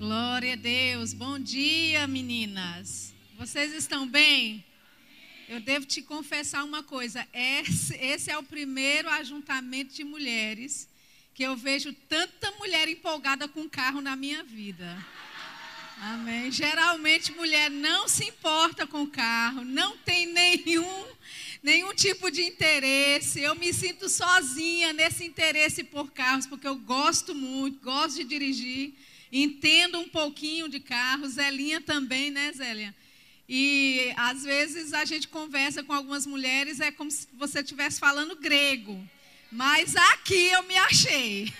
Glória 0.00 0.54
a 0.54 0.56
Deus. 0.56 1.12
Bom 1.12 1.38
dia, 1.38 2.06
meninas. 2.06 3.12
Vocês 3.36 3.74
estão 3.74 4.08
bem? 4.08 4.64
Eu 5.46 5.60
devo 5.60 5.84
te 5.84 6.00
confessar 6.00 6.64
uma 6.64 6.82
coisa. 6.82 7.28
Esse, 7.34 7.94
esse, 7.96 8.30
é 8.30 8.38
o 8.38 8.42
primeiro 8.42 9.10
ajuntamento 9.10 9.92
de 9.92 10.02
mulheres 10.02 10.88
que 11.34 11.42
eu 11.42 11.54
vejo 11.54 11.92
tanta 12.08 12.50
mulher 12.52 12.88
empolgada 12.88 13.46
com 13.46 13.68
carro 13.68 14.00
na 14.00 14.16
minha 14.16 14.42
vida. 14.42 15.06
Amém. 16.00 16.50
Geralmente 16.50 17.32
mulher 17.32 17.70
não 17.70 18.08
se 18.08 18.24
importa 18.24 18.86
com 18.86 19.06
carro, 19.06 19.66
não 19.66 19.98
tem 19.98 20.24
nenhum 20.32 21.04
nenhum 21.62 21.92
tipo 21.94 22.30
de 22.30 22.40
interesse. 22.40 23.42
Eu 23.42 23.54
me 23.54 23.70
sinto 23.70 24.08
sozinha 24.08 24.94
nesse 24.94 25.26
interesse 25.26 25.84
por 25.84 26.10
carros, 26.10 26.46
porque 26.46 26.66
eu 26.66 26.76
gosto 26.76 27.34
muito, 27.34 27.84
gosto 27.84 28.16
de 28.16 28.24
dirigir, 28.24 28.94
entendo 29.32 29.98
um 29.98 30.08
pouquinho 30.08 30.68
de 30.68 30.80
carros. 30.80 31.32
Zelinha 31.32 31.80
também, 31.80 32.30
né, 32.30 32.52
Zélia? 32.52 32.94
E 33.48 34.12
às 34.16 34.44
vezes 34.44 34.92
a 34.92 35.04
gente 35.04 35.26
conversa 35.26 35.82
com 35.82 35.92
algumas 35.92 36.24
mulheres, 36.24 36.78
é 36.78 36.92
como 36.92 37.10
se 37.10 37.26
você 37.32 37.60
estivesse 37.60 37.98
falando 37.98 38.36
grego. 38.36 39.02
Mas 39.50 39.96
aqui 39.96 40.50
eu 40.52 40.62
me 40.62 40.76
achei. 40.76 41.52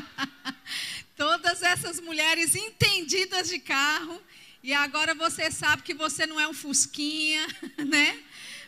Todas 1.16 1.62
essas 1.62 2.00
mulheres 2.00 2.56
entendidas 2.56 3.48
de 3.48 3.60
carro. 3.60 4.20
E 4.62 4.74
agora 4.74 5.14
você 5.14 5.50
sabe 5.50 5.82
que 5.82 5.94
você 5.94 6.26
não 6.26 6.40
é 6.40 6.48
um 6.48 6.52
Fusquinha, 6.52 7.46
né? 7.86 8.18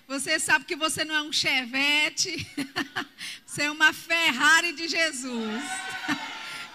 Você 0.06 0.38
sabe 0.38 0.64
que 0.64 0.76
você 0.76 1.04
não 1.04 1.16
é 1.16 1.22
um 1.22 1.32
Chevette. 1.32 2.46
Você 3.46 3.62
é 3.62 3.70
uma 3.70 3.92
Ferrari 3.92 4.72
de 4.72 4.88
Jesus. 4.88 5.62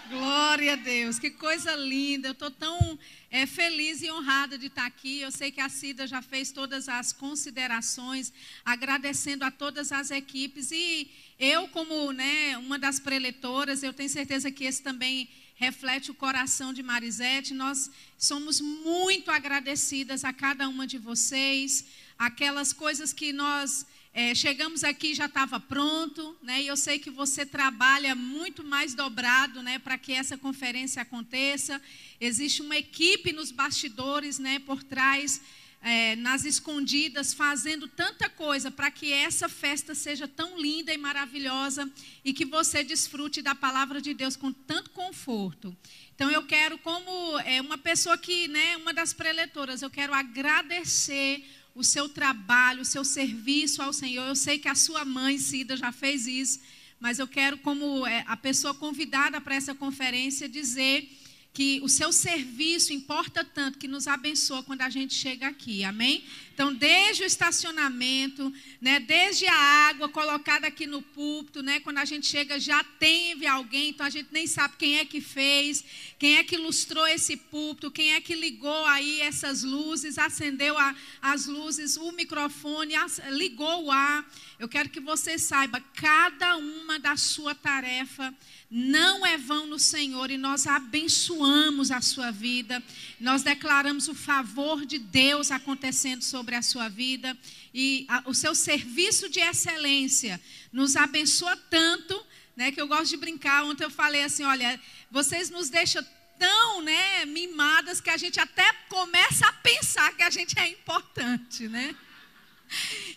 Glória 0.08 0.72
a 0.72 0.76
Deus. 0.76 1.18
Que 1.18 1.30
coisa 1.30 1.76
linda. 1.76 2.28
Eu 2.28 2.32
estou 2.32 2.50
tão 2.50 2.98
é, 3.30 3.44
feliz 3.44 4.00
e 4.00 4.10
honrada 4.10 4.56
de 4.56 4.68
estar 4.68 4.86
aqui. 4.86 5.20
Eu 5.20 5.30
sei 5.30 5.50
que 5.50 5.60
a 5.60 5.68
Cida 5.68 6.06
já 6.06 6.22
fez 6.22 6.50
todas 6.50 6.88
as 6.88 7.12
considerações, 7.12 8.32
agradecendo 8.64 9.44
a 9.44 9.50
todas 9.50 9.92
as 9.92 10.10
equipes. 10.10 10.70
E 10.72 11.10
eu, 11.38 11.68
como 11.68 12.10
né, 12.12 12.56
uma 12.56 12.78
das 12.78 12.98
preletoras, 12.98 13.82
eu 13.82 13.92
tenho 13.92 14.08
certeza 14.08 14.50
que 14.50 14.64
esse 14.64 14.82
também 14.82 15.28
reflete 15.56 16.10
o 16.10 16.14
coração 16.14 16.72
de 16.72 16.82
Marisete. 16.82 17.52
Nós 17.52 17.90
somos 18.16 18.62
muito 18.62 19.30
agradecidas 19.30 20.24
a 20.24 20.32
cada 20.32 20.70
uma 20.70 20.86
de 20.86 20.96
vocês. 20.96 21.84
Aquelas 22.18 22.72
coisas 22.72 23.12
que 23.12 23.30
nós 23.30 23.84
é, 24.12 24.34
chegamos 24.34 24.82
aqui 24.82 25.14
já 25.14 25.26
estava 25.26 25.60
pronto, 25.60 26.36
né? 26.42 26.62
E 26.62 26.66
eu 26.66 26.76
sei 26.76 26.98
que 26.98 27.10
você 27.10 27.44
trabalha 27.44 28.14
muito 28.14 28.64
mais 28.64 28.94
dobrado, 28.94 29.62
né, 29.62 29.78
para 29.78 29.98
que 29.98 30.12
essa 30.12 30.36
conferência 30.36 31.02
aconteça. 31.02 31.80
Existe 32.20 32.62
uma 32.62 32.76
equipe 32.76 33.32
nos 33.32 33.50
bastidores, 33.50 34.38
né, 34.38 34.58
por 34.60 34.82
trás, 34.82 35.40
é, 35.80 36.16
nas 36.16 36.44
escondidas, 36.44 37.32
fazendo 37.32 37.86
tanta 37.86 38.28
coisa 38.28 38.70
para 38.70 38.90
que 38.90 39.12
essa 39.12 39.48
festa 39.48 39.94
seja 39.94 40.26
tão 40.26 40.58
linda 40.58 40.92
e 40.92 40.98
maravilhosa 40.98 41.88
e 42.24 42.32
que 42.32 42.44
você 42.44 42.82
desfrute 42.82 43.40
da 43.40 43.54
palavra 43.54 44.00
de 44.00 44.12
Deus 44.14 44.34
com 44.36 44.52
tanto 44.52 44.90
conforto. 44.90 45.76
Então 46.14 46.30
eu 46.30 46.44
quero, 46.44 46.78
como 46.78 47.38
é, 47.40 47.60
uma 47.60 47.78
pessoa 47.78 48.18
que, 48.18 48.48
né, 48.48 48.76
uma 48.78 48.92
das 48.92 49.12
preletoras, 49.12 49.82
eu 49.82 49.90
quero 49.90 50.12
agradecer 50.12 51.44
o 51.78 51.84
seu 51.84 52.08
trabalho, 52.08 52.82
o 52.82 52.84
seu 52.84 53.04
serviço 53.04 53.80
ao 53.80 53.92
Senhor. 53.92 54.26
Eu 54.26 54.34
sei 54.34 54.58
que 54.58 54.66
a 54.66 54.74
sua 54.74 55.04
mãe, 55.04 55.38
Cida, 55.38 55.76
já 55.76 55.92
fez 55.92 56.26
isso, 56.26 56.60
mas 56.98 57.20
eu 57.20 57.28
quero, 57.28 57.56
como 57.58 58.04
é, 58.04 58.24
a 58.26 58.36
pessoa 58.36 58.74
convidada 58.74 59.40
para 59.40 59.54
essa 59.54 59.72
conferência, 59.76 60.48
dizer 60.48 61.08
que 61.52 61.80
o 61.82 61.88
seu 61.88 62.12
serviço 62.12 62.92
importa 62.92 63.44
tanto 63.44 63.78
que 63.78 63.88
nos 63.88 64.06
abençoa 64.06 64.62
quando 64.62 64.82
a 64.82 64.90
gente 64.90 65.14
chega 65.14 65.48
aqui, 65.48 65.82
amém? 65.82 66.24
Então, 66.54 66.74
desde 66.74 67.22
o 67.22 67.26
estacionamento, 67.26 68.52
né, 68.80 68.98
desde 68.98 69.46
a 69.46 69.54
água 69.88 70.08
colocada 70.08 70.66
aqui 70.66 70.86
no 70.86 71.00
púlpito, 71.00 71.62
né, 71.62 71.80
quando 71.80 71.98
a 71.98 72.04
gente 72.04 72.26
chega 72.26 72.58
já 72.58 72.82
teve 72.82 73.46
alguém, 73.46 73.90
então 73.90 74.04
a 74.04 74.10
gente 74.10 74.28
nem 74.32 74.46
sabe 74.46 74.74
quem 74.76 74.98
é 74.98 75.04
que 75.04 75.20
fez, 75.20 75.84
quem 76.18 76.36
é 76.36 76.44
que 76.44 76.56
ilustrou 76.56 77.06
esse 77.06 77.36
púlpito, 77.36 77.90
quem 77.90 78.14
é 78.14 78.20
que 78.20 78.34
ligou 78.34 78.84
aí 78.86 79.20
essas 79.20 79.62
luzes, 79.62 80.18
acendeu 80.18 80.76
a, 80.76 80.94
as 81.22 81.46
luzes, 81.46 81.96
o 81.96 82.10
microfone, 82.12 82.94
as, 82.96 83.20
ligou 83.30 83.84
o 83.84 83.92
ar. 83.92 84.28
Eu 84.58 84.68
quero 84.68 84.88
que 84.88 85.00
você 85.00 85.38
saiba, 85.38 85.80
cada 85.94 86.56
uma 86.56 86.98
da 86.98 87.16
sua 87.16 87.54
tarefa 87.54 88.34
não 88.70 89.24
é 89.24 89.38
vão 89.38 89.66
no 89.66 89.78
Senhor 89.78 90.30
e 90.30 90.36
nós 90.36 90.66
abençoamos 90.66 91.90
a 91.90 92.02
sua 92.02 92.30
vida, 92.30 92.82
nós 93.18 93.42
declaramos 93.42 94.08
o 94.08 94.14
favor 94.14 94.84
de 94.84 94.98
Deus 94.98 95.50
acontecendo 95.50 96.22
sobre 96.22 96.54
a 96.54 96.60
sua 96.60 96.88
vida 96.88 97.36
e 97.72 98.04
a, 98.08 98.24
o 98.26 98.34
seu 98.34 98.54
serviço 98.54 99.28
de 99.28 99.40
excelência 99.40 100.40
nos 100.70 100.96
abençoa 100.96 101.56
tanto, 101.70 102.22
né, 102.54 102.70
que 102.70 102.80
eu 102.80 102.86
gosto 102.86 103.10
de 103.10 103.16
brincar. 103.16 103.64
Ontem 103.64 103.84
eu 103.84 103.90
falei 103.90 104.24
assim: 104.24 104.44
olha, 104.44 104.78
vocês 105.10 105.48
nos 105.48 105.70
deixam 105.70 106.04
tão 106.38 106.82
né, 106.82 107.24
mimadas 107.24 108.00
que 108.00 108.10
a 108.10 108.16
gente 108.16 108.38
até 108.38 108.70
começa 108.88 109.46
a 109.46 109.52
pensar 109.54 110.14
que 110.14 110.22
a 110.22 110.30
gente 110.30 110.58
é 110.58 110.68
importante, 110.68 111.68
né? 111.68 111.96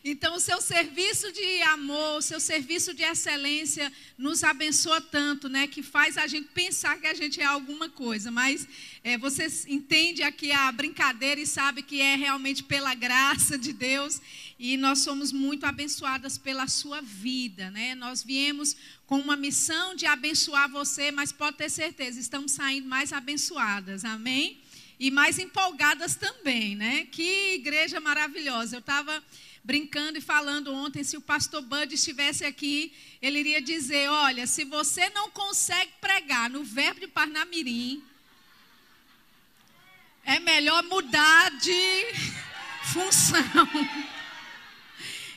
Então, 0.03 0.35
o 0.35 0.39
seu 0.39 0.59
serviço 0.62 1.31
de 1.31 1.62
amor, 1.63 2.17
o 2.17 2.22
seu 2.22 2.39
serviço 2.39 2.94
de 2.94 3.03
excelência 3.03 3.91
nos 4.17 4.44
abençoa 4.44 5.00
tanto, 5.00 5.47
né? 5.47 5.67
Que 5.67 5.84
faz 5.84 6.17
a 6.17 6.28
gente 6.28 6.50
pensar 6.50 7.00
que 7.00 7.07
a 7.07 7.13
gente 7.13 7.39
é 7.39 7.45
alguma 7.45 7.90
coisa. 7.90 8.31
Mas 8.31 8.67
é, 9.03 9.17
você 9.17 9.47
entende 9.67 10.23
aqui 10.23 10.51
a 10.51 10.72
brincadeira 10.72 11.40
e 11.40 11.45
sabe 11.45 11.84
que 11.84 12.01
é 12.01 12.16
realmente 12.16 12.63
pela 12.63 12.94
graça 12.94 13.57
de 13.57 13.73
Deus. 13.73 14.22
E 14.57 14.78
nós 14.78 15.00
somos 15.00 15.31
muito 15.31 15.66
abençoadas 15.66 16.38
pela 16.38 16.67
sua 16.67 17.01
vida, 17.01 17.72
né? 17.72 17.95
Nós 17.95 18.23
viemos 18.23 18.75
com 19.06 19.19
uma 19.19 19.35
missão 19.35 19.95
de 19.95 20.06
abençoar 20.06 20.69
você, 20.69 21.11
mas 21.11 21.31
pode 21.31 21.57
ter 21.57 21.69
certeza, 21.69 22.19
estamos 22.19 22.53
saindo 22.53 22.88
mais 22.88 23.11
abençoadas. 23.11 24.06
Amém? 24.06 24.60
E 25.01 25.09
mais 25.09 25.39
empolgadas 25.39 26.13
também, 26.13 26.75
né? 26.75 27.07
Que 27.12 27.56
igreja 27.56 28.00
maravilhosa. 28.00 28.75
Eu 28.75 28.81
estava 28.81 29.23
brincando 29.63 30.19
e 30.19 30.22
falando 30.22 30.72
ontem, 30.72 31.03
se 31.03 31.17
o 31.17 31.22
pastor 31.22 31.63
Bud 31.63 31.95
estivesse 31.95 32.45
aqui, 32.45 32.94
ele 33.19 33.40
iria 33.40 33.59
dizer: 33.59 34.07
olha, 34.11 34.45
se 34.45 34.63
você 34.63 35.09
não 35.09 35.31
consegue 35.31 35.91
pregar 36.00 36.51
no 36.51 36.63
verbo 36.63 37.00
de 37.00 37.07
Parnamirim, 37.07 38.03
é 40.23 40.40
melhor 40.40 40.84
mudar 40.84 41.50
de 41.57 42.06
função. 42.94 43.41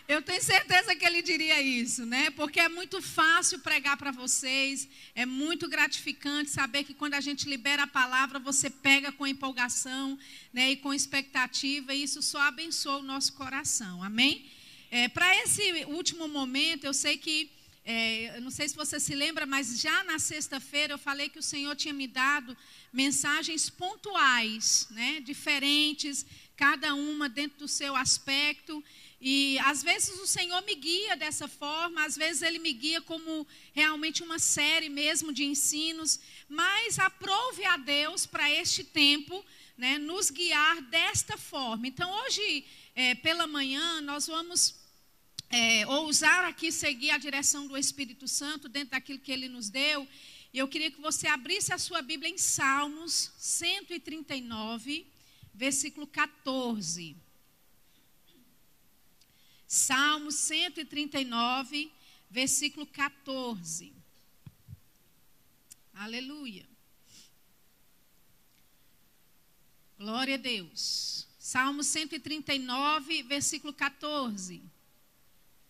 Eu 0.06 0.20
tenho 0.20 0.42
certeza 0.42 0.94
que 0.94 1.02
ele 1.02 1.22
diria 1.22 1.62
isso, 1.62 2.04
né? 2.04 2.28
Porque 2.32 2.60
é 2.60 2.68
muito 2.68 3.00
fácil 3.00 3.58
pregar 3.60 3.96
para 3.96 4.10
vocês, 4.10 4.86
é 5.14 5.24
muito 5.24 5.66
gratificante 5.66 6.50
saber 6.50 6.84
que 6.84 6.92
quando 6.92 7.14
a 7.14 7.22
gente 7.22 7.48
libera 7.48 7.84
a 7.84 7.86
palavra, 7.86 8.38
você 8.38 8.68
pega 8.68 9.10
com 9.10 9.26
empolgação 9.26 10.18
né? 10.52 10.72
e 10.72 10.76
com 10.76 10.92
expectativa, 10.92 11.94
e 11.94 12.02
isso 12.02 12.20
só 12.20 12.38
abençoa 12.42 12.98
o 12.98 13.02
nosso 13.02 13.32
coração, 13.32 14.02
amém? 14.02 14.44
É, 14.90 15.08
para 15.08 15.34
esse 15.42 15.86
último 15.86 16.28
momento, 16.28 16.84
eu 16.84 16.92
sei 16.92 17.16
que, 17.16 17.50
é, 17.82 18.38
não 18.42 18.50
sei 18.50 18.68
se 18.68 18.76
você 18.76 19.00
se 19.00 19.14
lembra, 19.14 19.46
mas 19.46 19.80
já 19.80 20.04
na 20.04 20.18
sexta-feira 20.18 20.92
eu 20.92 20.98
falei 20.98 21.30
que 21.30 21.38
o 21.38 21.42
Senhor 21.42 21.74
tinha 21.76 21.94
me 21.94 22.06
dado 22.06 22.54
mensagens 22.92 23.70
pontuais, 23.70 24.86
né? 24.90 25.20
diferentes, 25.20 26.26
cada 26.56 26.94
uma 26.94 27.26
dentro 27.26 27.60
do 27.60 27.68
seu 27.68 27.96
aspecto. 27.96 28.84
E 29.26 29.58
às 29.60 29.82
vezes 29.82 30.20
o 30.20 30.26
Senhor 30.26 30.60
me 30.64 30.74
guia 30.74 31.16
dessa 31.16 31.48
forma, 31.48 32.04
às 32.04 32.14
vezes 32.14 32.42
Ele 32.42 32.58
me 32.58 32.74
guia 32.74 33.00
como 33.00 33.46
realmente 33.72 34.22
uma 34.22 34.38
série 34.38 34.90
mesmo 34.90 35.32
de 35.32 35.44
ensinos, 35.44 36.20
mas 36.46 36.98
aprove 36.98 37.64
a 37.64 37.78
Deus 37.78 38.26
para 38.26 38.50
este 38.50 38.84
tempo 38.84 39.42
né, 39.78 39.96
nos 39.96 40.28
guiar 40.28 40.82
desta 40.82 41.38
forma. 41.38 41.88
Então 41.88 42.12
hoje, 42.20 42.66
é, 42.94 43.14
pela 43.14 43.46
manhã, 43.46 44.02
nós 44.02 44.26
vamos 44.26 44.74
é, 45.48 45.86
ousar 45.86 46.44
aqui 46.44 46.70
seguir 46.70 47.10
a 47.10 47.16
direção 47.16 47.66
do 47.66 47.78
Espírito 47.78 48.28
Santo 48.28 48.68
dentro 48.68 48.90
daquilo 48.90 49.20
que 49.20 49.32
Ele 49.32 49.48
nos 49.48 49.70
deu. 49.70 50.06
E 50.52 50.58
eu 50.58 50.68
queria 50.68 50.90
que 50.90 51.00
você 51.00 51.28
abrisse 51.28 51.72
a 51.72 51.78
sua 51.78 52.02
Bíblia 52.02 52.30
em 52.30 52.36
Salmos 52.36 53.32
139, 53.38 55.06
versículo 55.54 56.06
14. 56.06 57.23
Salmo 59.74 60.30
139, 60.30 61.90
versículo 62.30 62.86
14. 62.86 63.92
Aleluia. 65.92 66.64
Glória 69.98 70.36
a 70.36 70.38
Deus. 70.38 71.26
Salmo 71.40 71.82
139, 71.82 73.24
versículo 73.24 73.72
14. 73.72 74.62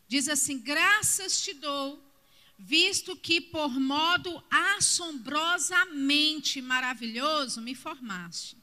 Diz 0.06 0.28
assim: 0.28 0.58
Graças 0.58 1.40
te 1.40 1.54
dou, 1.54 1.98
visto 2.58 3.16
que 3.16 3.40
por 3.40 3.80
modo 3.80 4.44
assombrosamente 4.50 6.60
maravilhoso 6.60 7.62
me 7.62 7.74
formaste. 7.74 8.58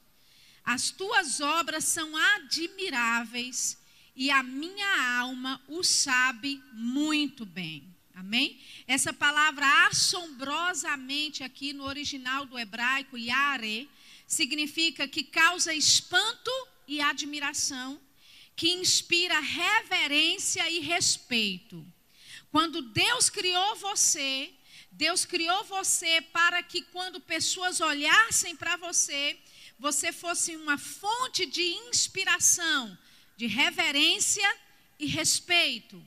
As 0.64 0.92
tuas 0.92 1.40
obras 1.40 1.84
são 1.84 2.16
admiráveis 2.16 3.81
e 4.14 4.30
a 4.30 4.42
minha 4.42 5.18
alma 5.18 5.60
o 5.68 5.82
sabe 5.82 6.62
muito 6.72 7.44
bem. 7.44 7.92
Amém? 8.14 8.60
Essa 8.86 9.12
palavra 9.12 9.66
assombrosamente 9.86 11.42
aqui 11.42 11.72
no 11.72 11.84
original 11.84 12.44
do 12.44 12.58
hebraico, 12.58 13.16
yare, 13.16 13.88
significa 14.26 15.08
que 15.08 15.22
causa 15.22 15.74
espanto 15.74 16.50
e 16.86 17.00
admiração, 17.00 18.00
que 18.54 18.70
inspira 18.70 19.40
reverência 19.40 20.68
e 20.70 20.80
respeito. 20.80 21.84
Quando 22.50 22.82
Deus 22.82 23.30
criou 23.30 23.76
você, 23.76 24.52
Deus 24.90 25.24
criou 25.24 25.64
você 25.64 26.20
para 26.20 26.62
que 26.62 26.82
quando 26.82 27.18
pessoas 27.18 27.80
olhassem 27.80 28.54
para 28.54 28.76
você, 28.76 29.38
você 29.78 30.12
fosse 30.12 30.54
uma 30.54 30.76
fonte 30.76 31.46
de 31.46 31.62
inspiração, 31.62 32.96
de 33.36 33.46
reverência 33.46 34.48
e 34.98 35.06
respeito. 35.06 36.02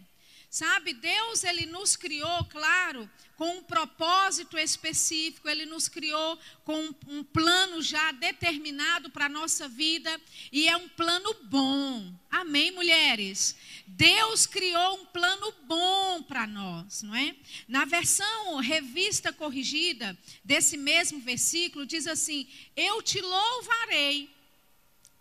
Sabe, 0.50 0.94
Deus 0.94 1.44
ele 1.44 1.66
nos 1.66 1.98
criou, 1.98 2.46
claro, 2.46 3.10
com 3.36 3.58
um 3.58 3.64
propósito 3.64 4.58
específico, 4.58 5.50
ele 5.50 5.66
nos 5.66 5.90
criou 5.90 6.40
com 6.64 6.96
um, 7.08 7.24
plano 7.24 7.82
já 7.82 8.14
determinado 8.14 9.10
para 9.10 9.26
a 9.26 9.30
nossa 9.30 9.68
vida 9.68 10.18
e 10.54 10.70
é 10.70 10.78
um 10.78 10.88
plano 10.88 11.34
bom. 11.44 12.14
Amém, 12.32 12.72
mulheres? 12.72 13.56
Deus 13.86 14.46
criou 14.46 15.02
um 15.02 15.06
plano 15.08 15.54
bom 15.64 16.24
para 16.24 16.48
nós, 16.48 17.02
não 17.02 17.14
é? 17.14 17.36
Na 17.68 17.84
versão 17.84 18.56
revista 18.56 19.34
corrigida 19.34 20.18
desse 20.44 20.78
mesmo 20.78 21.20
versículo, 21.20 21.86
diz 21.86 22.08
assim: 22.08 22.48
Eu 22.76 23.02
te 23.02 23.20
louvarei, 23.20 24.30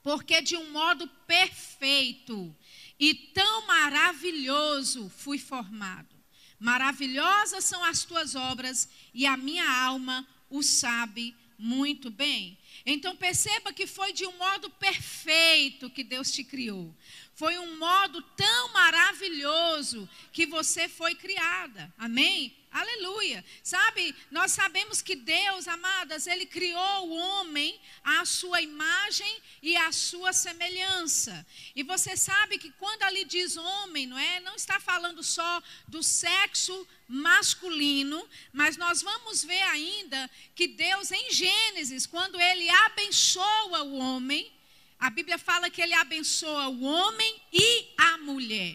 porque 0.05 0.43
de 0.43 0.55
um 0.55 0.71
modo 0.71 1.09
perfeito 1.27 2.55
e 3.01 3.15
tão 3.15 3.67
maravilhoso 3.67 5.09
fui 5.09 5.39
formado. 5.39 6.15
Maravilhosas 6.61 7.65
são 7.65 7.83
as 7.83 8.05
tuas 8.05 8.35
obras 8.35 8.89
e 9.15 9.27
a 9.27 9.35
minha 9.35 9.67
alma 9.67 10.29
o 10.51 10.63
sabe 10.63 11.35
muito 11.59 12.11
bem. 12.11 12.59
Então 12.85 13.17
perceba 13.17 13.73
que 13.73 13.87
foi 13.87 14.13
de 14.13 14.27
um 14.27 14.37
modo 14.37 14.69
perfeito 14.69 15.89
que 15.89 16.05
Deus 16.05 16.31
te 16.31 16.45
criou. 16.45 16.95
Foi 17.35 17.59
um 17.59 17.77
modo 17.79 18.23
tão 18.37 18.73
maravilhoso 18.73 20.09
que 20.33 20.47
você 20.47 20.89
foi 20.89 21.15
criada. 21.15 21.93
Amém? 21.99 22.57
Aleluia. 22.71 23.45
Sabe, 23.63 24.15
nós 24.33 24.51
sabemos 24.51 25.01
que 25.01 25.15
Deus, 25.15 25.69
amadas, 25.69 26.27
Ele 26.27 26.45
criou 26.45 27.09
o 27.09 27.15
homem 27.15 27.81
à 28.03 28.25
sua 28.25 28.61
imagem 28.61 29.43
e 29.63 29.77
à 29.77 29.93
sua 29.93 30.33
semelhança. 30.33 31.47
E 31.75 31.85
você 31.85 32.17
sabe 32.17 32.59
que 32.59 32.73
quando 32.73 33.05
ali 33.05 33.25
diz 33.25 33.57
homem, 33.57 34.07
não 34.07 34.19
é? 34.19 34.41
Não 34.41 34.57
está 34.57 34.79
falando 34.79 35.23
só 35.23 35.63
do 35.87 36.03
sexo 36.03 36.87
masculino, 37.09 38.29
mas 38.53 38.77
nós 38.77 39.03
vamos 39.03 39.45
ver 39.45 39.63
ainda 39.63 40.31
que 40.55 40.67
Deus, 40.67 41.13
em 41.13 41.31
Gênesis, 41.33 42.07
quando 42.07 42.41
Ele 42.41 42.69
abençoa 42.71 43.85
o 43.85 43.99
homem, 43.99 44.53
a 45.05 45.11
Bíblia 45.11 45.37
fala 45.37 45.69
que 45.69 45.83
ele 45.83 45.93
abençoa 45.93 46.69
o 46.69 46.83
homem 46.83 47.37
e 47.53 47.93
a 47.99 48.17
mulher. 48.17 48.75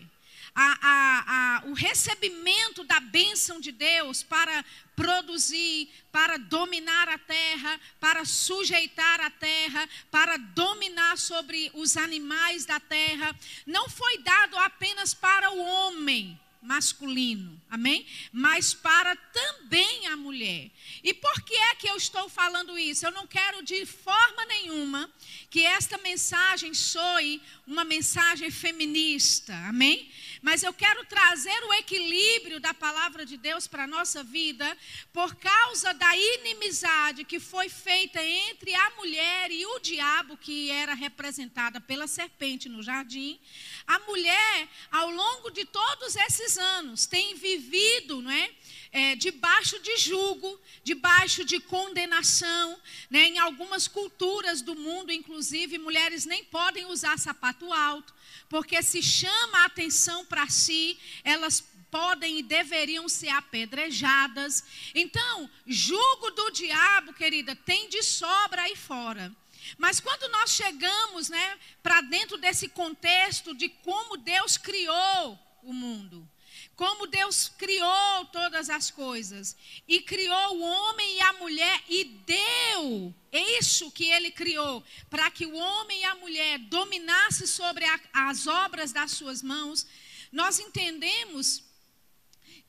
A, 0.54 0.78
a, 0.82 1.24
a, 1.58 1.66
o 1.66 1.74
recebimento 1.74 2.84
da 2.84 3.00
bênção 3.00 3.60
de 3.60 3.72
Deus 3.72 4.22
para 4.22 4.64
produzir, 4.96 5.90
para 6.12 6.38
dominar 6.38 7.10
a 7.10 7.18
terra, 7.18 7.80
para 8.00 8.26
sujeitar 8.26 9.20
a 9.22 9.32
terra, 9.32 9.90
para 10.12 10.38
dominar 10.38 11.18
sobre 11.18 11.72
os 11.74 11.98
animais 11.98 12.64
da 12.64 12.80
terra, 12.80 13.36
não 13.66 13.90
foi 13.90 14.20
dado 14.20 14.56
apenas 14.60 15.16
para 15.16 15.50
o 15.50 15.58
homem 15.58 16.40
masculino, 16.62 17.60
amém? 17.70 18.06
Mas 18.32 18.74
para 18.74 19.16
também 19.16 20.08
a 20.08 20.18
mulher. 20.18 20.70
E 21.04 21.14
por 21.14 21.42
que 21.42 21.54
é 21.54 21.76
que 21.76 21.90
eu 21.90 21.96
estou 21.96 22.28
falando 22.28 22.78
isso? 22.78 23.06
Eu 23.06 23.12
não 23.12 23.26
quero 23.26 23.64
de 23.64 23.86
forma 23.86 24.46
nenhuma 24.46 25.10
que 25.50 25.66
esta 25.66 25.98
mensagem 26.00 26.74
soe 26.74 27.42
uma 27.66 27.84
mensagem 27.84 28.52
feminista, 28.52 29.56
amém? 29.68 30.12
Mas 30.42 30.64
eu 30.64 30.74
quero 30.74 31.04
trazer 31.06 31.64
o 31.66 31.74
equilíbrio 31.74 32.60
da 32.60 32.74
palavra 32.74 33.26
de 33.26 33.38
Deus 33.38 33.68
para 33.68 33.84
a 33.84 33.88
nossa 33.88 34.24
vida, 34.24 34.78
por 35.12 35.36
causa 35.36 35.94
da 35.94 36.16
inimizade 36.16 37.26
que 37.26 37.40
foi 37.40 37.70
feita 37.70 38.24
entre 38.24 38.74
a 38.74 38.90
mulher 38.92 39.52
e 39.52 39.66
o 39.66 39.80
diabo, 39.80 40.38
que 40.38 40.72
era 40.72 40.94
representada 40.94 41.82
pela 41.82 42.08
serpente 42.08 42.70
no 42.70 42.82
jardim. 42.82 43.40
A 43.86 44.00
mulher, 44.00 44.70
ao 44.92 45.10
longo 45.10 45.50
de 45.50 45.66
todos 45.66 46.16
esses 46.16 46.58
anos, 46.58 47.06
tem 47.06 47.36
vivido, 47.36 48.22
não 48.22 48.32
é? 48.32 48.50
é, 48.92 49.16
debaixo 49.16 49.80
de 49.80 49.98
julgo, 49.98 50.60
debaixo 50.84 51.46
de 51.46 51.60
condenação. 51.60 52.80
Né? 53.10 53.28
Em 53.28 53.40
algumas 53.40 53.88
culturas 53.88 54.62
do 54.62 54.76
mundo, 54.76 55.12
inclusive, 55.12 55.78
mulheres 55.78 56.26
nem 56.26 56.44
podem 56.44 56.86
usar 56.86 57.18
sapato 57.18 57.72
alto, 57.72 58.14
porque 58.48 58.82
se 58.82 59.02
chama 59.02 59.60
a 59.60 59.66
atenção 59.66 60.26
para 60.26 60.48
si, 60.48 61.00
elas 61.24 61.62
podem 61.92 62.40
e 62.40 62.44
deveriam 62.44 63.10
ser 63.10 63.30
apedrejadas. 63.30 64.64
Então, 64.94 65.50
julgo 65.66 66.32
do 66.32 66.52
diabo, 66.52 67.14
querida, 67.14 67.56
tem 67.56 67.90
de 67.90 68.04
sobra 68.04 68.64
aí 68.64 68.76
fora. 68.76 69.36
Mas 69.78 70.00
quando 70.00 70.32
nós 70.32 70.52
chegamos, 70.52 71.30
né, 71.30 71.60
para 71.84 72.02
dentro 72.02 72.38
desse 72.38 72.68
contexto 72.70 73.54
de 73.54 73.70
como 73.70 74.18
Deus 74.18 74.58
criou 74.58 75.38
o 75.64 75.74
mundo, 75.74 76.28
como 76.80 77.08
Deus 77.08 77.50
criou 77.58 78.26
todas 78.32 78.70
as 78.70 78.90
coisas. 78.90 79.54
E 79.86 80.00
criou 80.00 80.56
o 80.56 80.62
homem 80.62 81.18
e 81.18 81.20
a 81.20 81.34
mulher 81.34 81.84
e 81.90 82.06
deu. 82.06 83.14
Isso 83.34 83.92
que 83.92 84.10
ele 84.10 84.32
criou 84.32 84.82
para 85.10 85.30
que 85.30 85.46
o 85.46 85.54
homem 85.54 86.00
e 86.00 86.06
a 86.06 86.16
mulher 86.16 86.58
dominassem 86.58 87.46
sobre 87.46 87.84
a, 87.84 88.00
as 88.14 88.48
obras 88.48 88.94
das 88.94 89.12
suas 89.12 89.44
mãos, 89.44 89.86
nós 90.32 90.58
entendemos 90.58 91.62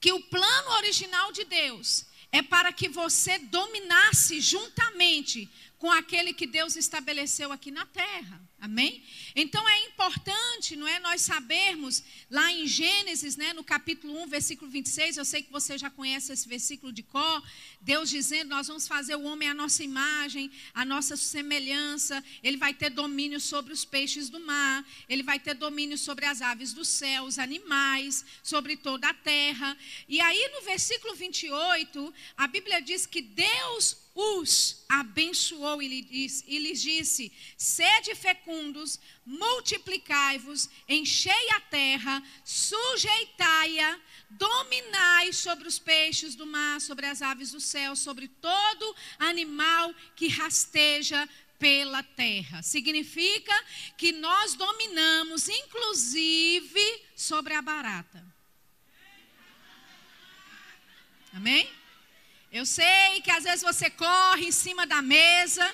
que 0.00 0.12
o 0.12 0.24
plano 0.24 0.70
original 0.78 1.30
de 1.30 1.44
Deus 1.44 2.04
é 2.32 2.42
para 2.42 2.72
que 2.72 2.88
você 2.88 3.38
dominasse 3.38 4.40
juntamente 4.40 5.48
com 5.78 5.88
aquele 5.88 6.34
que 6.34 6.48
Deus 6.48 6.74
estabeleceu 6.74 7.52
aqui 7.52 7.70
na 7.70 7.86
terra. 7.86 8.42
Amém? 8.60 9.02
Então 9.34 9.66
é 9.66 9.86
importante, 9.86 10.76
não 10.76 10.86
é, 10.86 10.98
nós 11.00 11.22
sabermos 11.22 12.04
lá 12.30 12.52
em 12.52 12.66
Gênesis, 12.66 13.34
né, 13.34 13.54
no 13.54 13.64
capítulo 13.64 14.20
1, 14.24 14.26
versículo 14.26 14.70
26, 14.70 15.16
eu 15.16 15.24
sei 15.24 15.42
que 15.42 15.50
você 15.50 15.78
já 15.78 15.88
conhece 15.88 16.30
esse 16.30 16.46
versículo 16.46 16.92
de 16.92 17.02
cor, 17.02 17.42
Deus 17.80 18.10
dizendo: 18.10 18.50
"Nós 18.50 18.66
vamos 18.66 18.86
fazer 18.86 19.16
o 19.16 19.22
homem 19.22 19.48
à 19.48 19.54
nossa 19.54 19.82
imagem, 19.82 20.50
à 20.74 20.84
nossa 20.84 21.16
semelhança, 21.16 22.22
ele 22.42 22.58
vai 22.58 22.74
ter 22.74 22.90
domínio 22.90 23.40
sobre 23.40 23.72
os 23.72 23.86
peixes 23.86 24.28
do 24.28 24.38
mar, 24.40 24.86
ele 25.08 25.22
vai 25.22 25.40
ter 25.40 25.54
domínio 25.54 25.96
sobre 25.96 26.26
as 26.26 26.42
aves 26.42 26.74
do 26.74 26.84
céu, 26.84 27.24
os 27.24 27.38
animais, 27.38 28.26
sobre 28.42 28.76
toda 28.76 29.08
a 29.08 29.14
terra". 29.14 29.74
E 30.06 30.20
aí 30.20 30.50
no 30.52 30.60
versículo 30.66 31.14
28, 31.14 32.12
a 32.36 32.46
Bíblia 32.46 32.82
diz 32.82 33.06
que 33.06 33.22
Deus 33.22 33.96
os 34.20 34.84
abençoou 34.88 35.80
e 35.80 35.88
lhes 36.58 36.82
disse: 36.82 37.32
Sede 37.56 38.14
fecundos, 38.14 39.00
multiplicai-vos, 39.24 40.68
enchei 40.88 41.48
a 41.50 41.60
terra, 41.60 42.22
sujeitai-a, 42.44 43.98
dominai 44.28 45.32
sobre 45.32 45.66
os 45.66 45.78
peixes 45.78 46.34
do 46.34 46.46
mar, 46.46 46.80
sobre 46.80 47.06
as 47.06 47.22
aves 47.22 47.52
do 47.52 47.60
céu, 47.60 47.96
sobre 47.96 48.28
todo 48.28 48.96
animal 49.18 49.94
que 50.14 50.28
rasteja 50.28 51.28
pela 51.58 52.02
terra. 52.02 52.62
Significa 52.62 53.54
que 53.96 54.12
nós 54.12 54.54
dominamos, 54.54 55.48
inclusive, 55.48 57.04
sobre 57.14 57.54
a 57.54 57.62
barata. 57.62 58.24
Amém? 61.32 61.79
Eu 62.52 62.66
sei 62.66 63.20
que 63.22 63.30
às 63.30 63.44
vezes 63.44 63.62
você 63.62 63.88
corre 63.88 64.46
em 64.46 64.50
cima 64.50 64.84
da 64.84 65.00
mesa. 65.00 65.72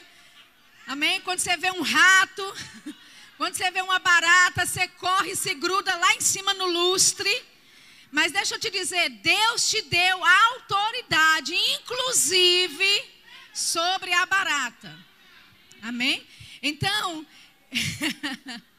Amém? 0.86 1.22
Quando 1.22 1.38
você 1.38 1.56
vê 1.56 1.70
um 1.70 1.80
rato, 1.80 2.56
quando 3.38 3.54
você 3.54 3.70
vê 3.70 3.80
uma 3.80 3.98
barata, 3.98 4.66
você 4.66 4.86
corre 4.86 5.30
e 5.30 5.36
se 5.36 5.54
gruda 5.54 5.96
lá 5.96 6.14
em 6.14 6.20
cima 6.20 6.52
no 6.52 6.66
lustre. 6.66 7.44
Mas 8.12 8.30
deixa 8.30 8.56
eu 8.56 8.60
te 8.60 8.70
dizer, 8.70 9.08
Deus 9.08 9.70
te 9.70 9.80
deu 9.82 10.22
autoridade, 10.22 11.54
inclusive 11.54 13.10
sobre 13.54 14.12
a 14.12 14.26
barata. 14.26 14.94
Amém? 15.80 16.26
Então, 16.62 17.26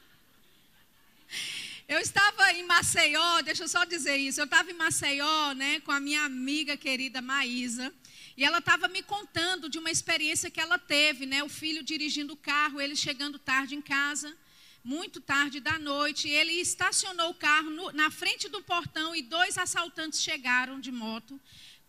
Eu 1.90 2.00
estava 2.02 2.52
em 2.52 2.66
Maceió, 2.66 3.42
deixa 3.42 3.64
eu 3.64 3.68
só 3.70 3.86
dizer 3.86 4.18
isso. 4.18 4.42
Eu 4.42 4.44
estava 4.44 4.70
em 4.70 4.74
Maceió, 4.74 5.54
né, 5.54 5.80
com 5.80 5.92
a 5.94 6.02
minha 6.02 6.26
amiga 6.26 6.76
querida 6.76 7.22
Maísa. 7.22 7.94
E 8.36 8.44
ela 8.44 8.58
estava 8.58 8.90
me 8.90 9.02
contando 9.02 9.70
de 9.70 9.80
uma 9.80 9.90
experiência 9.90 10.52
que 10.52 10.60
ela 10.60 10.78
teve, 10.78 11.26
né? 11.26 11.42
O 11.44 11.48
filho 11.48 11.82
dirigindo 11.82 12.34
o 12.34 12.38
carro, 12.38 12.82
ele 12.82 12.94
chegando 12.94 13.40
tarde 13.40 13.74
em 13.74 13.82
casa, 13.82 14.38
muito 14.84 15.22
tarde 15.22 15.62
da 15.62 15.80
noite. 15.80 16.28
Ele 16.28 16.60
estacionou 16.60 17.30
o 17.30 17.34
carro 17.34 17.70
no, 17.70 17.90
na 17.94 18.12
frente 18.12 18.50
do 18.50 18.62
portão 18.62 19.16
e 19.16 19.22
dois 19.22 19.58
assaltantes 19.58 20.22
chegaram 20.22 20.82
de 20.82 20.92
moto 20.92 21.40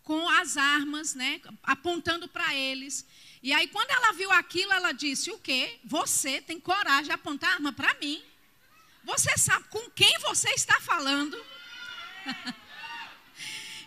com 0.01 0.29
as 0.29 0.55
armas, 0.55 1.13
né? 1.13 1.41
Apontando 1.61 2.25
para 2.29 2.55
eles. 2.55 3.05
E 3.43 3.51
aí, 3.51 3.67
quando 3.67 3.91
ela 3.91 4.13
viu 4.13 4.31
aquilo, 4.31 4.71
ela 4.71 4.93
disse: 4.93 5.29
O 5.29 5.37
quê? 5.37 5.77
Você 5.83 6.41
tem 6.41 6.57
coragem 6.57 7.07
de 7.07 7.11
apontar 7.11 7.55
arma 7.55 7.73
para 7.73 7.93
mim? 7.95 8.23
Você 9.03 9.37
sabe 9.37 9.65
com 9.69 9.89
quem 9.91 10.17
você 10.19 10.49
está 10.51 10.79
falando? 10.81 11.37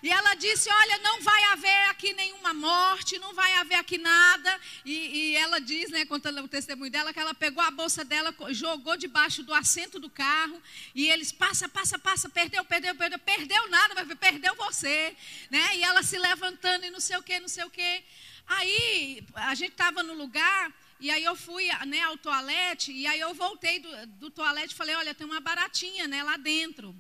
E 0.03 0.11
ela 0.11 0.35
disse: 0.35 0.69
Olha, 0.69 0.99
não 0.99 1.21
vai 1.23 1.45
haver 1.45 1.91
aqui 1.91 2.13
nenhuma 2.13 2.53
morte, 2.53 3.19
não 3.21 3.33
vai 3.35 3.55
haver 3.55 3.77
aqui 3.77 3.99
nada. 3.99 4.61
E, 4.85 4.93
e 4.93 5.37
ela 5.37 5.61
diz, 5.61 5.91
né, 5.91 6.05
contando 6.05 6.43
o 6.43 6.49
testemunho 6.49 6.91
dela, 6.91 7.13
que 7.13 7.21
ela 7.21 7.33
pegou 7.33 7.63
a 7.63 7.71
bolsa 7.71 8.05
dela, 8.05 8.35
jogou 8.51 8.97
debaixo 8.97 9.45
do 9.45 9.55
assento 9.55 10.01
do 10.01 10.11
carro. 10.11 10.61
E 10.93 11.09
eles, 11.09 11.31
passa, 11.31 11.69
passa, 11.69 11.99
passa, 12.01 12.29
perdeu, 12.29 12.65
perdeu, 12.65 12.97
perdeu. 12.97 13.19
Perdeu 13.21 13.69
nada, 13.69 13.95
mas 13.95 14.19
perdeu 14.19 14.55
você. 14.57 15.17
Né? 15.49 15.77
E 15.77 15.85
ela 15.85 16.03
se 16.03 16.19
levantando 16.19 16.85
e 16.85 16.91
não 16.91 17.01
sei 17.01 17.17
o 17.17 17.23
que, 17.23 17.39
não 17.39 17.49
sei 17.49 17.65
o 17.65 17.71
que. 17.71 18.05
Aí 18.49 19.25
a 19.37 19.55
gente 19.55 19.71
estava 19.73 20.03
no 20.03 20.15
lugar. 20.15 20.73
E 21.03 21.11
aí 21.11 21.25
eu 21.25 21.35
fui 21.35 21.67
né, 21.85 22.01
ao 22.03 22.17
toalete, 22.17 22.93
e 22.93 23.09
aí 23.09 23.19
eu 23.19 23.35
voltei 23.35 23.81
do, 23.81 24.07
do 24.07 24.31
toalete 24.31 24.73
e 24.73 24.77
falei, 24.77 24.95
olha, 24.95 25.13
tem 25.13 25.27
uma 25.27 25.41
baratinha 25.41 26.07
né, 26.07 26.23
lá 26.23 26.37
dentro. 26.37 26.95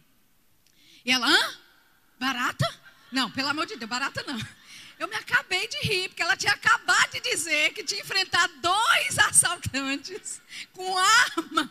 E 1.04 1.12
ela, 1.12 1.24
hã? 1.24 1.58
Barata? 2.18 2.66
Não, 3.12 3.30
pelo 3.30 3.50
amor 3.50 3.64
de 3.64 3.76
Deus, 3.76 3.88
barata 3.88 4.24
não. 4.26 4.36
Eu 4.98 5.06
me 5.06 5.14
acabei 5.14 5.68
de 5.68 5.78
rir, 5.86 6.08
porque 6.08 6.22
ela 6.22 6.36
tinha 6.36 6.52
acabado 6.52 7.12
de 7.12 7.20
dizer 7.20 7.72
que 7.74 7.84
tinha 7.84 8.00
enfrentado 8.00 8.52
dois 8.60 9.18
assaltantes 9.20 10.42
com 10.72 10.98
arma, 10.98 11.70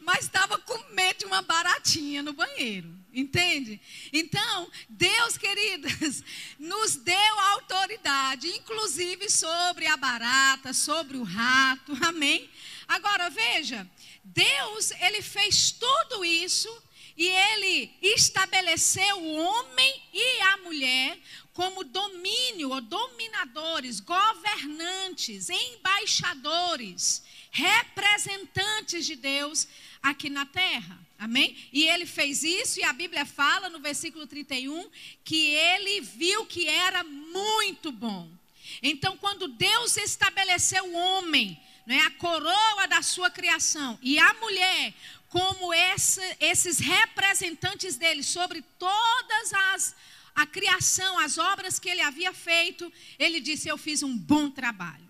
mas 0.00 0.26
estava 0.26 0.58
com 0.58 0.76
medo 0.92 1.20
de 1.20 1.24
uma 1.24 1.40
baratinha 1.40 2.22
no 2.22 2.34
banheiro. 2.34 2.94
Entende? 3.18 3.80
Então, 4.12 4.70
Deus, 4.88 5.36
queridas, 5.36 6.22
nos 6.56 6.94
deu 6.94 7.40
autoridade, 7.52 8.46
inclusive 8.46 9.28
sobre 9.28 9.88
a 9.88 9.96
barata, 9.96 10.72
sobre 10.72 11.16
o 11.16 11.24
rato. 11.24 11.98
Amém? 12.06 12.48
Agora, 12.86 13.28
veja, 13.28 13.90
Deus, 14.22 14.92
ele 15.00 15.20
fez 15.20 15.72
tudo 15.72 16.24
isso 16.24 16.70
e 17.16 17.26
ele 17.26 17.92
estabeleceu 18.00 19.18
o 19.18 19.34
homem 19.34 20.02
e 20.12 20.40
a 20.42 20.56
mulher 20.58 21.18
como 21.52 21.82
domínio, 21.82 22.70
ou 22.70 22.80
dominadores, 22.80 23.98
governantes, 23.98 25.50
embaixadores, 25.50 27.24
representantes 27.50 29.06
de 29.06 29.16
Deus 29.16 29.66
aqui 30.02 30.28
na 30.28 30.46
terra. 30.46 30.98
Amém? 31.18 31.56
E 31.72 31.84
ele 31.88 32.06
fez 32.06 32.44
isso, 32.44 32.78
e 32.78 32.84
a 32.84 32.92
Bíblia 32.92 33.26
fala 33.26 33.68
no 33.68 33.80
versículo 33.80 34.26
31 34.26 34.88
que 35.24 35.50
ele 35.50 36.00
viu 36.00 36.46
que 36.46 36.68
era 36.68 37.02
muito 37.02 37.90
bom. 37.90 38.30
Então, 38.82 39.16
quando 39.16 39.48
Deus 39.48 39.96
estabeleceu 39.96 40.84
o 40.84 40.94
homem, 40.94 41.60
né, 41.86 42.00
a 42.02 42.10
coroa 42.12 42.86
da 42.86 43.02
sua 43.02 43.30
criação, 43.30 43.98
e 44.02 44.18
a 44.18 44.34
mulher 44.34 44.94
como 45.28 45.74
esse, 45.74 46.20
esses 46.40 46.78
representantes 46.78 47.96
dele 47.96 48.22
sobre 48.22 48.62
todas 48.78 49.52
as 49.72 49.96
a 50.34 50.46
criação, 50.46 51.18
as 51.18 51.36
obras 51.36 51.80
que 51.80 51.88
ele 51.88 52.00
havia 52.00 52.32
feito, 52.32 52.92
ele 53.18 53.40
disse: 53.40 53.68
"Eu 53.68 53.76
fiz 53.76 54.04
um 54.04 54.16
bom 54.16 54.48
trabalho". 54.48 55.07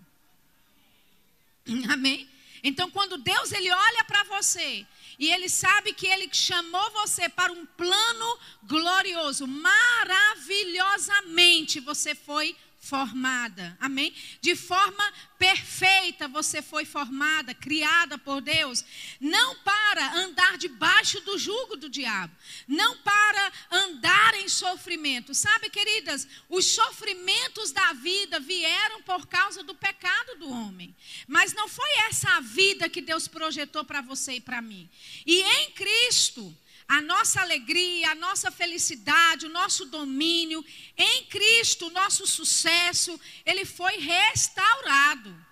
Amém? 1.89 2.29
Então, 2.63 2.89
quando 2.91 3.17
Deus 3.17 3.51
ele 3.51 3.71
olha 3.71 4.03
para 4.03 4.23
você 4.25 4.85
e 5.17 5.31
ele 5.31 5.49
sabe 5.49 5.93
que 5.93 6.05
ele 6.07 6.29
chamou 6.31 6.91
você 6.91 7.27
para 7.29 7.51
um 7.51 7.65
plano 7.65 8.39
glorioso, 8.63 9.47
maravilhosamente 9.47 11.79
você 11.79 12.13
foi 12.13 12.55
formada. 12.79 13.77
Amém? 13.79 14.13
De 14.39 14.55
forma 14.55 15.13
perfeita 15.37 16.27
você 16.27 16.61
foi 16.61 16.85
formada, 16.85 17.53
criada 17.53 18.17
por 18.17 18.41
Deus, 18.41 18.83
não 19.19 19.55
para 19.57 20.13
andar 20.15 20.57
debaixo 20.57 21.19
do 21.21 21.37
jugo 21.37 21.75
do 21.75 21.89
diabo, 21.89 22.33
não 22.67 22.97
para 22.97 23.51
andar 23.69 24.33
em 24.35 24.47
sofrimento. 24.47 25.33
Sabe, 25.35 25.69
queridas, 25.69 26.27
os 26.49 26.65
sofrimentos 26.65 27.71
da 27.71 27.93
vida 27.93 28.39
vieram 28.39 29.01
por 29.03 29.27
causa 29.27 29.61
do 29.61 29.75
pecado 29.75 30.35
do 30.37 30.49
homem. 30.49 30.95
Mas 31.27 31.53
não 31.53 31.67
foi 31.67 31.89
essa 32.09 32.29
a 32.37 32.39
vida 32.39 32.89
que 32.89 33.01
Deus 33.01 33.27
projetou 33.27 33.83
para 33.83 34.01
você 34.01 34.33
e 34.33 34.41
para 34.41 34.61
mim. 34.61 34.89
E 35.25 35.41
em 35.41 35.71
Cristo, 35.71 36.55
a 36.89 37.01
nossa 37.01 37.39
alegria, 37.41 38.09
a 38.09 38.15
nossa 38.15 38.49
felicidade, 38.49 39.45
o 39.45 39.49
nosso 39.49 39.85
domínio 39.85 40.65
em 40.97 41.23
Cristo, 41.25 41.85
o 41.85 41.91
nosso 41.91 42.25
sucesso, 42.25 43.21
ele 43.45 43.63
foi 43.63 43.97
restaurado. 43.97 45.45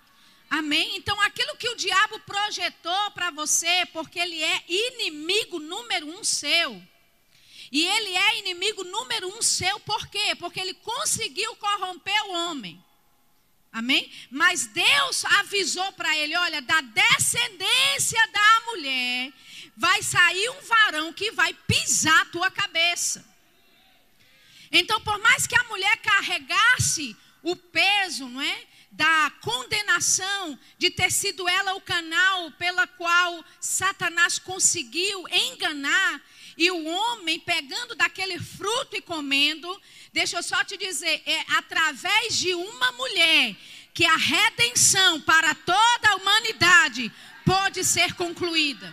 Amém? 0.50 0.96
Então, 0.96 1.20
aquilo 1.20 1.56
que 1.56 1.68
o 1.68 1.76
diabo 1.76 2.18
projetou 2.20 3.10
para 3.12 3.30
você, 3.30 3.86
porque 3.92 4.18
ele 4.18 4.42
é 4.42 4.64
inimigo 4.66 5.60
número 5.60 6.08
um 6.08 6.24
seu. 6.24 6.82
E 7.70 7.86
ele 7.86 8.16
é 8.16 8.38
inimigo 8.40 8.82
número 8.82 9.28
um 9.28 9.40
seu, 9.40 9.78
por 9.80 10.08
quê? 10.08 10.34
Porque 10.40 10.58
ele 10.58 10.74
conseguiu 10.74 11.54
corromper 11.54 12.20
o 12.24 12.32
homem. 12.32 12.82
Amém? 13.70 14.10
Mas 14.28 14.66
Deus 14.66 15.24
avisou 15.24 15.92
para 15.92 16.16
ele: 16.16 16.36
olha, 16.36 16.60
da 16.62 16.80
descendência 16.80 18.26
da 18.32 18.60
mulher 18.66 19.32
vai 19.78 20.02
sair 20.02 20.50
um 20.50 20.60
varão 20.62 21.12
que 21.12 21.30
vai 21.30 21.54
pisar 21.54 22.22
a 22.22 22.24
tua 22.26 22.50
cabeça. 22.50 23.24
Então, 24.72 25.00
por 25.02 25.18
mais 25.20 25.46
que 25.46 25.56
a 25.56 25.62
mulher 25.64 25.96
carregasse 25.98 27.16
o 27.44 27.54
peso, 27.54 28.28
não 28.28 28.42
é? 28.42 28.66
Da 28.90 29.30
condenação 29.40 30.58
de 30.76 30.90
ter 30.90 31.12
sido 31.12 31.48
ela 31.48 31.74
o 31.74 31.80
canal 31.80 32.50
pela 32.52 32.88
qual 32.88 33.44
Satanás 33.60 34.36
conseguiu 34.36 35.24
enganar, 35.28 36.20
e 36.56 36.72
o 36.72 36.84
homem 36.84 37.38
pegando 37.38 37.94
daquele 37.94 38.40
fruto 38.40 38.96
e 38.96 39.00
comendo, 39.00 39.80
deixa 40.12 40.38
eu 40.38 40.42
só 40.42 40.64
te 40.64 40.76
dizer, 40.76 41.22
é 41.24 41.44
através 41.56 42.36
de 42.36 42.52
uma 42.52 42.90
mulher 42.92 43.54
que 43.94 44.04
a 44.04 44.16
redenção 44.16 45.20
para 45.20 45.54
toda 45.54 46.08
a 46.10 46.16
humanidade 46.16 47.12
pode 47.44 47.84
ser 47.84 48.14
concluída. 48.14 48.92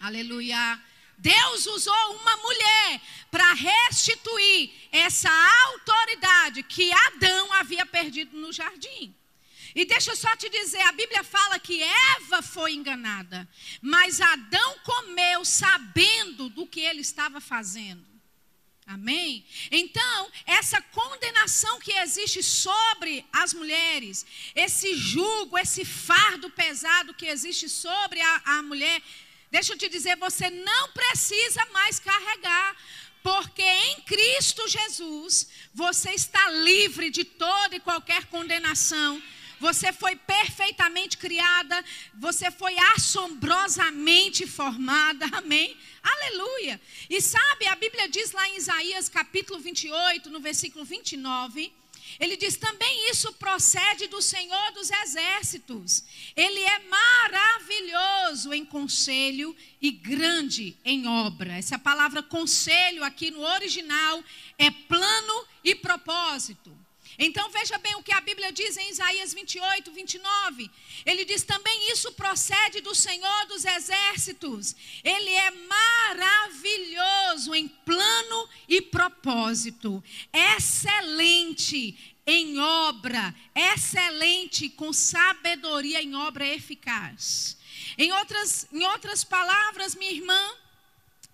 Aleluia. 0.00 0.82
Deus 1.18 1.66
usou 1.66 2.16
uma 2.16 2.36
mulher 2.38 3.02
para 3.30 3.52
restituir 3.52 4.70
essa 4.90 5.30
autoridade 5.66 6.62
que 6.62 6.90
Adão 6.90 7.52
havia 7.52 7.84
perdido 7.84 8.38
no 8.38 8.50
jardim. 8.50 9.14
E 9.74 9.84
deixa 9.84 10.12
eu 10.12 10.16
só 10.16 10.34
te 10.34 10.48
dizer, 10.48 10.80
a 10.80 10.92
Bíblia 10.92 11.22
fala 11.22 11.58
que 11.58 11.82
Eva 11.82 12.40
foi 12.40 12.72
enganada, 12.72 13.46
mas 13.82 14.20
Adão 14.20 14.78
comeu 14.78 15.44
sabendo 15.44 16.48
do 16.48 16.66
que 16.66 16.80
ele 16.80 17.02
estava 17.02 17.38
fazendo. 17.38 18.08
Amém? 18.86 19.46
Então, 19.70 20.30
essa 20.46 20.80
condenação 20.82 21.78
que 21.78 21.92
existe 21.92 22.42
sobre 22.42 23.24
as 23.32 23.54
mulheres, 23.54 24.26
esse 24.56 24.96
jugo, 24.96 25.56
esse 25.56 25.84
fardo 25.84 26.50
pesado 26.50 27.14
que 27.14 27.26
existe 27.26 27.68
sobre 27.68 28.20
a, 28.20 28.42
a 28.46 28.62
mulher, 28.62 29.00
Deixa 29.50 29.72
eu 29.72 29.78
te 29.78 29.88
dizer, 29.88 30.16
você 30.16 30.48
não 30.48 30.92
precisa 30.92 31.64
mais 31.72 31.98
carregar, 31.98 32.76
porque 33.22 33.62
em 33.62 34.00
Cristo 34.02 34.66
Jesus 34.68 35.48
você 35.74 36.10
está 36.12 36.48
livre 36.50 37.10
de 37.10 37.24
toda 37.24 37.74
e 37.74 37.80
qualquer 37.80 38.26
condenação. 38.26 39.20
Você 39.58 39.92
foi 39.92 40.16
perfeitamente 40.16 41.18
criada, 41.18 41.84
você 42.14 42.50
foi 42.50 42.78
assombrosamente 42.94 44.46
formada. 44.46 45.26
Amém? 45.36 45.76
Aleluia. 46.02 46.80
E 47.10 47.20
sabe, 47.20 47.66
a 47.66 47.74
Bíblia 47.74 48.08
diz 48.08 48.32
lá 48.32 48.48
em 48.48 48.56
Isaías 48.56 49.08
capítulo 49.08 49.58
28, 49.58 50.30
no 50.30 50.40
versículo 50.40 50.84
29, 50.84 51.70
ele 52.20 52.36
diz 52.36 52.56
também 52.56 53.10
isso 53.10 53.32
procede 53.32 54.06
do 54.06 54.20
Senhor 54.20 54.72
dos 54.72 54.90
exércitos. 54.90 56.04
Ele 56.36 56.60
é 56.60 56.78
maravilhoso 56.80 58.52
em 58.52 58.62
conselho 58.62 59.56
e 59.80 59.90
grande 59.90 60.76
em 60.84 61.06
obra. 61.06 61.56
Essa 61.56 61.78
palavra 61.78 62.22
conselho 62.22 63.02
aqui 63.02 63.30
no 63.30 63.40
original 63.40 64.22
é 64.58 64.70
plano 64.70 65.46
e 65.64 65.74
propósito. 65.74 66.78
Então 67.22 67.50
veja 67.50 67.76
bem 67.76 67.94
o 67.96 68.02
que 68.02 68.14
a 68.14 68.20
Bíblia 68.22 68.50
diz 68.50 68.78
em 68.78 68.88
Isaías 68.88 69.34
28, 69.34 69.92
29. 69.92 70.70
Ele 71.04 71.22
diz 71.26 71.42
também: 71.42 71.92
Isso 71.92 72.10
procede 72.12 72.80
do 72.80 72.94
Senhor 72.94 73.46
dos 73.46 73.66
Exércitos. 73.66 74.74
Ele 75.04 75.28
é 75.28 75.50
maravilhoso 75.50 77.54
em 77.54 77.68
plano 77.68 78.48
e 78.66 78.80
propósito, 78.80 80.02
excelente 80.32 82.09
em 82.26 82.58
obra, 82.58 83.34
excelente 83.54 84.68
com 84.68 84.92
sabedoria 84.92 86.02
em 86.02 86.14
obra 86.14 86.46
eficaz. 86.46 87.56
Em 87.96 88.12
outras, 88.12 88.66
em 88.72 88.84
outras 88.84 89.24
palavras, 89.24 89.94
minha 89.94 90.12
irmã, 90.12 90.54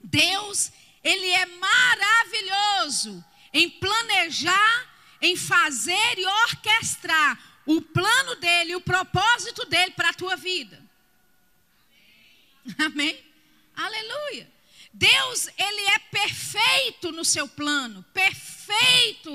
Deus, 0.00 0.72
ele 1.02 1.30
é 1.30 1.46
maravilhoso 1.46 3.24
em 3.52 3.68
planejar, 3.68 4.94
em 5.20 5.36
fazer 5.36 6.18
e 6.18 6.26
orquestrar 6.26 7.38
o 7.64 7.80
plano 7.80 8.36
dele, 8.36 8.76
o 8.76 8.80
propósito 8.80 9.66
dele 9.66 9.92
para 9.92 10.10
a 10.10 10.14
tua 10.14 10.36
vida. 10.36 10.82
Amém? 12.78 13.18
Aleluia. 13.74 14.50
Deus, 14.92 15.48
ele 15.58 15.80
é 15.90 15.98
perfeito 15.98 17.12
no 17.12 17.24
seu 17.24 17.46
plano, 17.46 18.02
perfeito 18.14 18.55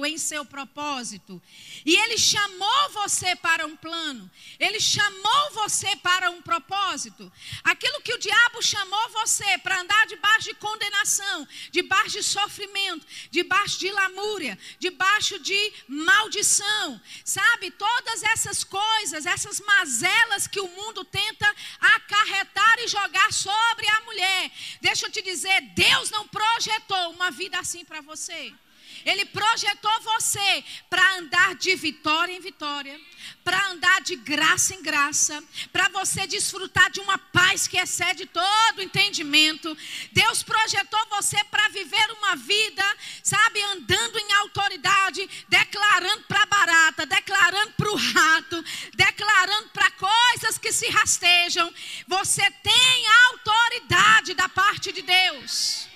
em 0.05 0.17
seu 0.17 0.43
propósito. 0.43 1.41
E 1.85 1.95
ele 1.95 2.17
chamou 2.17 2.89
você 2.91 3.35
para 3.35 3.65
um 3.65 3.75
plano, 3.75 4.29
ele 4.59 4.79
chamou 4.79 5.51
você 5.53 5.95
para 5.97 6.29
um 6.29 6.41
propósito. 6.41 7.31
Aquilo 7.63 8.01
que 8.01 8.13
o 8.13 8.19
diabo 8.19 8.61
chamou 8.61 9.09
você 9.09 9.57
para 9.59 9.79
andar 9.81 10.07
debaixo 10.07 10.49
de 10.49 10.55
condenação, 10.55 11.47
debaixo 11.71 12.11
de 12.11 12.23
sofrimento, 12.23 13.05
debaixo 13.29 13.79
de 13.79 13.91
lamúria, 13.91 14.57
debaixo 14.79 15.39
de 15.39 15.73
maldição, 15.87 17.01
sabe? 17.23 17.71
Todas 17.71 18.23
essas 18.23 18.63
coisas, 18.63 19.25
essas 19.25 19.59
mazelas 19.59 20.47
que 20.47 20.59
o 20.59 20.67
mundo 20.67 21.03
tenta 21.05 21.55
acarretar 21.79 22.79
e 22.79 22.87
jogar 22.87 23.31
sobre 23.33 23.87
a 23.87 24.01
mulher. 24.01 24.51
Deixa 24.81 25.05
eu 25.05 25.11
te 25.11 25.21
dizer, 25.21 25.61
Deus 25.73 26.09
não 26.09 26.27
projetou 26.27 27.11
uma 27.11 27.31
vida 27.31 27.59
assim 27.59 27.85
para 27.85 28.01
você. 28.01 28.53
Ele 29.05 29.25
projetou 29.25 30.01
você 30.01 30.63
para 30.89 31.17
andar 31.17 31.55
de 31.55 31.75
vitória 31.75 32.33
em 32.33 32.39
vitória, 32.39 32.99
para 33.43 33.69
andar 33.69 34.01
de 34.01 34.15
graça 34.15 34.73
em 34.73 34.81
graça, 34.81 35.43
para 35.71 35.89
você 35.89 36.27
desfrutar 36.27 36.89
de 36.91 36.99
uma 36.99 37.17
paz 37.17 37.67
que 37.67 37.77
excede 37.77 38.25
todo 38.25 38.81
entendimento. 38.81 39.75
Deus 40.11 40.43
projetou 40.43 40.99
você 41.09 41.43
para 41.45 41.69
viver 41.69 42.11
uma 42.19 42.35
vida, 42.35 42.83
sabe, 43.23 43.61
andando 43.63 44.17
em 44.19 44.33
autoridade, 44.33 45.29
declarando 45.47 46.23
para 46.23 46.43
a 46.43 46.45
barata, 46.45 47.05
declarando 47.05 47.73
para 47.73 47.91
o 47.91 47.95
rato, 47.95 48.63
declarando 48.93 49.69
para 49.69 49.91
coisas 49.91 50.57
que 50.57 50.71
se 50.71 50.87
rastejam. 50.89 51.73
Você 52.07 52.49
tem 52.63 53.07
autoridade 53.29 54.33
da 54.33 54.47
parte 54.49 54.91
de 54.91 55.01
Deus. 55.01 55.87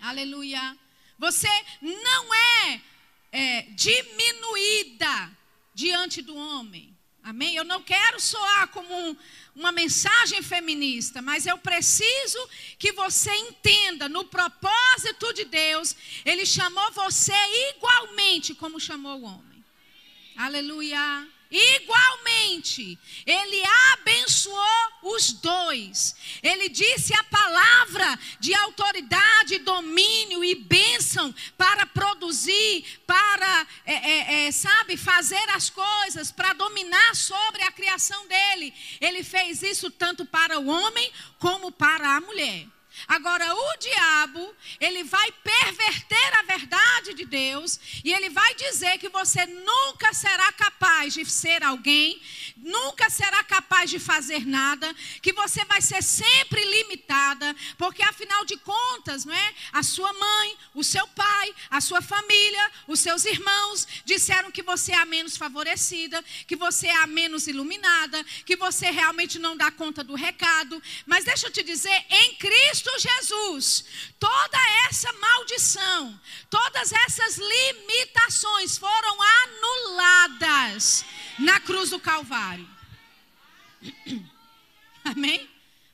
Aleluia. 0.00 0.76
Você 1.18 1.48
não 1.80 2.34
é, 2.34 2.80
é 3.32 3.62
diminuída 3.70 5.36
diante 5.74 6.22
do 6.22 6.34
homem. 6.36 6.96
Amém? 7.22 7.56
Eu 7.56 7.64
não 7.64 7.82
quero 7.82 8.20
soar 8.20 8.68
como 8.68 8.88
um, 8.94 9.16
uma 9.54 9.72
mensagem 9.72 10.40
feminista, 10.42 11.20
mas 11.20 11.44
eu 11.44 11.58
preciso 11.58 12.38
que 12.78 12.92
você 12.92 13.34
entenda: 13.34 14.08
no 14.08 14.24
propósito 14.26 15.32
de 15.32 15.44
Deus, 15.44 15.96
Ele 16.24 16.46
chamou 16.46 16.92
você 16.92 17.32
igualmente 17.74 18.54
como 18.54 18.78
chamou 18.78 19.18
o 19.18 19.24
homem. 19.24 19.64
Aleluia. 20.36 21.28
Igualmente, 21.50 22.98
ele 23.24 23.62
abençoou 23.92 25.14
os 25.14 25.32
dois. 25.32 26.14
Ele 26.42 26.68
disse 26.68 27.14
a 27.14 27.24
palavra 27.24 28.18
de 28.40 28.52
autoridade, 28.54 29.58
domínio 29.58 30.44
e 30.44 30.54
bênção 30.54 31.34
para 31.56 31.86
produzir, 31.86 32.84
para, 33.06 33.66
é, 33.84 33.94
é, 33.94 34.46
é, 34.46 34.52
sabe, 34.52 34.96
fazer 34.96 35.48
as 35.50 35.70
coisas, 35.70 36.32
para 36.32 36.52
dominar 36.52 37.14
sobre 37.14 37.62
a 37.62 37.70
criação 37.70 38.26
dele. 38.26 38.74
Ele 39.00 39.22
fez 39.22 39.62
isso 39.62 39.90
tanto 39.90 40.24
para 40.24 40.58
o 40.58 40.66
homem 40.66 41.12
como 41.38 41.70
para 41.70 42.16
a 42.16 42.20
mulher. 42.20 42.66
Agora, 43.06 43.54
o 43.54 43.76
diabo, 43.76 44.54
ele 44.80 45.04
vai 45.04 45.30
perverter 45.30 46.38
a 46.38 46.42
verdade 46.42 47.14
de 47.14 47.24
Deus 47.26 47.78
e 48.02 48.12
dizer 48.56 48.98
que 48.98 49.08
você 49.08 49.46
nunca 49.46 50.12
será 50.12 50.50
capaz 50.52 51.14
de 51.14 51.24
ser 51.24 51.62
alguém, 51.62 52.20
nunca 52.56 53.08
será 53.10 53.42
capaz 53.44 53.90
de 53.90 53.98
fazer 53.98 54.46
nada, 54.46 54.94
que 55.22 55.32
você 55.32 55.64
vai 55.64 55.80
ser 55.80 56.02
sempre 56.02 56.62
limitada, 56.64 57.54
porque 57.76 58.02
afinal 58.02 58.44
de 58.44 58.56
contas, 58.58 59.24
não 59.24 59.34
é? 59.34 59.54
A 59.72 59.82
sua 59.82 60.12
mãe, 60.12 60.56
o 60.74 60.82
seu 60.82 61.06
pai, 61.08 61.54
a 61.70 61.80
sua 61.80 62.00
família, 62.02 62.70
os 62.86 63.00
seus 63.00 63.24
irmãos 63.24 63.86
disseram 64.04 64.50
que 64.50 64.62
você 64.62 64.92
é 64.92 64.98
a 64.98 65.04
menos 65.04 65.36
favorecida, 65.36 66.24
que 66.46 66.56
você 66.56 66.86
é 66.88 66.96
a 66.96 67.06
menos 67.06 67.46
iluminada, 67.46 68.24
que 68.44 68.56
você 68.56 68.90
realmente 68.90 69.38
não 69.38 69.56
dá 69.56 69.70
conta 69.70 70.02
do 70.02 70.14
recado. 70.14 70.82
Mas 71.04 71.24
deixa 71.24 71.46
eu 71.46 71.52
te 71.52 71.62
dizer, 71.62 72.04
em 72.10 72.34
Cristo 72.36 72.66
Cristo 72.86 72.90
Jesus, 72.98 73.84
toda 74.18 74.58
essa 74.88 75.12
maldição, 75.12 76.20
todas 76.50 76.92
essas 76.92 77.36
limitações 77.36 78.78
foram 78.78 79.16
anuladas 79.22 81.04
na 81.38 81.60
cruz 81.60 81.90
do 81.90 82.00
Calvário. 82.00 82.68
Amém? 85.04 85.48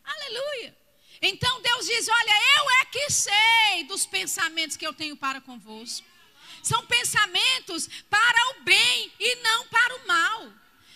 Aleluia. 0.04 0.76
Então 1.20 1.62
Deus 1.62 1.86
diz: 1.86 2.08
Olha, 2.08 2.32
eu 2.58 2.70
é 2.80 2.84
que 2.86 3.10
sei 3.10 3.84
dos 3.86 4.06
pensamentos 4.06 4.76
que 4.76 4.86
eu 4.86 4.92
tenho 4.92 5.16
para 5.16 5.40
convosco. 5.40 6.06
São 6.62 6.84
pensamentos 6.86 7.88
para 8.08 8.50
o 8.50 8.62
bem 8.62 9.12
e 9.18 9.36
não 9.36 9.66
para 9.68 9.96
o 9.96 10.06
mal. 10.06 10.52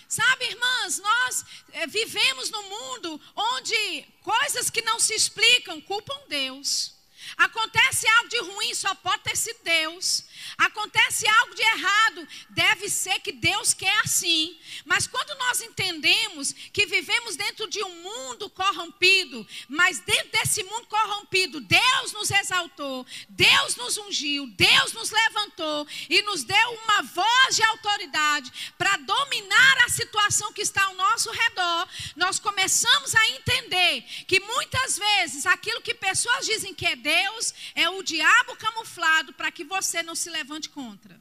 Sabe, 0.09 0.45
irmãs, 0.45 0.99
nós 0.99 1.45
é, 1.73 1.87
vivemos 1.87 2.51
num 2.51 2.69
mundo 2.69 3.21
onde 3.35 4.07
coisas 4.23 4.71
que 4.71 4.83
não 4.83 5.01
se 5.01 5.15
explicam 5.15 5.81
culpam 5.81 6.17
Deus. 6.29 6.95
Acontece 7.37 8.09
algo 8.09 8.29
de 8.29 8.39
ruim, 8.39 8.75
só 8.75 8.95
pode 8.95 9.25
ter 9.25 9.37
sido 9.37 9.59
Deus. 9.65 10.25
Acontece 10.59 11.29
algo 11.29 11.55
de 11.55 11.63
errado, 11.63 12.29
deve 12.51 12.89
ser 12.89 13.19
que 13.21 13.33
Deus 13.33 13.75
quer 13.75 13.97
assim. 14.01 14.57
Mas 14.85 15.07
quando 15.07 15.37
nós 15.39 15.61
entendemos 15.61 16.53
que 16.73 16.87
vivemos 16.87 17.37
dentro 17.37 17.69
de 17.69 17.83
um 17.83 18.03
mundo 18.03 18.49
corrompido, 18.51 19.47
mas 19.69 20.01
dentro 20.01 20.31
desse 20.33 20.63
mundo 20.65 20.87
corrompido, 20.87 21.61
Deus 21.61 22.13
nos 22.13 22.31
exaltou, 22.31 23.07
Deus 23.29 23.77
nos 23.77 23.97
ungiu, 23.99 24.47
Deus 24.49 24.93
nos 24.93 25.11
levantou 25.11 25.87
e 26.09 26.23
nos 26.23 26.45
deu 26.45 26.71
uma 26.85 27.03
voz 27.03 27.57
de 27.57 27.63
autoridade 27.63 28.53
para 28.79 28.97
dominar 28.99 29.85
a 29.85 29.89
situação 29.89 30.53
que 30.53 30.63
está 30.63 30.85
ao 30.85 30.95
nosso 30.95 31.31
redor, 31.31 31.89
nós 32.15 32.39
começamos 32.39 33.15
a 33.15 33.29
entender 33.31 34.03
que 34.27 34.41
muitas 34.41 34.99
vezes 34.99 35.47
aquilo 35.47 35.83
que 35.83 35.95
pessoas 35.95 36.47
dizem 36.47 36.75
que 36.75 36.87
é 36.87 36.97
Deus 36.97 37.55
é 37.75 37.89
o 37.89 38.03
diabo 38.03 38.57
camuflado 38.57 39.33
para 39.33 39.51
que 39.51 39.65
você 39.65 40.03
não 40.03 40.15
se 40.15 40.31
levante 40.39 40.69
contra. 40.69 41.19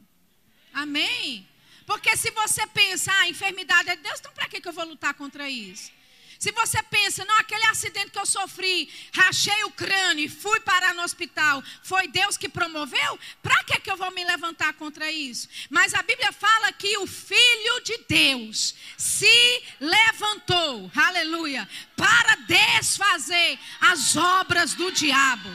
Amém? 0.72 1.48
Porque 1.86 2.16
se 2.16 2.30
você 2.32 2.66
pensa, 2.66 3.12
ah, 3.12 3.20
a 3.20 3.28
enfermidade 3.28 3.88
é 3.88 3.96
de 3.96 4.02
Deus, 4.02 4.18
então 4.18 4.32
para 4.32 4.48
que, 4.48 4.60
eu 4.66 4.72
vou 4.72 4.84
lutar 4.84 5.14
contra 5.14 5.48
isso? 5.48 5.90
Se 6.38 6.52
você 6.52 6.82
pensa, 6.82 7.24
não, 7.24 7.38
aquele 7.38 7.64
acidente 7.64 8.10
que 8.10 8.18
eu 8.18 8.26
sofri, 8.26 8.92
rachei 9.12 9.64
o 9.64 9.70
crânio 9.70 10.26
e 10.26 10.28
fui 10.28 10.60
parar 10.60 10.92
no 10.94 11.02
hospital, 11.02 11.62
foi 11.82 12.08
Deus 12.08 12.36
que 12.36 12.48
promoveu? 12.48 13.18
Para 13.42 13.64
que, 13.64 13.80
que 13.80 13.90
eu 13.90 13.96
vou 13.96 14.10
me 14.10 14.22
levantar 14.22 14.74
contra 14.74 15.10
isso? 15.10 15.48
Mas 15.70 15.94
a 15.94 16.02
Bíblia 16.02 16.32
fala 16.32 16.72
que 16.72 16.98
o 16.98 17.06
Filho 17.06 17.80
de 17.84 17.98
Deus 18.06 18.74
se 18.98 19.62
levantou, 19.80 20.90
aleluia, 20.94 21.66
para 21.96 22.36
desfazer 22.46 23.58
as 23.80 24.14
obras 24.16 24.74
do 24.74 24.92
diabo. 24.92 25.48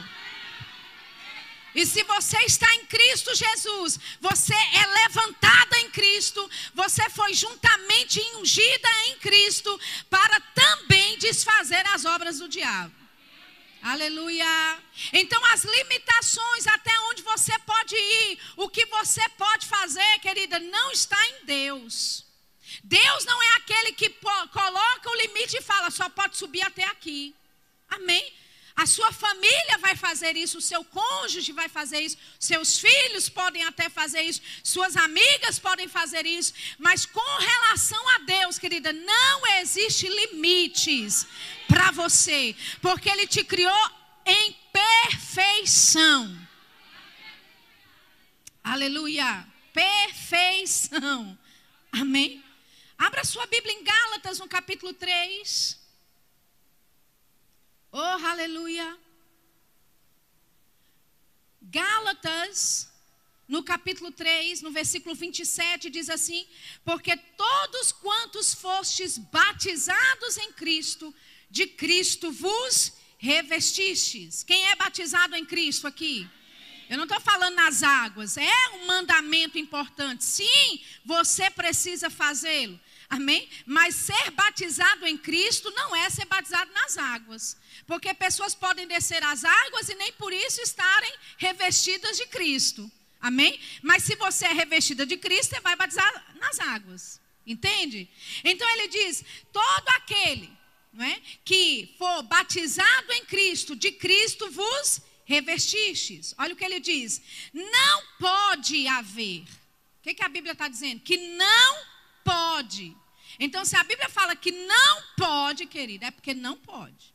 E 1.74 1.86
se 1.86 2.02
você 2.04 2.38
está 2.44 2.72
em 2.74 2.86
Cristo 2.86 3.34
Jesus, 3.34 3.98
você 4.20 4.54
é 4.54 4.86
levantada 5.04 5.78
em 5.80 5.90
Cristo, 5.90 6.48
você 6.74 7.08
foi 7.10 7.32
juntamente 7.32 8.20
ungida 8.36 8.88
em 9.06 9.16
Cristo 9.18 9.80
para 10.10 10.38
também 10.54 11.16
desfazer 11.18 11.86
as 11.88 12.04
obras 12.04 12.38
do 12.38 12.48
diabo. 12.48 13.02
Aleluia. 13.82 14.78
Então, 15.12 15.44
as 15.46 15.64
limitações 15.64 16.66
até 16.68 16.96
onde 17.10 17.22
você 17.22 17.58
pode 17.60 17.96
ir, 17.96 18.38
o 18.56 18.68
que 18.68 18.86
você 18.86 19.26
pode 19.30 19.66
fazer, 19.66 20.20
querida, 20.20 20.58
não 20.60 20.92
está 20.92 21.18
em 21.30 21.44
Deus. 21.46 22.24
Deus 22.84 23.24
não 23.24 23.42
é 23.42 23.56
aquele 23.56 23.92
que 23.92 24.08
coloca 24.52 25.10
o 25.10 25.16
limite 25.16 25.56
e 25.56 25.62
fala, 25.62 25.90
só 25.90 26.08
pode 26.08 26.36
subir 26.36 26.62
até 26.62 26.84
aqui. 26.84 27.34
Amém? 27.88 28.32
A 28.74 28.86
sua 28.86 29.12
família 29.12 29.78
vai 29.78 29.94
fazer 29.94 30.36
isso, 30.36 30.58
o 30.58 30.62
seu 30.62 30.82
cônjuge 30.84 31.52
vai 31.52 31.68
fazer 31.68 32.00
isso, 32.00 32.16
seus 32.38 32.78
filhos 32.78 33.28
podem 33.28 33.64
até 33.64 33.88
fazer 33.88 34.22
isso, 34.22 34.40
suas 34.64 34.96
amigas 34.96 35.58
podem 35.58 35.88
fazer 35.88 36.24
isso, 36.24 36.54
mas 36.78 37.04
com 37.04 37.38
relação 37.38 38.08
a 38.10 38.18
Deus, 38.20 38.58
querida, 38.58 38.92
não 38.92 39.46
existe 39.58 40.08
limites 40.08 41.26
para 41.68 41.90
você, 41.90 42.56
porque 42.80 43.10
Ele 43.10 43.26
te 43.26 43.44
criou 43.44 43.90
em 44.24 44.56
perfeição. 44.72 46.34
Aleluia! 48.64 49.46
Perfeição. 49.72 51.36
Amém? 51.90 52.44
Abra 52.98 53.24
sua 53.24 53.46
Bíblia 53.46 53.74
em 53.74 53.82
Gálatas, 53.82 54.38
no 54.38 54.46
capítulo 54.46 54.92
3. 54.92 55.81
Oh, 57.94 57.98
aleluia. 57.98 58.98
Gálatas, 61.60 62.90
no 63.46 63.62
capítulo 63.62 64.10
3, 64.10 64.62
no 64.62 64.70
versículo 64.70 65.14
27, 65.14 65.90
diz 65.90 66.08
assim: 66.08 66.46
Porque 66.86 67.14
todos 67.14 67.92
quantos 67.92 68.54
fostes 68.54 69.18
batizados 69.18 70.38
em 70.38 70.52
Cristo, 70.52 71.14
de 71.50 71.66
Cristo 71.66 72.32
vos 72.32 72.94
revestistes. 73.18 74.42
Quem 74.42 74.68
é 74.68 74.74
batizado 74.74 75.36
em 75.36 75.44
Cristo 75.44 75.86
aqui? 75.86 76.26
Eu 76.88 76.96
não 76.96 77.04
estou 77.04 77.20
falando 77.20 77.56
nas 77.56 77.82
águas, 77.82 78.38
é 78.38 78.68
um 78.76 78.86
mandamento 78.86 79.58
importante. 79.58 80.24
Sim, 80.24 80.80
você 81.04 81.50
precisa 81.50 82.08
fazê-lo. 82.08 82.80
Amém? 83.12 83.46
Mas 83.66 83.94
ser 83.94 84.30
batizado 84.30 85.06
em 85.06 85.18
Cristo 85.18 85.70
não 85.72 85.94
é 85.94 86.08
ser 86.08 86.24
batizado 86.24 86.72
nas 86.72 86.96
águas. 86.96 87.58
Porque 87.86 88.14
pessoas 88.14 88.54
podem 88.54 88.86
descer 88.86 89.22
as 89.22 89.44
águas 89.44 89.90
e 89.90 89.94
nem 89.96 90.14
por 90.14 90.32
isso 90.32 90.62
estarem 90.62 91.12
revestidas 91.36 92.16
de 92.16 92.26
Cristo. 92.28 92.90
Amém? 93.20 93.60
Mas 93.82 94.04
se 94.04 94.16
você 94.16 94.46
é 94.46 94.52
revestida 94.54 95.04
de 95.04 95.18
Cristo, 95.18 95.54
você 95.54 95.60
vai 95.60 95.76
batizar 95.76 96.34
nas 96.40 96.58
águas. 96.58 97.20
Entende? 97.46 98.08
Então 98.42 98.66
ele 98.70 98.88
diz: 98.88 99.22
todo 99.52 99.88
aquele 99.90 100.50
não 100.90 101.04
é, 101.04 101.20
que 101.44 101.94
for 101.98 102.22
batizado 102.22 103.12
em 103.12 103.26
Cristo, 103.26 103.76
de 103.76 103.92
Cristo 103.92 104.50
vos 104.50 105.02
revestistes. 105.26 106.34
Olha 106.38 106.54
o 106.54 106.56
que 106.56 106.64
ele 106.64 106.80
diz: 106.80 107.20
não 107.52 108.02
pode 108.18 108.88
haver. 108.88 109.42
O 109.42 110.02
que, 110.02 110.14
que 110.14 110.24
a 110.24 110.30
Bíblia 110.30 110.52
está 110.52 110.66
dizendo? 110.66 111.00
Que 111.00 111.18
não 111.18 111.81
então, 113.38 113.64
se 113.64 113.76
a 113.76 113.84
Bíblia 113.84 114.08
fala 114.08 114.36
que 114.36 114.52
não 114.52 115.02
pode, 115.16 115.66
querida, 115.66 116.06
é 116.06 116.10
porque 116.10 116.34
não 116.34 116.56
pode. 116.56 117.14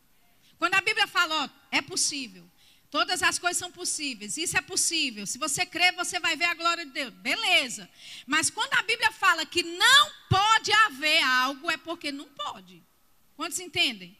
Quando 0.57 0.73
a 0.73 0.81
Bíblia 0.81 1.07
fala, 1.07 1.45
ó, 1.45 1.49
é 1.71 1.81
possível. 1.81 2.49
Todas 2.89 3.21
as 3.21 3.37
coisas 3.37 3.57
são 3.57 3.71
possíveis. 3.71 4.37
Isso 4.37 4.57
é 4.57 4.61
possível. 4.61 5.27
Se 5.27 5.37
você 5.37 5.65
crer, 5.65 5.93
você 5.93 6.19
vai 6.19 6.35
ver 6.35 6.45
a 6.45 6.53
glória 6.53 6.85
de 6.85 6.91
Deus. 6.91 7.13
Beleza. 7.15 7.89
Mas 8.25 8.49
quando 8.49 8.73
a 8.73 8.81
Bíblia 8.83 9.11
fala 9.11 9.45
que 9.45 9.61
não 9.61 10.11
pode 10.29 10.71
haver 10.71 11.21
algo, 11.21 11.69
é 11.69 11.77
porque 11.77 12.11
não 12.11 12.25
pode. 12.25 12.81
Quantos 13.35 13.59
entendem? 13.59 14.17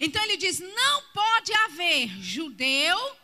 Então 0.00 0.22
ele 0.22 0.36
diz: 0.36 0.60
não 0.60 1.02
pode 1.14 1.52
haver 1.54 2.08
judeu 2.20 3.16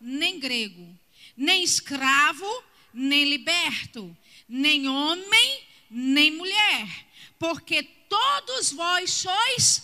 nem 0.00 0.38
grego, 0.38 0.96
nem 1.36 1.64
escravo, 1.64 2.64
nem 2.94 3.24
liberto, 3.24 4.16
nem 4.48 4.88
homem, 4.88 5.66
nem 5.90 6.30
mulher 6.30 7.07
porque 7.38 7.82
todos 7.82 8.72
vós 8.72 9.10
sois 9.10 9.82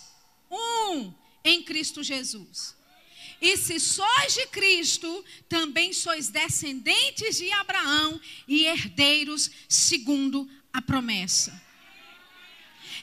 um 0.51 1.15
em 1.45 1.63
Cristo 1.63 2.03
Jesus. 2.03 2.75
E 3.41 3.57
se 3.57 3.79
sois 3.79 4.35
de 4.35 4.47
Cristo, 4.47 5.25
também 5.49 5.93
sois 5.93 6.29
descendentes 6.29 7.37
de 7.37 7.51
Abraão 7.53 8.21
e 8.49 8.65
herdeiros 8.65 9.51
segundo 9.69 10.49
a 10.73 10.81
promessa. 10.81 11.63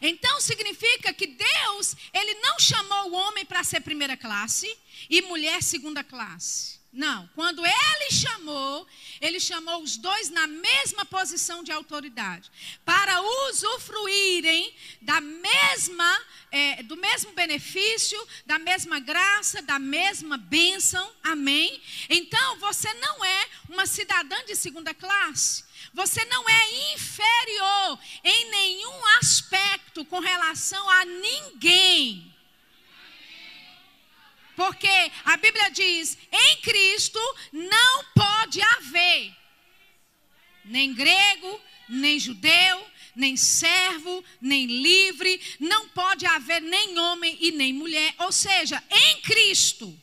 Então 0.01 0.41
significa 0.41 1.13
que 1.13 1.27
Deus, 1.27 1.95
ele 2.11 2.33
não 2.35 2.59
chamou 2.59 3.11
o 3.11 3.13
homem 3.13 3.45
para 3.45 3.63
ser 3.63 3.81
primeira 3.81 4.17
classe 4.17 4.67
e 5.09 5.21
mulher 5.21 5.61
segunda 5.61 6.03
classe. 6.03 6.80
Não, 6.93 7.25
quando 7.35 7.65
ele 7.65 8.11
chamou, 8.11 8.85
ele 9.21 9.39
chamou 9.39 9.81
os 9.81 9.95
dois 9.95 10.29
na 10.29 10.45
mesma 10.45 11.05
posição 11.05 11.63
de 11.63 11.71
autoridade, 11.71 12.51
para 12.83 13.21
usufruírem 13.47 14.75
da 15.01 15.21
mesma, 15.21 16.21
é, 16.51 16.83
do 16.83 16.97
mesmo 16.97 17.31
benefício, 17.31 18.21
da 18.45 18.59
mesma 18.59 18.99
graça, 18.99 19.61
da 19.61 19.79
mesma 19.79 20.37
bênção. 20.37 21.09
Amém? 21.23 21.81
Então 22.09 22.57
você 22.57 22.93
não 22.95 23.23
é 23.23 23.47
uma 23.69 23.85
cidadã 23.85 24.43
de 24.43 24.55
segunda 24.55 24.93
classe. 24.93 25.63
Você 25.93 26.25
não 26.25 26.47
é 26.49 26.93
inferior 26.93 27.99
em 28.21 28.51
nenhum 28.51 29.05
aspecto 29.19 30.03
com 30.03 30.19
relação 30.19 30.89
a 30.89 31.05
ninguém. 31.05 32.30
Porque 34.61 35.11
a 35.25 35.37
Bíblia 35.37 35.71
diz: 35.71 36.15
em 36.31 36.57
Cristo 36.57 37.19
não 37.51 38.03
pode 38.13 38.61
haver 38.61 39.35
nem 40.63 40.93
grego, 40.93 41.59
nem 41.89 42.19
judeu, 42.19 42.87
nem 43.15 43.35
servo, 43.35 44.23
nem 44.39 44.67
livre, 44.67 45.41
não 45.59 45.89
pode 45.89 46.27
haver 46.27 46.61
nem 46.61 46.99
homem 46.99 47.35
e 47.41 47.49
nem 47.49 47.73
mulher. 47.73 48.13
Ou 48.19 48.31
seja, 48.31 48.83
em 48.91 49.21
Cristo, 49.21 49.99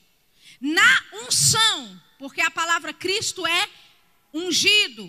na 0.61 1.05
unção, 1.23 2.03
porque 2.19 2.41
a 2.41 2.51
palavra 2.51 2.93
Cristo 2.93 3.47
é 3.47 3.69
ungido, 4.35 5.09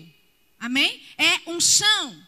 amém? 0.60 1.04
É 1.18 1.50
unção. 1.50 2.24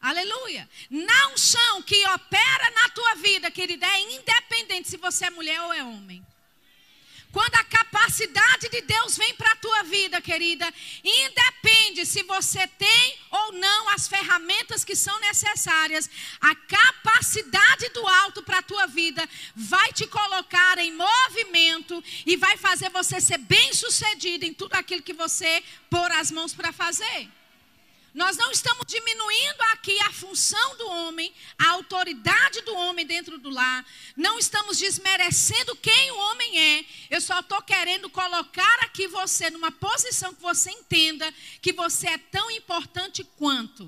Aleluia. 0.00 0.68
Na 0.90 1.28
unção 1.28 1.80
que 1.82 2.04
opera 2.08 2.70
na 2.72 2.88
tua 2.88 3.14
vida, 3.14 3.52
querida, 3.52 3.86
é 3.86 4.00
independente 4.16 4.88
se 4.88 4.96
você 4.96 5.26
é 5.26 5.30
mulher 5.30 5.60
ou 5.62 5.72
é 5.72 5.84
homem. 5.84 6.26
Quando 7.32 7.54
a 7.54 7.64
capacidade 7.64 8.68
de 8.70 8.80
Deus 8.82 9.16
vem 9.16 9.34
para 9.34 9.52
a 9.52 9.56
tua 9.56 9.82
vida, 9.82 10.20
querida, 10.20 10.72
independe 11.04 12.06
se 12.06 12.22
você 12.22 12.66
tem 12.66 13.18
ou 13.30 13.52
não 13.52 13.90
as 13.90 14.08
ferramentas 14.08 14.84
que 14.84 14.96
são 14.96 15.18
necessárias, 15.20 16.08
a 16.40 16.54
capacidade 16.54 17.88
do 17.90 18.06
alto 18.06 18.42
para 18.42 18.58
a 18.58 18.62
tua 18.62 18.86
vida 18.86 19.28
vai 19.54 19.92
te 19.92 20.06
colocar 20.06 20.78
em 20.78 20.92
movimento 20.92 22.02
e 22.24 22.36
vai 22.36 22.56
fazer 22.56 22.90
você 22.90 23.20
ser 23.20 23.38
bem-sucedido 23.38 24.44
em 24.44 24.54
tudo 24.54 24.74
aquilo 24.74 25.02
que 25.02 25.12
você 25.12 25.62
pôr 25.90 26.10
as 26.12 26.30
mãos 26.30 26.54
para 26.54 26.72
fazer. 26.72 27.28
Nós 28.16 28.38
não 28.38 28.50
estamos 28.50 28.86
diminuindo 28.86 29.60
aqui 29.72 30.00
a 30.00 30.10
função 30.10 30.76
do 30.78 30.88
homem, 30.88 31.34
a 31.58 31.68
autoridade 31.72 32.62
do 32.62 32.74
homem 32.74 33.04
dentro 33.04 33.36
do 33.36 33.50
lar. 33.50 33.84
Não 34.16 34.38
estamos 34.38 34.78
desmerecendo 34.78 35.76
quem 35.76 36.10
o 36.12 36.16
homem 36.16 36.58
é. 36.58 36.84
Eu 37.10 37.20
só 37.20 37.40
estou 37.40 37.60
querendo 37.60 38.08
colocar 38.08 38.78
aqui 38.80 39.06
você 39.06 39.50
numa 39.50 39.70
posição 39.70 40.32
que 40.32 40.40
você 40.40 40.70
entenda 40.70 41.30
que 41.60 41.74
você 41.74 42.08
é 42.08 42.16
tão 42.16 42.50
importante 42.50 43.22
quanto. 43.36 43.86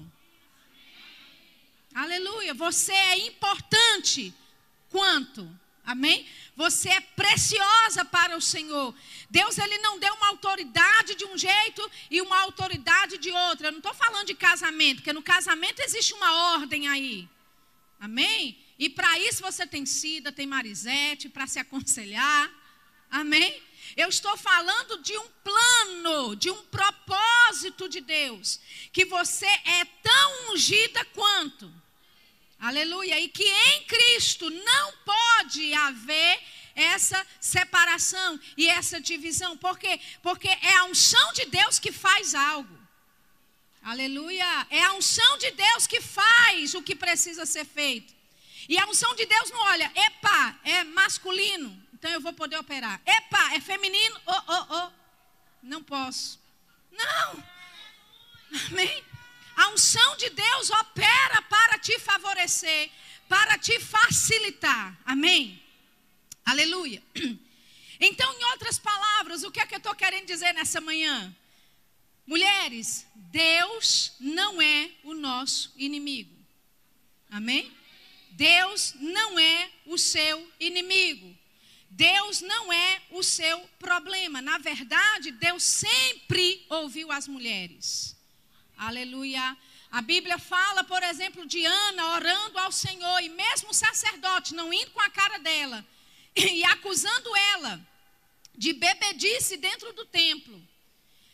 Aleluia. 1.95 2.53
Você 2.53 2.93
é 2.93 3.27
importante 3.27 4.35
quanto. 4.91 5.51
Amém? 5.89 6.27
Você 6.55 6.91
é 6.91 7.01
preciosa 7.01 8.05
para 8.05 8.37
o 8.37 8.43
Senhor. 8.43 8.95
Deus 9.31 9.57
ele 9.57 9.79
não 9.79 9.99
deu 9.99 10.13
uma 10.17 10.29
autoridade 10.29 11.15
de 11.15 11.25
um 11.25 11.39
jeito 11.39 11.91
e 12.11 12.21
uma 12.21 12.39
autoridade 12.41 13.17
de 13.17 13.31
outra. 13.31 13.69
Eu 13.69 13.73
não 13.73 13.79
estou 13.79 13.95
falando 13.95 14.27
de 14.27 14.35
casamento, 14.35 14.97
porque 14.97 15.15
no 15.15 15.23
casamento 15.23 15.81
existe 15.81 16.13
uma 16.13 16.53
ordem 16.57 16.87
aí. 16.89 17.27
Amém? 17.99 18.59
E 18.79 18.91
para 18.91 19.19
isso 19.21 19.41
você 19.41 19.67
tem 19.67 19.87
Cida, 19.87 20.31
tem 20.31 20.47
Marisete, 20.47 21.31
para 21.31 21.47
se 21.47 21.59
aconselhar. 21.59 22.51
Amém? 23.11 23.63
Eu 23.97 24.11
estou 24.11 24.37
falando 24.37 25.03
de 25.03 25.17
um 25.17 25.29
plano, 25.43 26.37
de 26.37 26.51
um 26.51 26.63
propósito 26.67 27.89
de 27.89 28.03
Deus. 28.03 28.61
Que 28.93 29.07
você 29.07 29.47
é 29.47 29.87
tão 30.03 30.53
ungida 30.53 31.03
quanto. 31.15 31.73
Aleluia. 32.61 33.21
E 33.21 33.29
que 33.29 33.45
em 33.45 33.85
Cristo 33.85 34.51
não 34.51 34.93
pode 35.05 35.73
haver 35.75 36.41
essa 36.75 37.27
separação 37.41 38.39
e 38.57 38.69
essa 38.69 39.01
divisão. 39.01 39.57
Por 39.57 39.79
quê? 39.79 40.01
Porque 40.23 40.49
é 40.49 40.77
a 40.77 40.85
unção 40.85 41.33
de 41.33 41.47
Deus 41.47 41.79
que 41.79 41.93
faz 41.93 42.35
algo. 42.35 42.79
Aleluia. 43.83 44.67
É 44.71 44.83
a 44.83 44.93
unção 44.95 45.39
de 45.39 45.51
Deus 45.51 45.87
que 45.87 46.01
faz 46.01 46.75
o 46.75 46.83
que 46.83 46.95
precisa 46.95 47.47
ser 47.47 47.65
feito. 47.65 48.19
E 48.69 48.79
a 48.79 48.87
unção 48.87 49.15
de 49.15 49.25
Deus 49.25 49.51
não 49.51 49.61
olha, 49.61 49.91
epa, 49.95 50.61
é 50.63 50.85
masculino, 50.85 51.83
então 51.95 52.11
eu 52.11 52.21
vou 52.21 52.35
poder 52.35 52.59
operar. 52.59 53.01
Epa, 53.07 53.55
é 53.55 53.61
feminino, 53.61 54.21
oh, 54.27 54.43
oh, 54.47 54.67
oh, 54.71 54.91
não 55.63 55.83
posso. 55.83 56.39
Não. 56.93 57.43
Amém? 58.71 59.05
A 59.59 59.71
unção 59.71 60.17
de 60.17 60.31
Deus 60.31 60.71
opera 60.71 61.43
para 61.43 61.81
te 61.81 61.99
favorecer, 61.99 62.93
para 63.29 63.59
te 63.59 63.81
facilitar. 63.81 64.97
Amém? 65.05 65.61
Aleluia. 66.45 67.03
Então, 68.01 68.33
em 68.33 68.45
outras 68.53 68.79
palavras, 68.79 69.43
o 69.43 69.51
que 69.51 69.59
é 69.59 69.67
que 69.67 69.75
eu 69.75 69.79
estou 69.79 69.93
querendo 69.93 70.25
dizer 70.25 70.55
nessa 70.55 70.81
manhã? 70.81 71.37
Mulheres, 72.25 73.05
Deus 73.13 74.13
não 74.21 74.63
é 74.63 74.93
o 75.03 75.15
nosso 75.15 75.73
inimigo. 75.77 76.33
Amém? 77.29 77.77
Deus 78.31 78.95
não 79.01 79.37
é 79.37 79.69
o 79.85 79.99
seu 79.99 80.49
inimigo. 80.61 81.37
Deus 81.91 82.41
não 82.41 82.73
é 82.73 83.03
o 83.11 83.21
seu 83.25 83.59
problema. 83.81 84.41
Na 84.41 84.59
verdade, 84.59 85.33
Deus 85.33 85.65
sempre 85.65 86.65
ouviu 86.69 87.11
as 87.11 87.27
mulheres. 87.27 88.17
Aleluia. 88.79 89.57
A 89.91 90.01
Bíblia 90.01 90.39
fala, 90.39 90.85
por 90.85 91.03
exemplo, 91.03 91.45
de 91.47 91.65
Ana 91.65 92.15
orando 92.15 92.59
ao 92.59 92.71
Senhor 92.71 93.21
e 93.23 93.29
mesmo 93.29 93.71
o 93.71 93.75
sacerdote 93.75 94.55
não 94.55 94.73
indo 94.73 94.93
com 94.93 95.01
a 95.01 95.11
cara 95.11 95.39
dela 95.39 95.85
e 96.37 96.63
acusando 96.65 97.37
ela 97.55 97.81
de 98.55 98.73
bebedice 98.73 99.57
dentro 99.57 99.93
do 99.93 100.05
templo. 100.05 100.63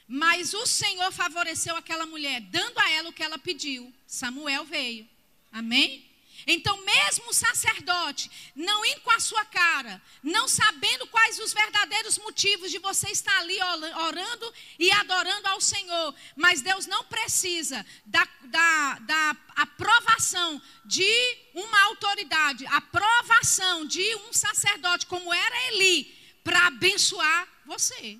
Mas 0.08 0.54
o 0.54 0.66
Senhor 0.66 1.10
favoreceu 1.12 1.76
aquela 1.76 2.06
mulher, 2.06 2.40
dando 2.40 2.78
a 2.78 2.90
ela 2.90 3.08
o 3.08 3.12
que 3.12 3.22
ela 3.22 3.38
pediu. 3.38 3.92
Samuel 4.06 4.64
veio. 4.64 5.08
Amém? 5.52 6.04
Então, 6.46 6.76
mesmo 6.84 7.30
o 7.30 7.34
sacerdote, 7.34 8.30
não 8.54 8.84
indo 8.84 9.00
com 9.00 9.10
a 9.10 9.20
sua 9.20 9.44
cara, 9.44 10.00
não 10.22 10.46
sabendo 10.46 11.06
quais 11.06 11.38
os 11.38 11.52
verdadeiros 11.52 12.18
motivos 12.18 12.70
de 12.70 12.78
você 12.78 13.10
estar 13.10 13.36
ali 13.38 13.58
orando 14.06 14.54
e 14.78 14.90
adorando 14.92 15.48
ao 15.48 15.60
Senhor, 15.60 16.14
mas 16.36 16.60
Deus 16.60 16.86
não 16.86 17.04
precisa 17.04 17.84
da, 18.04 18.26
da, 18.44 18.98
da 19.00 19.36
aprovação 19.56 20.60
de 20.84 21.38
uma 21.54 21.82
autoridade, 21.84 22.66
aprovação 22.66 23.86
de 23.86 24.14
um 24.16 24.32
sacerdote, 24.32 25.06
como 25.06 25.32
era 25.32 25.72
Eli, 25.72 26.04
para 26.42 26.66
abençoar 26.66 27.48
você. 27.64 28.18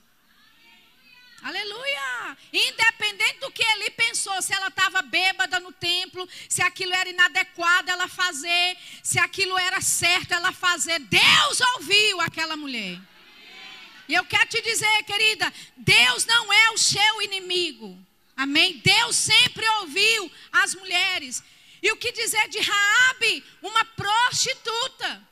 Aleluia! 1.44 2.38
Independente 2.50 3.40
do 3.40 3.50
que 3.50 3.62
ele 3.62 3.90
pensou, 3.90 4.40
se 4.40 4.54
ela 4.54 4.68
estava 4.68 5.02
bêbada 5.02 5.60
no 5.60 5.72
templo, 5.72 6.26
se 6.48 6.62
aquilo 6.62 6.94
era 6.94 7.10
inadequado 7.10 7.90
ela 7.90 8.08
fazer, 8.08 8.78
se 9.02 9.18
aquilo 9.18 9.58
era 9.58 9.78
certo 9.82 10.32
ela 10.32 10.52
fazer, 10.52 10.98
Deus 11.00 11.60
ouviu 11.74 12.18
aquela 12.22 12.56
mulher. 12.56 12.98
E 14.08 14.14
eu 14.14 14.24
quero 14.24 14.46
te 14.46 14.62
dizer, 14.62 15.02
querida, 15.02 15.52
Deus 15.76 16.24
não 16.24 16.50
é 16.50 16.70
o 16.70 16.78
seu 16.78 17.20
inimigo. 17.20 17.98
Amém? 18.34 18.78
Deus 18.78 19.14
sempre 19.14 19.68
ouviu 19.80 20.32
as 20.50 20.74
mulheres. 20.74 21.44
E 21.82 21.92
o 21.92 21.96
que 21.98 22.10
dizer 22.10 22.48
de 22.48 22.58
Raabe, 22.58 23.44
uma 23.60 23.84
prostituta? 23.84 25.28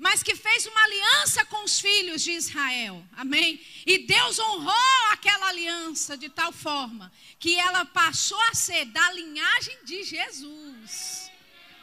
Mas 0.00 0.22
que 0.22 0.34
fez 0.34 0.66
uma 0.66 0.82
aliança 0.82 1.44
com 1.44 1.62
os 1.62 1.78
filhos 1.78 2.22
de 2.22 2.32
Israel. 2.32 3.04
Amém? 3.12 3.60
E 3.84 3.98
Deus 3.98 4.38
honrou 4.38 5.12
aquela 5.12 5.48
aliança 5.48 6.16
de 6.16 6.30
tal 6.30 6.50
forma 6.52 7.12
que 7.38 7.54
ela 7.56 7.84
passou 7.84 8.40
a 8.50 8.54
ser 8.54 8.86
da 8.86 9.12
linhagem 9.12 9.84
de 9.84 10.02
Jesus. 10.02 11.30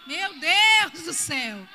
Meu 0.08 0.34
Deus 0.40 1.04
do 1.04 1.14
céu. 1.14 1.68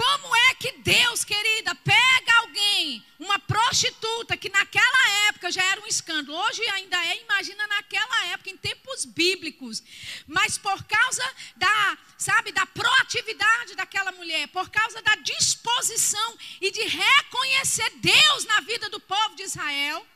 Como 0.00 0.34
é 0.34 0.54
que 0.54 0.72
Deus, 0.78 1.24
querida, 1.24 1.74
pega 1.74 2.38
alguém, 2.38 3.04
uma 3.18 3.38
prostituta, 3.38 4.34
que 4.34 4.48
naquela 4.48 5.10
época 5.28 5.50
já 5.50 5.62
era 5.62 5.82
um 5.82 5.86
escândalo, 5.86 6.38
hoje 6.38 6.66
ainda 6.70 6.96
é, 7.04 7.20
imagina 7.20 7.66
naquela 7.66 8.24
época, 8.28 8.48
em 8.48 8.56
tempos 8.56 9.04
bíblicos, 9.04 9.82
mas 10.26 10.56
por 10.56 10.82
causa 10.84 11.22
da, 11.54 11.98
sabe, 12.16 12.50
da 12.50 12.64
proatividade 12.64 13.74
daquela 13.74 14.10
mulher, 14.12 14.48
por 14.48 14.70
causa 14.70 15.02
da 15.02 15.16
disposição 15.16 16.38
e 16.62 16.70
de 16.70 16.80
reconhecer 16.80 17.90
Deus 17.96 18.46
na 18.46 18.60
vida 18.60 18.88
do 18.88 19.00
povo 19.00 19.36
de 19.36 19.42
Israel, 19.42 20.06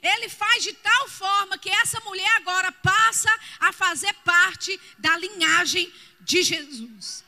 ele 0.00 0.28
faz 0.28 0.62
de 0.62 0.72
tal 0.72 1.08
forma 1.08 1.58
que 1.58 1.68
essa 1.68 1.98
mulher 2.02 2.30
agora 2.36 2.70
passa 2.70 3.40
a 3.58 3.72
fazer 3.72 4.14
parte 4.24 4.80
da 4.98 5.16
linhagem 5.16 5.92
de 6.20 6.44
Jesus. 6.44 7.24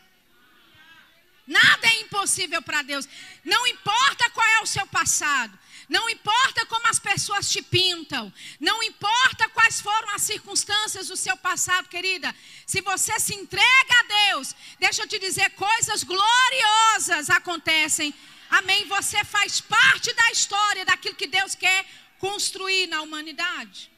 Nada 1.46 1.86
é 1.86 2.00
impossível 2.00 2.62
para 2.62 2.82
Deus. 2.82 3.06
Não 3.44 3.66
importa 3.66 4.30
qual 4.30 4.46
é 4.46 4.60
o 4.62 4.66
seu 4.66 4.86
passado. 4.86 5.58
Não 5.88 6.08
importa 6.08 6.64
como 6.66 6.86
as 6.88 6.98
pessoas 6.98 7.50
te 7.50 7.60
pintam. 7.60 8.32
Não 8.58 8.82
importa 8.82 9.48
quais 9.50 9.80
foram 9.80 10.08
as 10.10 10.22
circunstâncias 10.22 11.08
do 11.08 11.16
seu 11.16 11.36
passado, 11.36 11.88
querida. 11.88 12.34
Se 12.66 12.80
você 12.80 13.18
se 13.20 13.34
entrega 13.34 13.94
a 14.00 14.30
Deus, 14.30 14.54
deixa 14.78 15.02
eu 15.02 15.06
te 15.06 15.18
dizer, 15.18 15.50
coisas 15.50 16.02
gloriosas 16.02 17.28
acontecem. 17.28 18.14
Amém. 18.48 18.86
Você 18.86 19.22
faz 19.24 19.60
parte 19.60 20.12
da 20.14 20.30
história 20.30 20.84
daquilo 20.84 21.14
que 21.14 21.26
Deus 21.26 21.54
quer 21.54 21.84
construir 22.18 22.86
na 22.86 23.02
humanidade. 23.02 23.90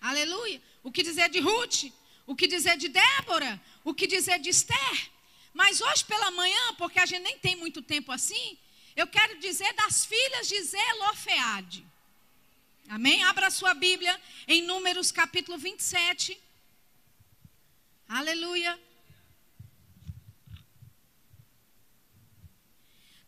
Aleluia. 0.00 0.60
O 0.82 0.90
que 0.90 1.02
dizer 1.02 1.28
de 1.28 1.38
Ruth? 1.38 1.92
O 2.26 2.34
que 2.34 2.48
dizer 2.48 2.76
de 2.76 2.88
Débora? 2.88 3.60
O 3.84 3.94
que 3.94 4.06
dizer 4.06 4.38
de 4.40 4.50
Esther? 4.50 5.10
Mas 5.52 5.80
hoje 5.80 6.04
pela 6.04 6.30
manhã, 6.30 6.74
porque 6.76 6.98
a 6.98 7.06
gente 7.06 7.22
nem 7.22 7.38
tem 7.38 7.56
muito 7.56 7.82
tempo 7.82 8.12
assim, 8.12 8.58
eu 8.96 9.06
quero 9.06 9.38
dizer 9.38 9.72
das 9.74 10.04
filhas 10.04 10.48
de 10.48 10.60
Zelofeade. 10.62 11.86
Amém? 12.88 13.22
Abra 13.24 13.50
sua 13.50 13.74
Bíblia 13.74 14.20
em 14.46 14.62
Números 14.62 15.12
capítulo 15.12 15.58
27. 15.58 16.40
Aleluia. 18.08 18.78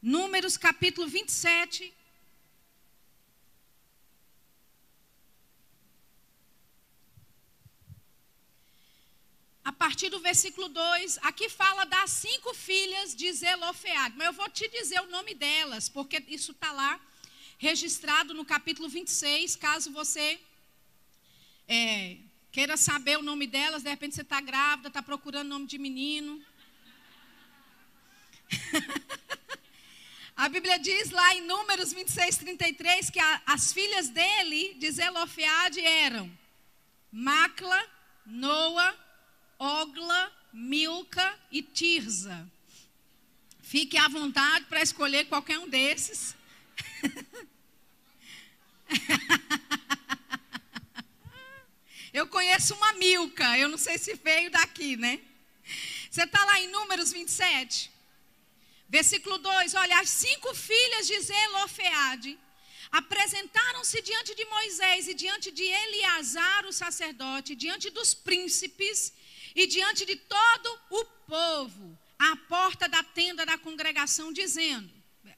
Números 0.00 0.56
capítulo 0.56 1.06
27. 1.06 1.92
A 9.64 9.72
partir 9.72 10.08
do 10.08 10.20
versículo 10.20 10.68
2, 10.68 11.18
aqui 11.22 11.48
fala 11.48 11.84
das 11.84 12.10
cinco 12.10 12.54
filhas 12.54 13.14
de 13.14 13.30
Zelofeade. 13.32 14.16
Mas 14.16 14.28
eu 14.28 14.32
vou 14.32 14.48
te 14.48 14.66
dizer 14.68 15.00
o 15.00 15.10
nome 15.10 15.34
delas, 15.34 15.88
porque 15.88 16.22
isso 16.28 16.52
está 16.52 16.72
lá 16.72 16.98
registrado 17.58 18.32
no 18.32 18.44
capítulo 18.44 18.88
26. 18.88 19.56
Caso 19.56 19.92
você 19.92 20.40
é, 21.68 22.16
queira 22.50 22.76
saber 22.76 23.18
o 23.18 23.22
nome 23.22 23.46
delas, 23.46 23.82
de 23.82 23.90
repente 23.90 24.14
você 24.14 24.22
está 24.22 24.40
grávida, 24.40 24.88
está 24.88 25.02
procurando 25.02 25.48
nome 25.48 25.66
de 25.66 25.76
menino. 25.78 26.42
a 30.34 30.48
Bíblia 30.48 30.78
diz 30.78 31.10
lá 31.10 31.34
em 31.34 31.42
Números 31.42 31.92
26, 31.92 32.38
33 32.38 33.10
que 33.10 33.20
a, 33.20 33.42
as 33.46 33.74
filhas 33.74 34.08
dele, 34.08 34.74
de 34.74 34.90
Zelofeade, 34.90 35.80
eram 35.80 36.32
Macla, 37.12 37.86
Noa, 38.24 39.09
Ogla, 39.62 40.34
Milca 40.54 41.38
e 41.52 41.62
Tirza. 41.62 42.50
Fique 43.62 43.98
à 43.98 44.08
vontade 44.08 44.64
para 44.64 44.80
escolher 44.80 45.26
qualquer 45.26 45.58
um 45.58 45.68
desses. 45.68 46.34
eu 52.10 52.26
conheço 52.26 52.74
uma 52.74 52.94
Milca, 52.94 53.58
eu 53.58 53.68
não 53.68 53.76
sei 53.76 53.98
se 53.98 54.14
veio 54.14 54.50
daqui, 54.50 54.96
né? 54.96 55.20
Você 56.10 56.22
está 56.22 56.42
lá 56.42 56.58
em 56.58 56.68
Números 56.68 57.12
27, 57.12 57.90
versículo 58.88 59.36
2: 59.36 59.74
Olha, 59.74 60.00
as 60.00 60.08
cinco 60.08 60.54
filhas 60.54 61.06
de 61.06 61.20
Zelofeade 61.20 62.38
apresentaram-se 62.90 64.00
diante 64.00 64.34
de 64.34 64.46
Moisés 64.46 65.06
e 65.06 65.12
diante 65.12 65.50
de 65.50 65.64
Eleazar, 65.64 66.64
o 66.64 66.72
sacerdote, 66.72 67.54
diante 67.54 67.90
dos 67.90 68.14
príncipes 68.14 69.12
e 69.54 69.66
diante 69.66 70.04
de 70.04 70.16
todo 70.16 70.80
o 70.90 71.04
povo, 71.26 71.98
à 72.18 72.36
porta 72.36 72.88
da 72.88 73.02
tenda 73.02 73.46
da 73.46 73.58
congregação, 73.58 74.32
dizendo: 74.32 74.92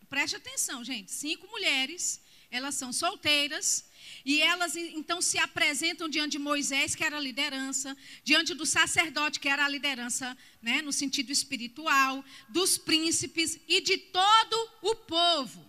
preste 0.09 0.37
atenção, 0.37 0.85
gente, 0.85 1.11
cinco 1.11 1.46
mulheres, 1.46 2.20
elas 2.51 2.75
são 2.75 2.92
solteiras. 2.92 3.90
E 4.25 4.40
elas 4.42 4.77
então 4.77 5.22
se 5.22 5.38
apresentam 5.38 6.09
diante 6.09 6.33
de 6.33 6.38
Moisés, 6.38 6.94
que 6.94 7.05
era 7.05 7.16
a 7.16 7.20
liderança, 7.20 7.96
diante 8.22 8.53
do 8.53 8.66
sacerdote, 8.66 9.40
que 9.40 9.48
era 9.48 9.64
a 9.64 9.68
liderança, 9.68 10.37
né, 10.61 10.83
no 10.83 10.92
sentido 10.92 11.31
espiritual, 11.31 12.25
dos 12.48 12.77
príncipes 12.77 13.59
e 13.66 13.81
de 13.81 13.96
todo 13.96 14.70
o 14.83 14.94
povo. 14.96 15.64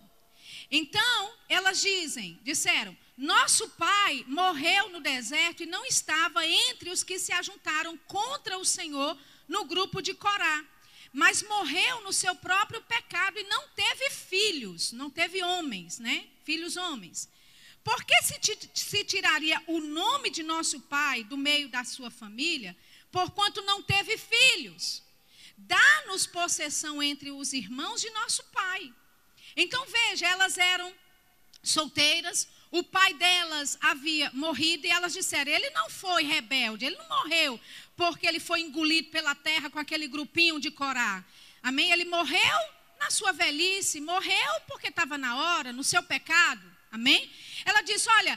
Então, 0.70 1.34
elas 1.48 1.80
dizem, 1.80 2.38
disseram: 2.42 2.96
nosso 3.16 3.68
pai 3.70 4.24
morreu 4.26 4.88
no 4.88 5.00
deserto 5.00 5.62
e 5.62 5.66
não 5.66 5.86
estava 5.86 6.44
entre 6.46 6.90
os 6.90 7.04
que 7.04 7.18
se 7.18 7.32
ajuntaram 7.32 7.96
contra 8.08 8.58
o 8.58 8.64
Senhor 8.64 9.16
no 9.46 9.64
grupo 9.64 10.00
de 10.00 10.14
Corá, 10.14 10.64
mas 11.12 11.42
morreu 11.42 12.02
no 12.02 12.12
seu 12.12 12.34
próprio 12.34 12.82
pecado 12.82 13.38
e 13.38 13.44
não 13.44 13.68
teve 13.68 14.10
filhos, 14.10 14.90
não 14.92 15.08
teve 15.08 15.42
homens, 15.44 16.00
né? 16.00 16.26
Filhos 16.42 16.76
homens. 16.76 17.28
Por 17.84 18.02
que 18.04 18.20
se, 18.22 18.40
se 18.74 19.04
tiraria 19.04 19.62
o 19.66 19.78
nome 19.78 20.30
de 20.30 20.42
nosso 20.42 20.80
pai 20.80 21.22
do 21.22 21.36
meio 21.36 21.68
da 21.68 21.84
sua 21.84 22.10
família, 22.10 22.76
porquanto 23.12 23.62
não 23.62 23.80
teve 23.80 24.18
filhos? 24.18 25.02
Dá-nos 25.56 26.26
possessão 26.26 27.00
entre 27.02 27.30
os 27.30 27.52
irmãos 27.52 28.00
de 28.00 28.10
nosso 28.10 28.42
pai. 28.44 28.92
Então 29.54 29.86
veja, 29.86 30.26
elas 30.26 30.58
eram 30.58 30.92
solteiras, 31.62 32.48
o 32.74 32.82
pai 32.82 33.14
delas 33.14 33.78
havia 33.80 34.32
morrido 34.34 34.84
e 34.84 34.90
elas 34.90 35.12
disseram: 35.12 35.52
ele 35.52 35.70
não 35.70 35.88
foi 35.88 36.24
rebelde, 36.24 36.84
ele 36.84 36.96
não 36.96 37.08
morreu 37.08 37.60
porque 37.96 38.26
ele 38.26 38.40
foi 38.40 38.62
engolido 38.62 39.10
pela 39.10 39.32
terra 39.32 39.70
com 39.70 39.78
aquele 39.78 40.08
grupinho 40.08 40.58
de 40.58 40.72
Corá. 40.72 41.24
Amém? 41.62 41.92
Ele 41.92 42.04
morreu 42.04 42.58
na 42.98 43.12
sua 43.12 43.30
velhice, 43.30 44.00
morreu 44.00 44.60
porque 44.66 44.88
estava 44.88 45.16
na 45.16 45.36
hora, 45.36 45.72
no 45.72 45.84
seu 45.84 46.02
pecado. 46.02 46.68
Amém? 46.90 47.30
Ela 47.64 47.80
disse: 47.82 48.08
olha, 48.10 48.36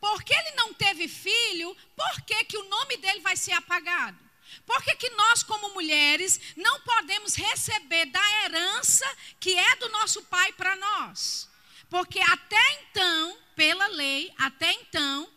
porque 0.00 0.32
ele 0.32 0.52
não 0.52 0.72
teve 0.72 1.06
filho, 1.06 1.76
por 1.94 2.22
que, 2.22 2.44
que 2.44 2.56
o 2.56 2.68
nome 2.70 2.96
dele 2.96 3.20
vai 3.20 3.36
ser 3.36 3.52
apagado? 3.52 4.18
Por 4.64 4.82
que, 4.82 4.96
que 4.96 5.10
nós, 5.10 5.42
como 5.42 5.74
mulheres, 5.74 6.40
não 6.56 6.80
podemos 6.80 7.34
receber 7.34 8.06
da 8.06 8.44
herança 8.44 9.04
que 9.38 9.54
é 9.54 9.76
do 9.76 9.90
nosso 9.90 10.22
pai 10.22 10.54
para 10.54 10.74
nós? 10.74 11.50
Porque 11.88 12.20
até 12.20 12.72
então, 12.82 13.38
pela 13.56 13.86
lei, 13.88 14.32
até 14.36 14.72
então, 14.72 15.28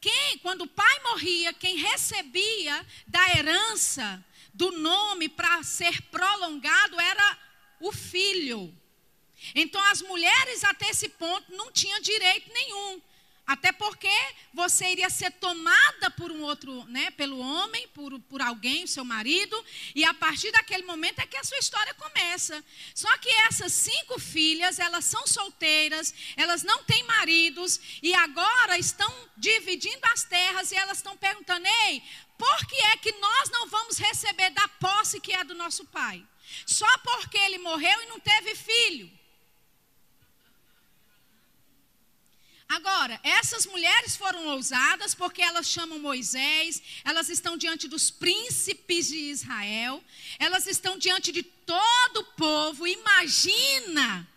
quem, 0.00 0.38
quando 0.38 0.62
o 0.62 0.68
pai 0.68 1.02
morria, 1.02 1.52
quem 1.52 1.76
recebia 1.76 2.86
da 3.06 3.28
herança 3.36 4.24
do 4.54 4.70
nome 4.72 5.28
para 5.28 5.62
ser 5.62 6.00
prolongado 6.02 6.98
era 7.00 7.38
o 7.80 7.92
filho. 7.92 8.74
Então 9.54 9.82
as 9.84 10.00
mulheres 10.02 10.64
até 10.64 10.88
esse 10.90 11.08
ponto 11.08 11.54
não 11.54 11.70
tinham 11.70 12.00
direito 12.00 12.52
nenhum. 12.52 13.02
Até 13.46 13.70
porque 13.70 14.10
você 14.52 14.90
iria 14.90 15.08
ser 15.08 15.30
tomada 15.32 16.10
por 16.10 16.32
um 16.32 16.42
outro, 16.42 16.84
né, 16.86 17.12
pelo 17.12 17.38
homem, 17.38 17.86
por, 17.88 18.18
por 18.22 18.42
alguém, 18.42 18.88
seu 18.88 19.04
marido, 19.04 19.64
e 19.94 20.04
a 20.04 20.12
partir 20.12 20.50
daquele 20.50 20.82
momento 20.82 21.20
é 21.20 21.26
que 21.26 21.36
a 21.36 21.44
sua 21.44 21.58
história 21.58 21.94
começa. 21.94 22.64
Só 22.92 23.16
que 23.18 23.30
essas 23.48 23.72
cinco 23.72 24.18
filhas, 24.18 24.80
elas 24.80 25.04
são 25.04 25.24
solteiras, 25.28 26.12
elas 26.36 26.64
não 26.64 26.82
têm 26.82 27.04
maridos, 27.04 27.80
e 28.02 28.12
agora 28.14 28.78
estão 28.78 29.12
dividindo 29.36 30.04
as 30.12 30.24
terras 30.24 30.72
e 30.72 30.76
elas 30.76 30.98
estão 30.98 31.16
perguntando: 31.16 31.66
ei, 31.86 32.02
por 32.36 32.66
que 32.66 32.76
é 32.76 32.96
que 32.96 33.12
nós 33.12 33.50
não 33.50 33.68
vamos 33.68 33.96
receber 33.96 34.50
da 34.50 34.66
posse 34.68 35.20
que 35.20 35.32
é 35.32 35.44
do 35.44 35.54
nosso 35.54 35.84
pai? 35.84 36.20
Só 36.64 36.98
porque 36.98 37.38
ele 37.38 37.58
morreu 37.58 38.02
e 38.02 38.06
não 38.06 38.18
teve 38.18 38.56
filho. 38.56 39.15
Agora, 42.68 43.20
essas 43.22 43.64
mulheres 43.64 44.16
foram 44.16 44.48
ousadas 44.48 45.14
porque 45.14 45.40
elas 45.40 45.68
chamam 45.68 46.00
Moisés, 46.00 46.82
elas 47.04 47.28
estão 47.28 47.56
diante 47.56 47.86
dos 47.86 48.10
príncipes 48.10 49.06
de 49.06 49.16
Israel, 49.16 50.02
elas 50.38 50.66
estão 50.66 50.98
diante 50.98 51.30
de 51.30 51.44
todo 51.44 52.18
o 52.18 52.24
povo. 52.32 52.86
Imagina 52.86 54.28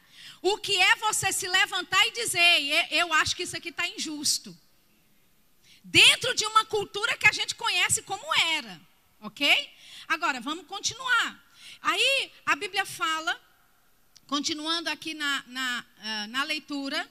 o 0.44 0.60
que 0.60 0.78
é 0.78 0.96
você 0.98 1.32
se 1.34 1.48
levantar 1.48 2.06
e 2.06 2.12
dizer: 2.12 2.88
eu 2.92 3.12
acho 3.14 3.36
que 3.36 3.44
isso 3.44 3.58
aqui 3.58 3.70
está 3.70 3.88
injusto. 3.88 4.56
Dentro 5.84 6.36
de 6.36 6.46
uma 6.46 6.66
cultura 6.66 7.18
que 7.18 7.28
a 7.28 7.32
gente 7.32 7.56
conhece 7.56 8.04
como 8.04 8.24
era, 8.36 8.80
ok? 9.22 9.74
Agora, 10.08 10.40
vamos 10.40 10.68
continuar. 10.68 11.44
Aí 11.82 12.32
a 12.46 12.56
Bíblia 12.56 12.86
fala, 12.86 13.40
continuando 14.28 14.88
aqui 14.90 15.16
na, 15.16 15.44
na, 15.48 15.86
uh, 15.98 16.28
na 16.28 16.44
leitura 16.44 17.10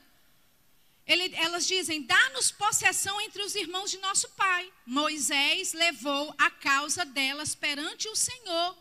ele, 1.08 1.34
elas 1.36 1.66
dizem: 1.66 2.02
dá-nos 2.02 2.50
possessão 2.52 3.18
entre 3.22 3.42
os 3.42 3.54
irmãos 3.54 3.90
de 3.90 3.96
nosso 3.98 4.28
pai. 4.30 4.70
Moisés 4.84 5.72
levou 5.72 6.34
a 6.36 6.50
causa 6.50 7.04
delas 7.04 7.54
perante 7.54 8.08
o 8.08 8.14
Senhor. 8.14 8.76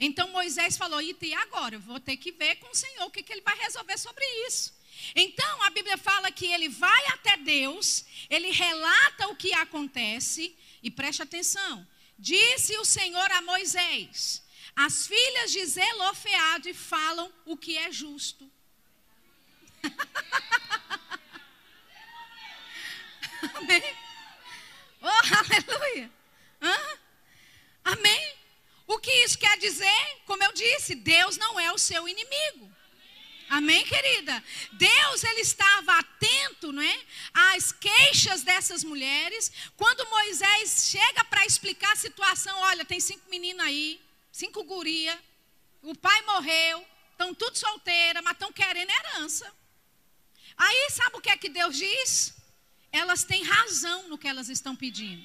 Então 0.00 0.28
Moisés 0.30 0.76
falou: 0.76 1.00
e 1.00 1.16
agora? 1.34 1.76
Eu 1.76 1.80
vou 1.80 2.00
ter 2.00 2.16
que 2.16 2.32
ver 2.32 2.56
com 2.56 2.70
o 2.70 2.74
Senhor 2.74 3.06
o 3.06 3.10
que, 3.10 3.22
que 3.22 3.32
ele 3.32 3.40
vai 3.40 3.56
resolver 3.56 3.96
sobre 3.96 4.24
isso. 4.48 4.74
Então 5.14 5.62
a 5.62 5.70
Bíblia 5.70 5.96
fala 5.96 6.32
que 6.32 6.46
ele 6.46 6.68
vai 6.68 7.06
até 7.08 7.36
Deus, 7.36 8.04
ele 8.28 8.50
relata 8.50 9.28
o 9.28 9.36
que 9.36 9.52
acontece, 9.54 10.56
e 10.82 10.90
preste 10.90 11.22
atenção: 11.22 11.86
disse 12.18 12.76
o 12.78 12.84
Senhor 12.84 13.30
a 13.30 13.40
Moisés: 13.42 14.42
as 14.74 15.06
filhas 15.06 15.52
de 15.52 15.64
Zelofeade 15.64 16.74
falam 16.74 17.32
o 17.44 17.56
que 17.56 17.78
é 17.78 17.92
justo. 17.92 18.50
Amém. 23.54 23.96
Oh, 25.02 25.08
aleluia. 25.08 26.10
Hã? 26.62 26.98
Amém. 27.84 28.34
O 28.86 28.98
que 28.98 29.10
isso 29.24 29.38
quer 29.38 29.58
dizer? 29.58 30.22
Como 30.26 30.42
eu 30.42 30.52
disse, 30.52 30.94
Deus 30.94 31.36
não 31.36 31.58
é 31.58 31.72
o 31.72 31.78
seu 31.78 32.08
inimigo. 32.08 32.70
Amém, 33.48 33.84
querida? 33.84 34.42
Deus 34.72 35.22
ele 35.24 35.40
estava 35.40 35.98
atento, 35.98 36.72
não 36.72 36.82
é, 36.82 37.00
às 37.32 37.72
queixas 37.72 38.42
dessas 38.42 38.82
mulheres. 38.82 39.52
Quando 39.76 40.08
Moisés 40.08 40.88
chega 40.90 41.24
para 41.24 41.44
explicar 41.44 41.92
a 41.92 41.96
situação, 41.96 42.58
olha, 42.60 42.84
tem 42.84 42.98
cinco 43.00 43.28
meninas 43.28 43.66
aí, 43.66 44.00
cinco 44.32 44.64
guria, 44.64 45.18
o 45.82 45.94
pai 45.94 46.22
morreu, 46.22 46.84
estão 47.12 47.34
tudo 47.34 47.58
solteira, 47.58 48.22
mas 48.22 48.32
estão 48.32 48.52
querendo 48.52 48.90
herança. 48.90 49.54
Aí 50.56 50.90
sabe 50.90 51.16
o 51.16 51.20
que 51.20 51.30
é 51.30 51.36
que 51.36 51.48
Deus 51.48 51.76
diz? 51.76 52.33
Elas 52.94 53.24
têm 53.24 53.42
razão 53.42 54.08
no 54.08 54.16
que 54.16 54.28
elas 54.28 54.48
estão 54.48 54.76
pedindo. 54.76 55.24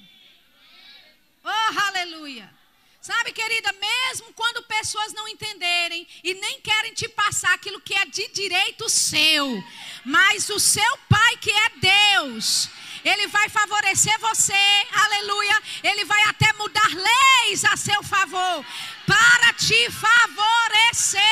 Oh, 1.44 1.80
aleluia! 1.88 2.52
Sabe, 3.00 3.32
querida, 3.32 3.72
mesmo 3.72 4.30
quando 4.34 4.62
pessoas 4.64 5.14
não 5.14 5.26
entenderem 5.26 6.06
e 6.22 6.34
nem 6.34 6.60
querem 6.60 6.92
te 6.92 7.08
passar 7.08 7.54
aquilo 7.54 7.80
que 7.80 7.94
é 7.94 8.04
de 8.04 8.28
direito 8.28 8.90
seu, 8.90 9.64
mas 10.04 10.50
o 10.50 10.60
seu 10.60 10.98
Pai 11.08 11.36
que 11.38 11.50
é 11.50 11.70
Deus, 11.80 12.68
Ele 13.02 13.26
vai 13.28 13.48
favorecer 13.48 14.18
você, 14.18 14.52
aleluia, 14.92 15.62
Ele 15.82 16.04
vai 16.04 16.22
até 16.24 16.52
mudar 16.54 16.90
leis 16.92 17.64
a 17.64 17.76
seu 17.76 18.02
favor, 18.02 18.66
para 19.06 19.54
te 19.54 19.90
favorecer. 19.90 21.22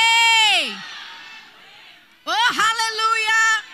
Oh, 2.25 2.31
aleluia! 2.31 3.68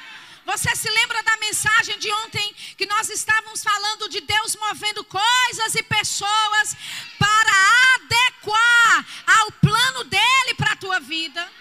Você 0.46 0.76
se 0.76 0.90
lembra 0.90 1.24
da 1.24 1.38
mensagem 1.38 1.98
de 1.98 2.12
ontem 2.12 2.54
que 2.78 2.86
nós 2.86 3.10
estávamos 3.10 3.64
falando 3.64 4.08
de 4.08 4.22
Deus 4.22 4.56
movendo 4.56 5.04
coisas 5.04 5.74
e 5.76 5.82
pessoas 5.82 6.76
para 7.18 7.96
adequar 7.96 9.06
ao 9.40 9.52
plano 9.54 10.04
dele 10.04 10.54
para 10.56 10.74
a 10.74 10.76
tua 10.76 11.00
vida? 11.00 11.52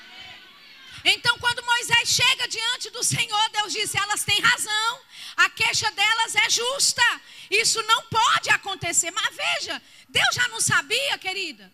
Então, 1.02 1.38
quando 1.38 1.64
Moisés 1.64 2.08
chega 2.08 2.48
diante 2.48 2.90
do 2.90 3.02
Senhor, 3.02 3.48
Deus 3.50 3.72
disse: 3.72 3.98
elas 3.98 4.22
têm 4.22 4.40
razão, 4.40 5.00
a 5.36 5.48
queixa 5.50 5.90
delas 5.90 6.34
é 6.34 6.50
justa, 6.50 7.20
isso 7.50 7.82
não 7.82 8.02
pode 8.06 8.50
acontecer. 8.50 9.10
Mas 9.10 9.34
veja, 9.34 9.82
Deus 10.08 10.34
já 10.34 10.48
não 10.48 10.60
sabia, 10.60 11.18
querida, 11.18 11.72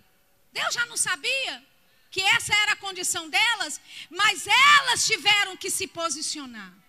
Deus 0.52 0.74
já 0.74 0.86
não 0.86 0.96
sabia 0.96 1.64
que 2.10 2.20
essa 2.20 2.54
era 2.54 2.72
a 2.72 2.76
condição 2.76 3.28
delas, 3.28 3.80
mas 4.10 4.46
elas 4.46 5.06
tiveram 5.06 5.56
que 5.56 5.70
se 5.70 5.86
posicionar. 5.86 6.79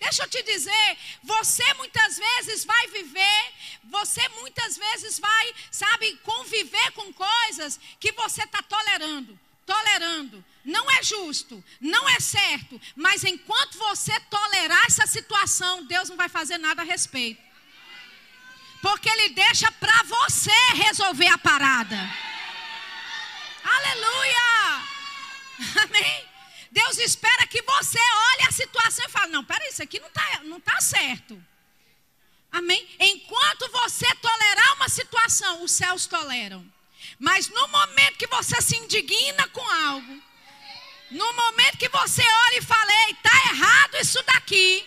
Deixa 0.00 0.22
eu 0.22 0.28
te 0.28 0.42
dizer, 0.42 0.98
você 1.22 1.74
muitas 1.74 2.16
vezes 2.16 2.64
vai 2.64 2.86
viver, 2.88 3.52
você 3.84 4.26
muitas 4.40 4.78
vezes 4.78 5.18
vai, 5.18 5.54
sabe, 5.70 6.16
conviver 6.24 6.90
com 6.92 7.12
coisas 7.12 7.78
que 8.00 8.10
você 8.12 8.42
está 8.42 8.62
tolerando, 8.62 9.38
tolerando. 9.66 10.42
Não 10.64 10.90
é 10.90 11.02
justo, 11.02 11.62
não 11.78 12.08
é 12.08 12.18
certo, 12.18 12.80
mas 12.96 13.24
enquanto 13.24 13.76
você 13.76 14.18
tolerar 14.20 14.86
essa 14.86 15.06
situação, 15.06 15.84
Deus 15.84 16.08
não 16.08 16.16
vai 16.16 16.30
fazer 16.30 16.56
nada 16.56 16.80
a 16.80 16.84
respeito. 16.84 17.42
Porque 18.80 19.08
Ele 19.08 19.28
deixa 19.28 19.70
para 19.72 20.02
você 20.04 20.58
resolver 20.76 21.28
a 21.28 21.36
parada. 21.36 21.98
Aleluia! 23.62 24.82
Amém? 25.84 26.30
Deus 26.70 26.98
espera 26.98 27.46
que 27.46 27.62
você 27.62 27.98
olhe 27.98 28.48
a 28.48 28.52
situação 28.52 29.04
e 29.06 29.10
fale: 29.10 29.32
não, 29.32 29.44
peraí, 29.44 29.68
isso 29.68 29.82
aqui 29.82 29.98
não 29.98 30.08
está 30.08 30.40
não 30.44 30.60
tá 30.60 30.80
certo. 30.80 31.42
Amém? 32.52 32.88
Enquanto 32.98 33.70
você 33.70 34.06
tolerar 34.16 34.74
uma 34.74 34.88
situação, 34.88 35.62
os 35.62 35.72
céus 35.72 36.06
toleram. 36.06 36.64
Mas 37.18 37.48
no 37.48 37.68
momento 37.68 38.18
que 38.18 38.26
você 38.26 38.60
se 38.60 38.76
indigna 38.76 39.48
com 39.48 39.68
algo, 39.86 40.22
no 41.10 41.32
momento 41.32 41.78
que 41.78 41.88
você 41.88 42.22
olha 42.22 42.58
e 42.58 42.62
fala: 42.62 42.92
está 43.10 43.36
errado 43.52 43.96
isso 43.96 44.22
daqui. 44.22 44.86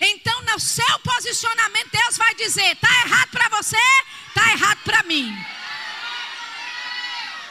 Então, 0.00 0.42
no 0.42 0.58
seu 0.58 0.98
posicionamento, 0.98 1.90
Deus 1.90 2.16
vai 2.16 2.34
dizer: 2.34 2.72
está 2.72 2.88
errado 3.06 3.30
para 3.30 3.48
você, 3.50 3.76
está 4.28 4.50
errado 4.52 4.78
para 4.84 5.02
mim. 5.04 5.32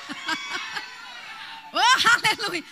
oh, 1.74 2.08
aleluia. 2.10 2.64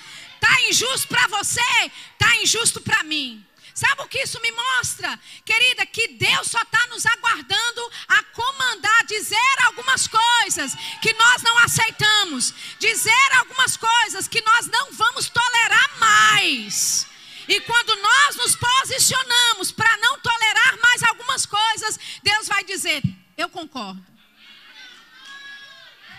Está 0.41 0.61
injusto 0.69 1.07
para 1.09 1.27
você, 1.27 1.91
está 2.13 2.35
injusto 2.37 2.79
para 2.79 3.03
mim. 3.03 3.45
Sabe 3.73 4.01
o 4.01 4.07
que 4.07 4.19
isso 4.19 4.41
me 4.41 4.51
mostra? 4.51 5.19
Querida, 5.45 5.85
que 5.85 6.09
Deus 6.09 6.47
só 6.47 6.61
está 6.61 6.87
nos 6.87 7.05
aguardando 7.05 7.91
a 8.07 8.23
comandar, 8.23 9.05
dizer 9.05 9.55
algumas 9.63 10.07
coisas 10.07 10.75
que 11.01 11.13
nós 11.13 11.41
não 11.43 11.57
aceitamos, 11.59 12.53
dizer 12.77 13.37
algumas 13.37 13.77
coisas 13.77 14.27
que 14.27 14.41
nós 14.41 14.67
não 14.67 14.91
vamos 14.91 15.29
tolerar 15.29 15.97
mais. 15.97 17.07
E 17.47 17.61
quando 17.61 17.95
nós 17.95 18.35
nos 18.35 18.55
posicionamos 18.55 19.71
para 19.71 19.97
não 19.97 20.19
tolerar 20.19 20.77
mais 20.81 21.03
algumas 21.03 21.45
coisas, 21.45 21.99
Deus 22.21 22.47
vai 22.47 22.63
dizer: 22.63 23.01
Eu 23.37 23.49
concordo. 23.49 24.05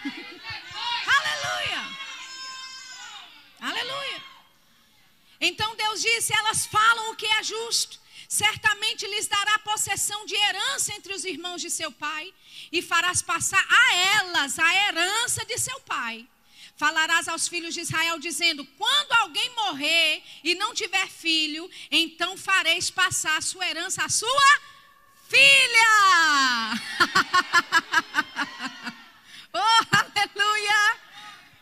Aleluia! 1.06 1.99
Aleluia. 3.60 4.24
Então 5.40 5.76
Deus 5.76 6.00
disse: 6.00 6.32
elas 6.34 6.66
falam 6.66 7.10
o 7.10 7.16
que 7.16 7.26
é 7.26 7.42
justo. 7.42 7.98
Certamente 8.28 9.06
lhes 9.06 9.26
dará 9.26 9.58
possessão 9.58 10.24
de 10.24 10.36
herança 10.36 10.94
entre 10.94 11.12
os 11.12 11.24
irmãos 11.24 11.60
de 11.60 11.68
seu 11.68 11.90
pai, 11.90 12.32
e 12.70 12.80
farás 12.80 13.20
passar 13.20 13.64
a 13.68 13.94
elas 14.18 14.56
a 14.58 14.74
herança 14.74 15.44
de 15.44 15.58
seu 15.58 15.80
pai. 15.80 16.28
Falarás 16.76 17.26
aos 17.28 17.48
filhos 17.48 17.74
de 17.74 17.80
Israel, 17.80 18.18
dizendo: 18.18 18.64
Quando 18.78 19.12
alguém 19.14 19.50
morrer 19.56 20.22
e 20.44 20.54
não 20.54 20.72
tiver 20.72 21.08
filho, 21.08 21.68
então 21.90 22.36
fareis 22.36 22.88
passar 22.88 23.36
a 23.36 23.42
sua 23.42 23.68
herança 23.68 24.04
à 24.04 24.08
sua 24.08 24.60
filha. 25.28 25.90
oh, 29.52 29.84
aleluia! 29.96 30.96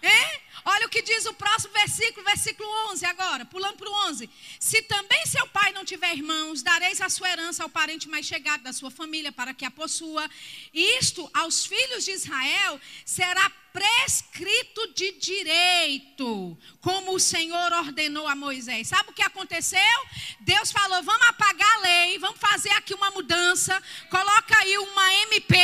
Hein? 0.03 0.47
Olha 0.70 0.86
o 0.86 0.90
que 0.90 1.00
diz 1.00 1.24
o 1.24 1.32
próximo 1.32 1.72
versículo, 1.72 2.26
versículo 2.26 2.68
11 2.90 3.06
agora, 3.06 3.44
pulando 3.46 3.78
para 3.78 3.88
o 3.88 4.08
11. 4.08 4.28
Se 4.60 4.82
também 4.82 5.24
seu 5.24 5.46
pai 5.48 5.72
não 5.72 5.82
tiver 5.82 6.14
irmãos, 6.14 6.62
dareis 6.62 7.00
a 7.00 7.08
sua 7.08 7.30
herança 7.30 7.62
ao 7.62 7.70
parente 7.70 8.06
mais 8.06 8.26
chegado 8.26 8.64
da 8.64 8.72
sua 8.74 8.90
família 8.90 9.32
para 9.32 9.54
que 9.54 9.64
a 9.64 9.70
possua. 9.70 10.28
Isto 10.74 11.28
aos 11.32 11.64
filhos 11.64 12.04
de 12.04 12.10
Israel 12.10 12.78
será 13.02 13.50
prescrito 13.72 14.92
de 14.92 15.12
direito, 15.12 16.58
como 16.82 17.14
o 17.14 17.20
Senhor 17.20 17.72
ordenou 17.72 18.26
a 18.28 18.36
Moisés. 18.36 18.88
Sabe 18.88 19.08
o 19.08 19.14
que 19.14 19.22
aconteceu? 19.22 19.98
Deus 20.40 20.70
falou: 20.70 21.02
vamos 21.02 21.28
apagar 21.28 21.74
a 21.76 21.80
lei, 21.80 22.18
vamos 22.18 22.38
fazer 22.38 22.72
aqui 22.72 22.92
uma 22.92 23.10
mudança, 23.12 23.82
coloca 24.10 24.58
aí 24.58 24.76
uma 24.76 25.14
MP. 25.14 25.56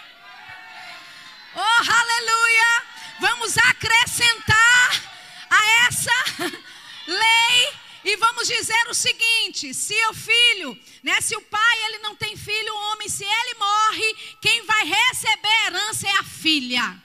Oh, 1.52 1.92
aleluia! 1.92 2.89
Vamos 3.20 3.58
acrescentar 3.58 5.04
a 5.50 5.88
essa 5.88 6.12
lei 7.08 7.74
e 8.04 8.16
vamos 8.18 8.48
dizer 8.48 8.88
o 8.90 8.94
seguinte: 8.94 9.74
se 9.74 9.96
o 10.08 10.14
filho, 10.14 10.80
né, 11.04 11.20
se 11.22 11.36
o 11.36 11.42
pai 11.42 11.84
ele 11.86 12.00
não 12.00 12.16
tem 12.16 12.36
filho, 12.36 12.74
o 12.74 12.92
homem, 12.92 13.10
se 13.10 13.24
ele 13.24 13.54
morre, 13.56 14.16
quem 14.42 14.66
vai 14.66 14.84
receber 14.86 15.48
a 15.48 15.66
herança 15.68 16.08
é 16.08 16.12
a 16.18 16.24
filha. 16.24 17.04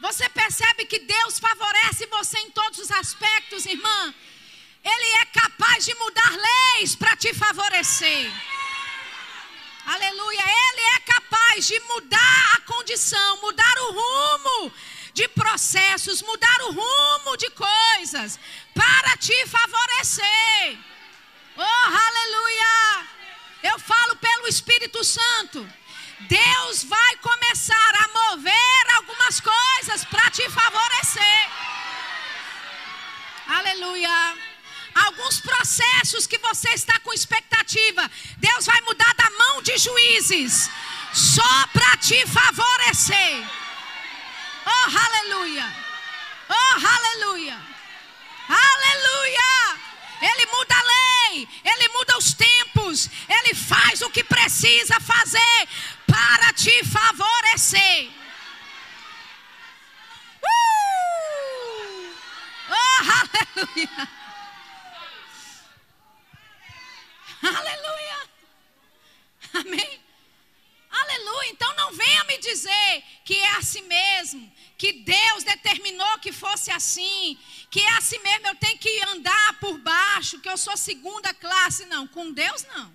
Você 0.00 0.28
percebe 0.30 0.84
que 0.84 0.98
Deus 0.98 1.38
favorece 1.38 2.06
você 2.06 2.38
em 2.40 2.50
todos 2.50 2.80
os 2.80 2.90
aspectos, 2.90 3.66
irmã? 3.66 4.14
Ele 4.84 5.10
é 5.20 5.26
capaz 5.26 5.84
de 5.84 5.94
mudar 5.94 6.32
leis 6.32 6.96
para 6.96 7.16
te 7.16 7.32
favorecer. 7.32 8.32
Aleluia. 9.86 10.42
Ele 10.42 10.80
é 10.96 11.00
capaz 11.00 11.66
de 11.66 11.78
mudar 11.80 12.54
a 12.54 12.60
condição, 12.60 13.40
mudar 13.40 13.78
o 13.78 13.92
rumo 13.92 14.72
de 15.12 15.28
processos, 15.28 16.22
mudar 16.22 16.62
o 16.62 16.72
rumo 16.72 17.36
de 17.36 17.50
coisas 17.50 18.38
para 18.74 19.16
te 19.16 19.46
favorecer. 19.46 20.78
Oh, 21.56 21.62
aleluia! 21.62 23.06
Eu 23.62 23.78
falo 23.78 24.16
pelo 24.16 24.48
Espírito 24.48 25.04
Santo. 25.04 25.68
Deus 26.20 26.84
vai 26.84 27.16
começar 27.16 27.92
a 28.04 28.08
mover 28.30 28.94
algumas 28.96 29.40
coisas 29.40 30.04
para 30.04 30.30
te 30.30 30.48
favorecer. 30.48 31.50
Aleluia 33.48 34.51
alguns 34.94 35.40
processos 35.40 36.26
que 36.26 36.38
você 36.38 36.70
está 36.70 36.98
com 37.00 37.12
expectativa, 37.12 38.10
Deus 38.38 38.66
vai 38.66 38.80
mudar 38.82 39.14
da 39.14 39.30
mão 39.30 39.62
de 39.62 39.76
juízes, 39.78 40.70
só 41.12 41.66
para 41.72 41.96
te 41.96 42.26
favorecer. 42.26 43.44
Oh, 44.64 44.98
aleluia! 44.98 45.76
Oh, 46.48 46.86
aleluia! 46.86 47.58
Aleluia! 48.48 49.80
Ele 50.20 50.46
muda 50.46 50.74
a 50.74 50.82
lei, 50.82 51.48
ele 51.64 51.88
muda 51.88 52.18
os 52.18 52.34
tempos, 52.34 53.10
ele 53.28 53.54
faz 53.54 54.02
o 54.02 54.10
que 54.10 54.22
precisa 54.22 55.00
fazer 55.00 55.68
para 56.06 56.52
te 56.52 56.84
favorecer. 56.84 58.10
Uh! 60.42 62.14
Oh, 62.70 62.98
aleluia! 63.56 64.21
Aleluia. 67.42 68.30
Amém. 69.54 70.00
Aleluia. 70.90 71.50
Então 71.50 71.74
não 71.74 71.92
venha 71.92 72.24
me 72.24 72.38
dizer 72.38 73.04
que 73.24 73.34
é 73.34 73.56
assim 73.56 73.82
mesmo, 73.82 74.52
que 74.78 74.92
Deus 74.92 75.42
determinou 75.42 76.18
que 76.18 76.32
fosse 76.32 76.70
assim, 76.70 77.38
que 77.70 77.80
é 77.80 77.90
assim 77.96 78.18
mesmo, 78.20 78.48
eu 78.48 78.54
tenho 78.56 78.78
que 78.78 79.04
andar 79.06 79.58
por 79.58 79.78
baixo, 79.78 80.38
que 80.40 80.48
eu 80.48 80.56
sou 80.56 80.76
segunda 80.76 81.34
classe. 81.34 81.86
Não, 81.86 82.06
com 82.06 82.30
Deus 82.32 82.64
não. 82.74 82.94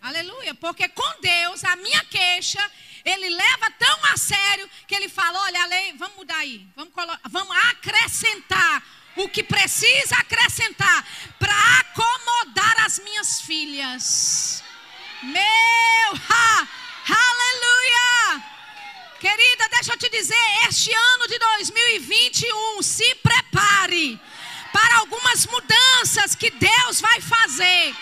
Aleluia. 0.00 0.54
Porque 0.54 0.88
com 0.88 1.20
Deus, 1.20 1.64
a 1.64 1.76
minha 1.76 2.04
queixa, 2.06 2.60
ele 3.04 3.28
leva 3.28 3.70
tão 3.72 4.04
a 4.06 4.16
sério 4.16 4.68
que 4.86 4.94
ele 4.94 5.08
fala: 5.08 5.40
olha, 5.42 5.62
a 5.62 5.66
lei, 5.66 5.92
vamos 5.94 6.16
mudar 6.16 6.38
aí, 6.38 6.66
vamos, 6.74 6.92
vamos 7.30 7.56
acrescentar 7.70 8.82
o 9.16 9.28
que 9.28 9.42
precisa 9.42 10.16
acrescentar 10.16 11.06
para 11.38 11.54
acomodar 11.80 12.84
as 12.84 12.98
minhas 12.98 13.40
filhas. 13.40 14.62
Meu, 15.22 16.20
ha, 16.30 16.68
aleluia! 17.08 18.44
Querida, 19.20 19.68
deixa 19.70 19.92
eu 19.92 19.98
te 19.98 20.08
dizer, 20.10 20.36
este 20.68 20.92
ano 20.92 21.26
de 21.28 21.38
2021, 21.38 22.82
se 22.82 23.14
prepare 23.16 24.20
para 24.72 24.96
algumas 24.96 25.46
mudanças 25.46 26.34
que 26.34 26.50
Deus 26.50 27.00
vai 27.00 27.20
fazer. 27.20 27.94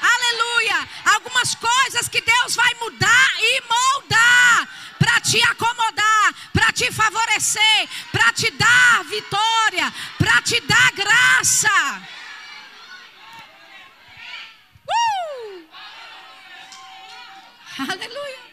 Aleluia! 0.00 0.88
Algumas 1.14 1.54
coisas 1.54 2.08
que 2.08 2.20
Deus 2.20 2.54
vai 2.54 2.74
mudar 2.74 3.32
e 3.38 3.62
moldar 3.68 4.68
para 4.98 5.20
te 5.20 5.42
acomodar, 5.42 6.34
para 6.52 6.72
te 6.72 6.90
favorecer, 6.92 7.88
para 8.12 8.32
te 8.32 8.50
dar 8.50 9.04
vitória, 9.04 9.92
para 10.18 10.42
te 10.42 10.60
dar 10.60 10.92
graça. 10.92 12.08
Uh! 14.86 15.68
Aleluia. 17.78 18.50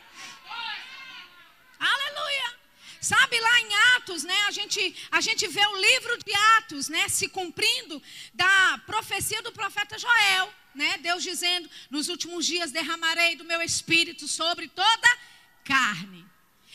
Aleluia. 1.80 2.58
Sabe 3.02 3.40
lá 3.40 3.60
em 3.62 3.76
Atos, 3.96 4.24
né? 4.24 4.42
A 4.48 4.52
gente, 4.52 5.08
a 5.12 5.22
gente 5.22 5.48
vê 5.48 5.66
o 5.66 5.78
livro 5.78 6.18
de 6.18 6.34
Atos, 6.58 6.90
né? 6.90 7.08
Se 7.08 7.30
cumprindo 7.30 8.02
da 8.34 8.82
profecia 8.86 9.42
do 9.42 9.52
profeta 9.52 9.98
Joel, 9.98 10.54
né? 10.78 10.98
Deus 11.00 11.24
dizendo: 11.24 11.70
Nos 11.90 12.08
últimos 12.08 12.46
dias 12.46 12.72
derramarei 12.72 13.36
do 13.36 13.44
meu 13.44 13.62
espírito 13.62 14.28
sobre 14.28 14.68
toda 14.68 15.18
carne. 15.64 16.26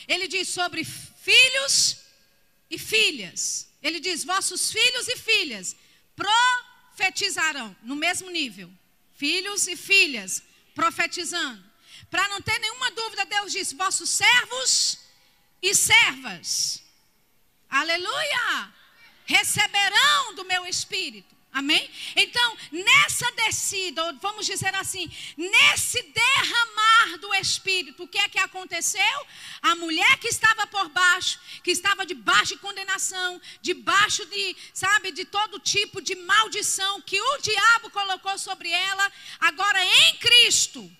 Ele 0.06 0.26
diz 0.26 0.48
sobre 0.48 0.84
filhos 0.84 1.98
e 2.68 2.78
filhas. 2.78 3.70
Ele 3.82 4.00
diz: 4.00 4.24
vossos 4.24 4.70
filhos 4.70 5.08
e 5.08 5.16
filhas 5.16 5.76
profetizarão 6.16 7.74
no 7.82 7.96
mesmo 7.96 8.28
nível. 8.30 8.70
Filhos 9.14 9.66
e 9.68 9.76
filhas 9.76 10.42
profetizando. 10.74 11.62
Para 12.10 12.28
não 12.28 12.42
ter 12.42 12.58
nenhuma 12.58 12.90
dúvida, 12.90 13.24
Deus 13.24 13.52
diz: 13.52 13.72
vossos 13.72 14.10
servos 14.10 14.98
e 15.62 15.74
servas. 15.74 16.82
Aleluia! 17.68 18.74
Receberão 19.24 20.34
do 20.34 20.44
meu 20.44 20.66
espírito. 20.66 21.41
Amém? 21.52 21.86
Então, 22.16 22.56
nessa 22.72 23.30
descida, 23.32 24.10
vamos 24.22 24.46
dizer 24.46 24.74
assim, 24.74 25.10
nesse 25.36 26.02
derramar 26.02 27.18
do 27.18 27.34
Espírito, 27.34 28.04
o 28.04 28.08
que 28.08 28.18
é 28.18 28.26
que 28.26 28.38
aconteceu? 28.38 29.26
A 29.60 29.74
mulher 29.74 30.16
que 30.16 30.28
estava 30.28 30.66
por 30.66 30.88
baixo, 30.88 31.38
que 31.62 31.70
estava 31.70 32.06
debaixo 32.06 32.54
de 32.54 32.60
condenação, 32.60 33.38
debaixo 33.60 34.24
de, 34.24 34.56
sabe, 34.72 35.12
de 35.12 35.26
todo 35.26 35.58
tipo 35.58 36.00
de 36.00 36.14
maldição 36.14 37.02
que 37.02 37.20
o 37.20 37.38
diabo 37.38 37.90
colocou 37.90 38.38
sobre 38.38 38.70
ela, 38.70 39.12
agora 39.38 39.84
em 39.84 40.16
Cristo, 40.16 40.90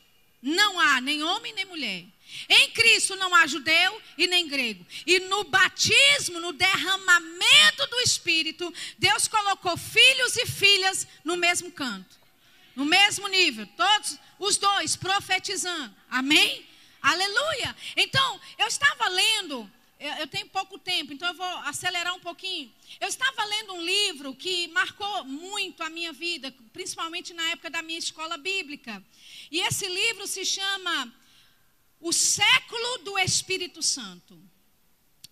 não 0.43 0.79
há 0.79 1.01
nem 1.01 1.23
homem 1.23 1.55
nem 1.55 1.65
mulher. 1.65 2.05
Em 2.49 2.71
Cristo 2.71 3.17
não 3.17 3.35
há 3.35 3.47
judeu 3.47 4.03
e 4.17 4.27
nem 4.27 4.49
grego. 4.49 4.87
E 5.07 5.21
no 5.21 5.45
batismo, 5.45 6.41
no 6.41 6.53
derramamento 6.53 7.87
do 7.89 8.01
Espírito, 8.01 8.73
Deus 8.99 9.29
colocou 9.29 9.77
filhos 9.77 10.37
e 10.37 10.47
filhas 10.47 11.07
no 11.25 11.37
mesmo 11.37 11.71
canto, 11.71 12.17
no 12.75 12.85
mesmo 12.85 13.29
nível, 13.29 13.67
todos 13.77 14.19
os 14.39 14.57
dois 14.57 14.97
profetizando. 14.97 15.95
Amém? 16.11 16.67
Aleluia. 17.01 17.77
Então, 17.97 18.41
eu 18.59 18.67
estava 18.67 19.09
lendo, 19.09 19.71
eu 20.21 20.27
tenho 20.29 20.47
pouco 20.49 20.79
tempo, 20.79 21.13
então 21.13 21.29
eu 21.29 21.35
vou 21.35 21.57
acelerar 21.65 22.15
um 22.15 22.21
pouquinho. 22.21 22.73
Eu 23.01 23.09
estava 23.09 23.45
lendo 23.45 23.75
um 23.75 23.85
livro 23.85 24.35
que 24.35 24.69
marcou 24.69 25.25
muito 25.25 25.83
a 25.83 25.91
minha 25.91 26.13
vida, 26.13 26.55
principalmente 26.73 27.35
na 27.35 27.43
época 27.51 27.71
da 27.71 27.83
minha 27.83 27.99
escola 27.99 28.37
bíblica. 28.37 29.03
E 29.51 29.61
esse 29.61 29.87
livro 29.87 30.27
se 30.27 30.45
chama 30.45 31.13
O 32.03 32.13
século 32.13 32.99
do 32.99 33.17
Espírito 33.17 33.81
Santo. 33.81 34.37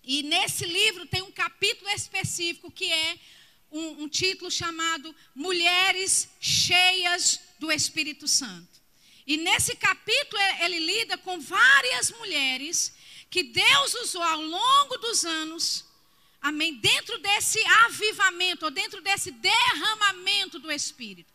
E 0.01 0.23
nesse 0.23 0.65
livro 0.65 1.05
tem 1.05 1.21
um 1.21 1.31
capítulo 1.31 1.89
específico 1.91 2.71
que 2.71 2.91
é 2.91 3.19
um, 3.69 4.03
um 4.03 4.07
título 4.07 4.49
chamado 4.49 5.13
Mulheres 5.35 6.29
Cheias 6.39 7.41
do 7.59 7.69
Espírito 7.69 8.25
Santo. 8.25 8.81
E 9.27 9.35
nesse 9.35 9.75
capítulo 9.75 10.41
ele 10.61 10.79
lida 10.79 11.17
com 11.17 11.41
várias 11.41 12.09
mulheres 12.11 12.93
que 13.29 13.43
Deus 13.43 13.93
usou 13.95 14.23
ao 14.23 14.41
longo 14.41 14.97
dos 14.97 15.25
anos, 15.25 15.85
amém, 16.41 16.75
dentro 16.75 17.17
desse 17.19 17.59
avivamento, 17.85 18.63
ou 18.63 18.71
dentro 18.71 19.01
desse 19.01 19.29
derramamento 19.29 20.57
do 20.57 20.71
Espírito. 20.71 21.31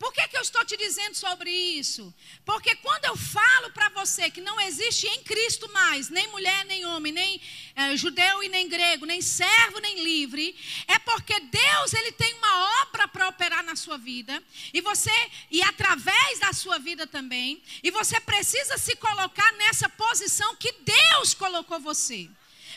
Por 0.00 0.14
que, 0.14 0.28
que 0.28 0.36
eu 0.38 0.40
estou 0.40 0.64
te 0.64 0.78
dizendo 0.78 1.14
sobre 1.14 1.50
isso? 1.50 2.12
Porque 2.42 2.74
quando 2.76 3.04
eu 3.04 3.14
falo 3.18 3.70
para 3.70 3.90
você 3.90 4.30
que 4.30 4.40
não 4.40 4.58
existe 4.58 5.06
em 5.06 5.22
Cristo 5.22 5.70
mais, 5.70 6.08
nem 6.08 6.26
mulher, 6.28 6.64
nem 6.64 6.86
homem, 6.86 7.12
nem 7.12 7.38
é, 7.76 7.94
judeu 7.98 8.42
e 8.42 8.48
nem 8.48 8.66
grego, 8.66 9.04
nem 9.04 9.20
servo, 9.20 9.78
nem 9.78 10.02
livre, 10.02 10.56
é 10.88 10.98
porque 11.00 11.38
Deus 11.38 11.92
ele 11.92 12.12
tem 12.12 12.32
uma 12.32 12.82
obra 12.82 13.06
para 13.08 13.28
operar 13.28 13.62
na 13.62 13.76
sua 13.76 13.98
vida, 13.98 14.42
e 14.72 14.80
você, 14.80 15.12
e 15.50 15.62
através 15.62 16.38
da 16.38 16.54
sua 16.54 16.78
vida 16.78 17.06
também, 17.06 17.62
e 17.82 17.90
você 17.90 18.18
precisa 18.20 18.78
se 18.78 18.96
colocar 18.96 19.52
nessa 19.58 19.86
posição 19.86 20.56
que 20.56 20.72
Deus 20.80 21.34
colocou 21.34 21.78
você 21.78 22.30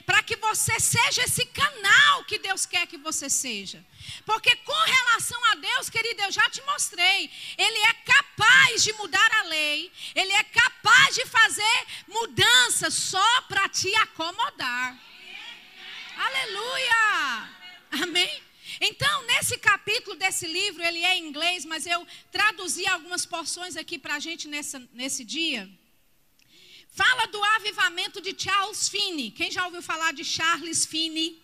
para 0.06 0.22
que 0.24 0.36
você 0.36 0.80
seja 0.80 1.24
esse 1.24 1.46
canal 1.46 2.24
que 2.26 2.38
Deus 2.38 2.66
quer 2.66 2.86
que 2.88 2.98
você 2.98 3.30
seja. 3.30 3.84
Porque 4.26 4.56
com 4.58 4.82
relação 4.96 5.46
a 5.52 5.56
Deus, 5.56 5.90
querido, 5.90 6.22
eu 6.24 6.32
já 6.32 6.50
te 6.50 6.62
mostrei, 6.64 7.30
Ele 7.58 7.80
é 7.80 7.94
capaz 7.94 8.84
de 8.84 8.94
mudar 8.94 9.32
a 9.40 9.44
lei, 9.44 9.92
Ele 10.16 10.34
é 10.34 10.44
capaz 10.44 11.16
de 11.16 11.26
fazer 11.26 11.88
mudanças 12.08 12.94
só 12.94 13.42
para 13.44 13.68
te 13.70 13.94
acomodar. 13.96 14.98
Aleluia! 16.18 17.50
Amém? 18.04 18.44
Então, 18.80 19.24
nesse 19.24 19.58
capítulo 19.58 20.16
desse 20.16 20.48
livro, 20.48 20.84
ele 20.84 21.04
é 21.04 21.18
em 21.18 21.28
inglês, 21.28 21.64
mas 21.64 21.86
eu 21.86 22.06
traduzi 22.32 22.86
algumas 22.88 23.26
porções 23.26 23.78
aqui 23.78 23.98
para 24.00 24.16
a 24.16 24.20
gente 24.20 24.48
nessa, 24.48 24.80
nesse 24.94 25.24
dia. 25.24 25.70
Fala 26.94 27.26
do 27.26 27.44
avivamento 27.44 28.22
de 28.22 28.36
Charles 28.38 28.88
Finney. 28.88 29.32
Quem 29.32 29.50
já 29.50 29.66
ouviu 29.66 29.82
falar 29.82 30.14
de 30.14 30.24
Charles 30.24 30.86
Finney? 30.86 31.42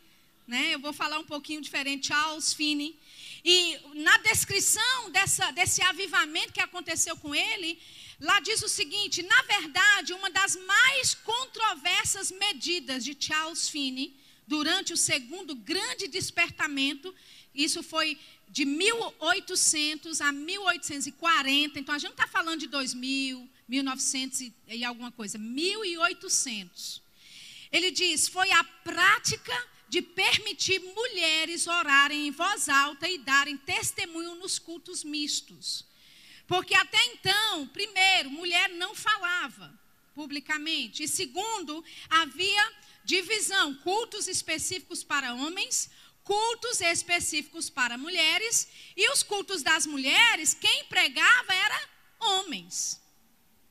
Né? 0.48 0.76
Eu 0.76 0.80
vou 0.80 0.94
falar 0.94 1.18
um 1.18 1.24
pouquinho 1.24 1.60
diferente, 1.60 2.06
Charles 2.06 2.54
Finney. 2.54 2.96
E 3.44 3.80
na 3.96 4.16
descrição 4.20 5.10
dessa, 5.10 5.50
desse 5.50 5.82
avivamento 5.82 6.54
que 6.54 6.62
aconteceu 6.62 7.18
com 7.18 7.34
ele, 7.34 7.82
lá 8.20 8.40
diz 8.42 8.62
o 8.62 8.70
seguinte: 8.70 9.24
na 9.24 9.42
verdade, 9.42 10.14
uma 10.14 10.30
das 10.30 10.56
mais 10.56 11.16
controversas 11.16 12.30
medidas 12.30 13.04
de 13.04 13.18
Charles 13.20 13.68
Finney 13.68 14.16
durante 14.46 14.94
o 14.94 14.98
segundo 14.98 15.56
grande 15.56 16.08
despertamento, 16.08 17.14
isso 17.56 17.82
foi 17.82 18.20
de 18.48 18.66
1800 18.66 20.22
a 20.22 20.32
1840, 20.32 21.80
então 21.80 21.96
a 21.96 21.98
gente 21.98 22.10
não 22.10 22.16
está 22.16 22.28
falando 22.28 22.60
de 22.60 22.68
2000, 22.68 23.50
1900 23.70 24.52
e 24.68 24.84
alguma 24.84 25.12
coisa, 25.12 25.38
1800. 25.38 27.02
Ele 27.72 27.92
diz: 27.92 28.28
foi 28.28 28.52
a 28.52 28.64
prática 28.64 29.68
de 29.88 30.02
permitir 30.02 30.80
mulheres 30.80 31.68
orarem 31.68 32.28
em 32.28 32.32
voz 32.32 32.68
alta 32.68 33.08
e 33.08 33.18
darem 33.20 33.58
testemunho 33.58 34.36
nos 34.36 34.60
cultos 34.60 35.04
mistos. 35.04 35.86
Porque 36.48 36.74
até 36.74 37.04
então, 37.08 37.68
primeiro, 37.68 38.32
mulher 38.32 38.70
não 38.70 38.96
falava 38.96 39.80
publicamente, 40.16 41.04
e 41.04 41.08
segundo, 41.08 41.84
havia 42.10 42.74
divisão, 43.06 43.74
cultos 43.76 44.28
específicos 44.28 45.04
para 45.04 45.34
homens, 45.34 45.90
cultos 46.24 46.82
específicos 46.82 47.70
para 47.70 47.98
mulheres, 47.98 48.68
e 48.98 49.10
os 49.12 49.24
cultos 49.24 49.64
das 49.64 49.86
mulheres, 49.86 50.54
quem 50.54 50.86
pregava 50.86 51.54
era 51.54 51.90
homens. 52.20 53.00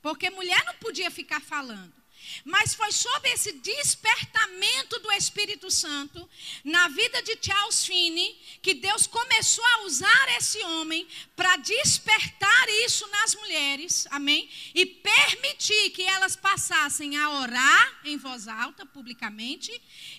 Porque 0.00 0.30
mulher 0.30 0.62
não 0.64 0.74
podia 0.74 1.10
ficar 1.10 1.40
falando. 1.40 1.98
Mas 2.44 2.74
foi 2.74 2.90
sob 2.92 3.28
esse 3.28 3.52
despertamento 3.52 4.98
do 5.00 5.10
Espírito 5.12 5.70
Santo 5.70 6.28
na 6.64 6.88
vida 6.88 7.22
de 7.22 7.38
Charles 7.40 7.84
Finney 7.84 8.38
que 8.60 8.74
Deus 8.74 9.06
começou 9.06 9.64
a 9.64 9.82
usar 9.84 10.36
esse 10.36 10.58
homem 10.64 11.06
para 11.34 11.56
despertar 11.56 12.68
isso 12.84 13.06
nas 13.08 13.34
mulheres, 13.34 14.06
amém? 14.10 14.48
E 14.74 14.84
permitir 14.84 15.90
que 15.90 16.02
elas 16.02 16.36
passassem 16.36 17.16
a 17.16 17.30
orar 17.40 18.00
em 18.04 18.16
voz 18.16 18.48
alta, 18.48 18.84
publicamente, 18.84 19.70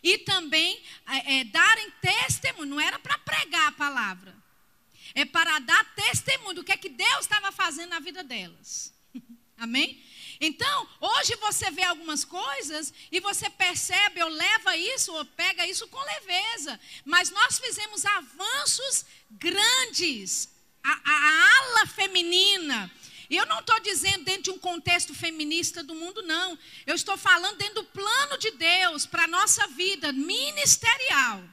e 0.01 0.17
também 0.19 0.81
é, 1.07 1.39
é, 1.39 1.43
darem 1.45 1.91
testemunho. 2.01 2.69
Não 2.69 2.81
era 2.81 2.97
para 2.97 3.17
pregar 3.19 3.67
a 3.67 3.73
palavra, 3.73 4.35
é 5.13 5.25
para 5.25 5.59
dar 5.59 5.95
testemunho 5.95 6.55
do 6.55 6.63
que 6.63 6.71
é 6.71 6.77
que 6.77 6.89
Deus 6.89 7.21
estava 7.21 7.51
fazendo 7.51 7.89
na 7.89 7.99
vida 7.99 8.23
delas. 8.23 8.98
Amém? 9.59 10.01
Então, 10.41 10.89
hoje 11.01 11.35
você 11.35 11.69
vê 11.69 11.83
algumas 11.83 12.23
coisas 12.23 12.93
e 13.11 13.19
você 13.19 13.49
percebe 13.49 14.23
ou 14.23 14.29
leva 14.29 14.77
isso 14.77 15.13
ou 15.13 15.25
pega 15.25 15.67
isso 15.67 15.87
com 15.89 15.99
leveza. 15.99 16.79
Mas 17.03 17.29
nós 17.29 17.59
fizemos 17.59 18.05
avanços 18.05 19.05
grandes. 19.31 20.49
A, 20.81 20.91
a 20.91 21.57
ala 21.57 21.87
feminina. 21.87 22.89
E 23.29 23.35
eu 23.35 23.45
não 23.45 23.59
estou 23.59 23.79
dizendo 23.81 24.23
dentro 24.23 24.43
de 24.43 24.51
um 24.51 24.57
contexto 24.57 25.13
feminista 25.13 25.83
do 25.83 25.93
mundo, 25.93 26.21
não. 26.23 26.57
Eu 26.87 26.95
estou 26.95 27.17
falando 27.17 27.57
dentro 27.57 27.75
do 27.75 27.83
plano 27.83 28.37
de 28.37 28.51
Deus 28.51 29.05
para 29.05 29.25
a 29.25 29.27
nossa 29.27 29.67
vida 29.67 30.13
ministerial. 30.13 31.43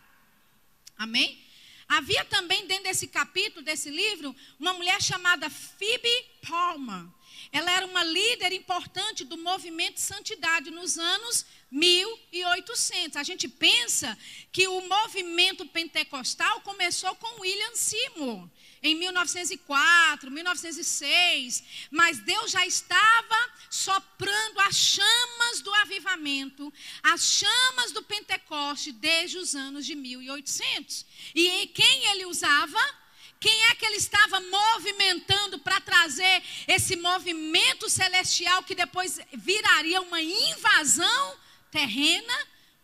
Amém? 0.96 1.44
Havia 1.88 2.24
também 2.24 2.66
dentro 2.66 2.84
desse 2.84 3.08
capítulo, 3.08 3.64
desse 3.64 3.90
livro, 3.90 4.34
uma 4.58 4.72
mulher 4.74 5.02
chamada 5.02 5.50
Phoebe 5.50 6.24
Palmer. 6.46 7.15
Ela 7.56 7.70
era 7.72 7.86
uma 7.86 8.04
líder 8.04 8.52
importante 8.52 9.24
do 9.24 9.38
movimento 9.38 9.98
Santidade 9.98 10.70
nos 10.70 10.98
anos 10.98 11.46
1800. 11.70 13.16
A 13.16 13.22
gente 13.22 13.48
pensa 13.48 14.14
que 14.52 14.68
o 14.68 14.86
movimento 14.86 15.64
pentecostal 15.64 16.60
começou 16.60 17.14
com 17.14 17.40
William 17.40 17.74
Seymour 17.74 18.46
em 18.82 18.94
1904, 18.94 20.30
1906, 20.30 21.64
mas 21.90 22.18
Deus 22.18 22.50
já 22.50 22.66
estava 22.66 23.50
soprando 23.70 24.60
as 24.60 24.76
chamas 24.76 25.62
do 25.62 25.72
avivamento, 25.76 26.70
as 27.02 27.22
chamas 27.22 27.90
do 27.90 28.02
Pentecoste 28.02 28.92
desde 28.92 29.38
os 29.38 29.54
anos 29.54 29.86
de 29.86 29.94
1800. 29.94 31.06
E 31.34 31.68
quem 31.68 32.10
ele 32.10 32.26
usava? 32.26 33.05
Quem 33.38 33.66
é 33.66 33.74
que 33.74 33.84
ele 33.84 33.96
estava 33.96 34.40
movimentando 34.40 35.58
para 35.58 35.80
trazer 35.80 36.42
esse 36.66 36.96
movimento 36.96 37.88
celestial 37.88 38.62
que 38.62 38.74
depois 38.74 39.20
viraria 39.32 40.00
uma 40.00 40.20
invasão 40.20 41.36
terrena? 41.70 42.34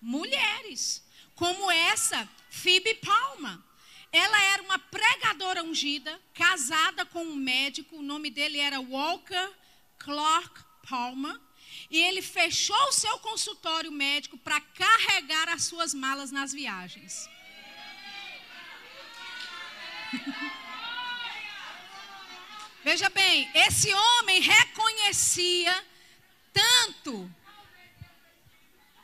Mulheres, 0.00 1.02
como 1.34 1.70
essa, 1.70 2.28
Phoebe 2.50 2.94
Palma. 2.94 3.64
Ela 4.12 4.42
era 4.42 4.62
uma 4.62 4.78
pregadora 4.78 5.64
ungida, 5.64 6.20
casada 6.34 7.06
com 7.06 7.24
um 7.24 7.34
médico, 7.34 7.96
o 7.96 8.02
nome 8.02 8.30
dele 8.30 8.58
era 8.58 8.78
Walker 8.78 9.50
Clark 9.98 10.60
Palmer. 10.86 11.40
E 11.90 11.98
ele 11.98 12.20
fechou 12.20 12.88
o 12.88 12.92
seu 12.92 13.18
consultório 13.20 13.90
médico 13.90 14.36
para 14.36 14.60
carregar 14.60 15.48
as 15.48 15.64
suas 15.64 15.94
malas 15.94 16.30
nas 16.30 16.52
viagens. 16.52 17.28
Veja 22.84 23.08
bem, 23.10 23.50
esse 23.54 23.92
homem 23.94 24.40
reconhecia 24.40 25.84
tanto, 26.52 27.30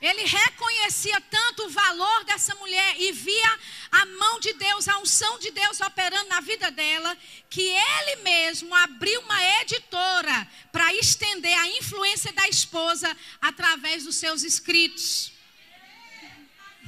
ele 0.01 0.25
reconhecia 0.25 1.21
tanto 1.23 1.67
o 1.67 1.71
valor 1.71 2.25
dessa 2.25 2.55
mulher 2.57 3.01
e 3.01 3.13
via 3.13 3.59
a 3.91 4.05
mão 4.07 4.39
de 4.39 4.53
Deus, 4.53 4.87
a 4.87 4.99
unção 4.99 5.39
de 5.39 5.51
Deus 5.51 5.81
operando 5.81 6.29
na 6.29 6.41
vida 6.41 6.71
dela, 6.71 7.17
que 7.49 7.63
ele 7.63 8.17
mesmo 8.23 8.75
abriu 8.75 9.21
uma 9.23 9.43
editora 9.63 10.47
para 10.71 10.93
estender 10.95 11.59
a 11.59 11.69
influência 11.69 12.33
da 12.33 12.49
esposa 12.49 13.17
através 13.41 14.05
dos 14.05 14.17
seus 14.17 14.43
escritos. 14.43 15.33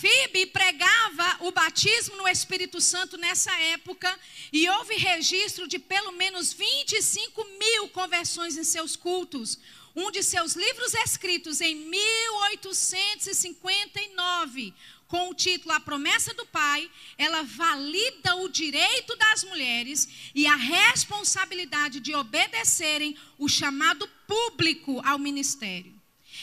Fibe 0.00 0.46
pregava 0.46 1.36
o 1.40 1.52
batismo 1.52 2.16
no 2.16 2.26
Espírito 2.26 2.80
Santo 2.80 3.18
nessa 3.18 3.52
época 3.60 4.18
e 4.50 4.66
houve 4.66 4.96
registro 4.96 5.68
de 5.68 5.78
pelo 5.78 6.12
menos 6.12 6.54
25 6.54 7.44
mil 7.58 7.90
conversões 7.90 8.56
em 8.56 8.64
seus 8.64 8.96
cultos. 8.96 9.58
um 9.94 10.10
de 10.10 10.22
seus 10.22 10.54
livros 10.54 10.94
escritos 10.94 11.60
em 11.60 11.74
1859, 11.74 14.72
com 15.06 15.28
o 15.28 15.34
título 15.34 15.74
A 15.74 15.80
Promessa 15.80 16.32
do 16.32 16.46
Pai, 16.46 16.90
ela 17.18 17.42
valida 17.42 18.36
o 18.36 18.48
direito 18.48 19.14
das 19.16 19.44
mulheres 19.44 20.08
e 20.34 20.46
a 20.46 20.54
responsabilidade 20.54 22.00
de 22.00 22.14
obedecerem 22.14 23.14
o 23.36 23.46
chamado 23.48 24.08
público 24.26 25.02
ao 25.04 25.18
ministério. 25.18 25.99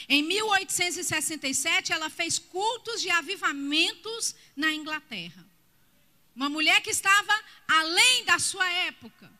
Em 0.08 0.22
1867, 0.22 1.92
ela 1.92 2.08
fez 2.08 2.38
cultos 2.38 3.02
de 3.02 3.10
avivamentos 3.10 4.34
na 4.56 4.72
Inglaterra. 4.72 5.46
Uma 6.34 6.48
mulher 6.48 6.80
que 6.80 6.90
estava 6.90 7.44
além 7.66 8.24
da 8.24 8.38
sua 8.38 8.66
época. 8.72 9.30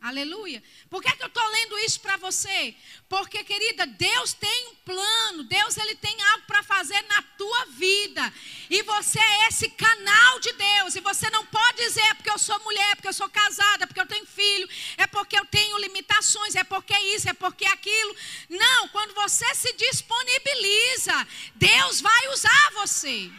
Aleluia. 0.00 0.62
Por 0.88 1.02
que, 1.02 1.08
é 1.08 1.16
que 1.16 1.22
eu 1.22 1.26
estou 1.26 1.46
lendo 1.48 1.78
isso 1.78 2.00
para 2.00 2.16
você? 2.18 2.76
Porque, 3.08 3.42
querida, 3.42 3.86
Deus 3.86 4.34
tem 4.34 4.68
um 4.68 4.74
plano, 4.76 5.42
Deus 5.44 5.76
ele 5.78 5.96
tem 5.96 6.22
algo 6.22 6.44
para 6.46 6.62
fazer 6.62 7.00
na 7.08 7.22
tua 7.22 7.64
vida. 7.66 8.32
E 8.70 8.82
você 8.82 9.18
é 9.18 9.48
esse 9.48 9.68
canal 9.70 10.38
de 10.38 10.52
Deus. 10.52 10.94
E 10.94 11.00
você 11.00 11.28
não 11.30 11.44
pode 11.46 11.78
dizer 11.78 12.02
é 12.02 12.14
porque 12.14 12.30
eu 12.30 12.38
sou 12.38 12.58
mulher, 12.60 12.94
porque 12.94 13.08
eu 13.08 13.12
sou 13.12 13.28
casada, 13.28 13.86
porque 13.86 14.00
eu 14.00 14.06
tenho 14.06 14.26
filho, 14.26 14.68
é 14.96 15.06
porque 15.06 15.36
eu 15.36 15.46
tenho 15.46 15.78
limitações, 15.78 16.54
é 16.54 16.62
porque 16.62 16.96
isso, 17.14 17.28
é 17.28 17.32
porque 17.32 17.64
aquilo. 17.66 18.14
Não, 18.50 18.88
quando 18.88 19.14
você 19.14 19.52
se 19.54 19.72
disponibiliza, 19.72 21.26
Deus 21.54 22.00
vai 22.00 22.28
usar 22.28 22.70
você. 22.74 23.30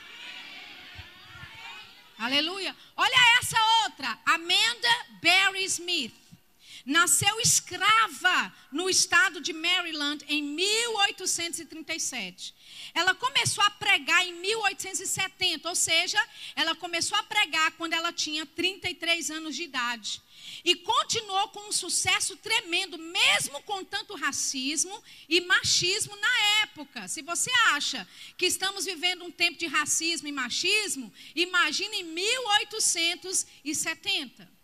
Aleluia. 2.17 2.75
Olha 2.95 3.39
essa 3.39 3.57
outra, 3.83 4.19
Amanda 4.25 5.05
Barry 5.21 5.63
Smith 5.65 6.26
nasceu 6.87 7.39
escrava 7.41 8.53
no 8.71 8.89
estado 8.89 9.41
de 9.41 9.51
Maryland 9.51 10.23
em 10.29 10.41
1837. 10.41 12.55
Ela 12.93 13.13
começou 13.13 13.61
a 13.61 13.69
pregar 13.71 14.25
em 14.25 14.31
1870, 14.39 15.67
ou 15.67 15.75
seja, 15.75 16.17
ela 16.55 16.73
começou 16.75 17.17
a 17.17 17.23
pregar 17.23 17.71
quando 17.71 17.91
ela 17.91 18.13
tinha 18.13 18.45
33 18.45 19.31
anos 19.31 19.53
de 19.53 19.63
idade. 19.63 20.21
E 20.63 20.75
continuou 20.75 21.49
com 21.49 21.67
um 21.67 21.73
sucesso 21.73 22.37
tremendo, 22.37 22.97
mesmo 22.97 23.61
com 23.63 23.83
tanto 23.83 24.15
racismo 24.15 25.03
e 25.27 25.41
machismo 25.41 26.15
na 26.15 26.39
época. 26.61 27.09
Se 27.09 27.21
você 27.21 27.51
acha 27.71 28.07
que 28.37 28.45
estamos 28.45 28.85
vivendo 28.85 29.25
um 29.25 29.31
tempo 29.31 29.59
de 29.59 29.67
racismo 29.67 30.29
e 30.29 30.31
machismo, 30.31 31.11
imagine 31.35 31.97
em 31.97 32.03
1870. 32.03 34.55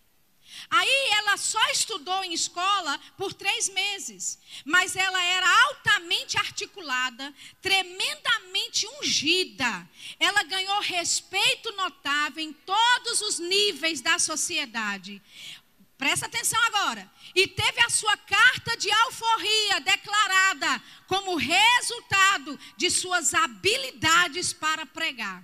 Aí 0.69 1.09
ela 1.11 1.37
só 1.37 1.63
estudou 1.71 2.23
em 2.23 2.33
escola 2.33 2.99
por 3.17 3.33
três 3.33 3.69
meses, 3.69 4.39
mas 4.65 4.95
ela 4.95 5.23
era 5.23 5.47
altamente 5.65 6.37
articulada, 6.37 7.33
tremendamente 7.61 8.87
ungida. 8.99 9.89
Ela 10.19 10.43
ganhou 10.43 10.79
respeito 10.81 11.71
notável 11.73 12.43
em 12.43 12.53
todos 12.53 13.21
os 13.21 13.39
níveis 13.39 14.01
da 14.01 14.17
sociedade. 14.19 15.21
Presta 15.97 16.25
atenção 16.25 16.61
agora. 16.63 17.09
E 17.33 17.47
teve 17.47 17.81
a 17.81 17.89
sua 17.89 18.17
carta 18.17 18.75
de 18.75 18.91
alforria 18.91 19.79
declarada 19.79 20.81
como 21.07 21.35
resultado 21.35 22.59
de 22.75 22.89
suas 22.89 23.33
habilidades 23.33 24.51
para 24.51 24.85
pregar. 24.85 25.43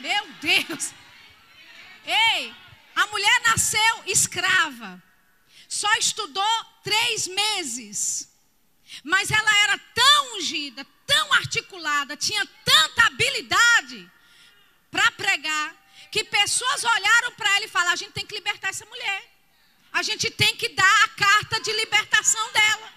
Meu 0.00 0.26
Deus! 0.40 0.92
Ei, 2.04 2.54
a 2.96 3.06
mulher 3.08 3.40
nasceu 3.42 4.02
escrava, 4.06 5.02
só 5.68 5.92
estudou 5.96 6.64
três 6.82 7.26
meses, 7.26 8.26
mas 9.04 9.30
ela 9.30 9.56
era 9.64 9.78
tão 9.94 10.36
ungida, 10.36 10.82
tão 11.06 11.32
articulada, 11.34 12.16
tinha 12.16 12.44
tanta 12.64 13.06
habilidade 13.06 14.10
para 14.90 15.10
pregar, 15.12 15.76
que 16.10 16.24
pessoas 16.24 16.84
olharam 16.84 17.32
para 17.32 17.54
ela 17.56 17.66
e 17.66 17.68
falaram: 17.68 17.92
a 17.92 17.96
gente 17.96 18.12
tem 18.12 18.24
que 18.24 18.34
libertar 18.34 18.70
essa 18.70 18.86
mulher, 18.86 19.30
a 19.92 20.02
gente 20.02 20.30
tem 20.30 20.56
que 20.56 20.70
dar 20.70 21.04
a 21.04 21.08
carta 21.08 21.60
de 21.60 21.72
libertação 21.72 22.52
dela. 22.52 22.94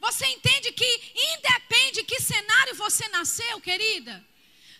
Você 0.00 0.26
entende 0.26 0.72
que 0.72 1.12
independe 1.14 2.00
de 2.00 2.04
que 2.04 2.20
cenário 2.20 2.74
você 2.74 3.06
nasceu, 3.08 3.60
querida? 3.60 4.24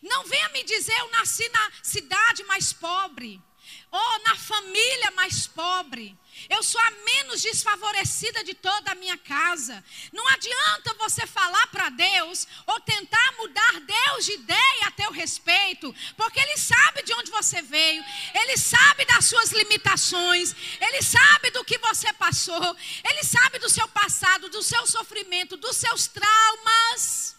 Não 0.07 0.25
venha 0.25 0.49
me 0.51 0.63
dizer, 0.63 0.97
eu 0.99 1.11
nasci 1.11 1.49
na 1.49 1.71
cidade 1.83 2.45
mais 2.45 2.73
pobre, 2.73 3.43
ou 3.91 4.19
na 4.25 4.37
família 4.37 5.11
mais 5.13 5.47
pobre. 5.47 6.17
Eu 6.51 6.63
sou 6.63 6.81
a 6.81 6.91
menos 6.91 7.43
desfavorecida 7.43 8.45
de 8.45 8.55
toda 8.55 8.93
a 8.93 8.95
minha 8.95 9.17
casa. 9.17 9.83
Não 10.13 10.27
adianta 10.29 10.95
você 10.95 11.27
falar 11.27 11.67
para 11.69 11.89
Deus 11.89 12.47
ou 12.67 12.79
tentar 12.81 13.33
mudar 13.39 13.81
Deus 13.81 14.27
de 14.27 14.33
ideia 14.33 14.87
a 14.87 14.91
teu 14.91 15.11
respeito, 15.11 15.95
porque 16.17 16.39
Ele 16.39 16.57
sabe 16.57 17.03
de 17.03 17.13
onde 17.15 17.31
você 17.31 17.63
veio, 17.63 18.05
Ele 18.35 18.57
sabe 18.57 19.05
das 19.07 19.25
suas 19.25 19.51
limitações, 19.51 20.55
Ele 20.81 21.03
sabe 21.03 21.51
do 21.51 21.65
que 21.65 21.79
você 21.79 22.13
passou, 22.13 22.77
Ele 23.03 23.25
sabe 23.25 23.59
do 23.59 23.69
seu 23.69 23.89
passado, 23.89 24.49
do 24.51 24.63
seu 24.63 24.87
sofrimento, 24.87 25.57
dos 25.57 25.77
seus 25.77 26.07
traumas. 26.07 27.36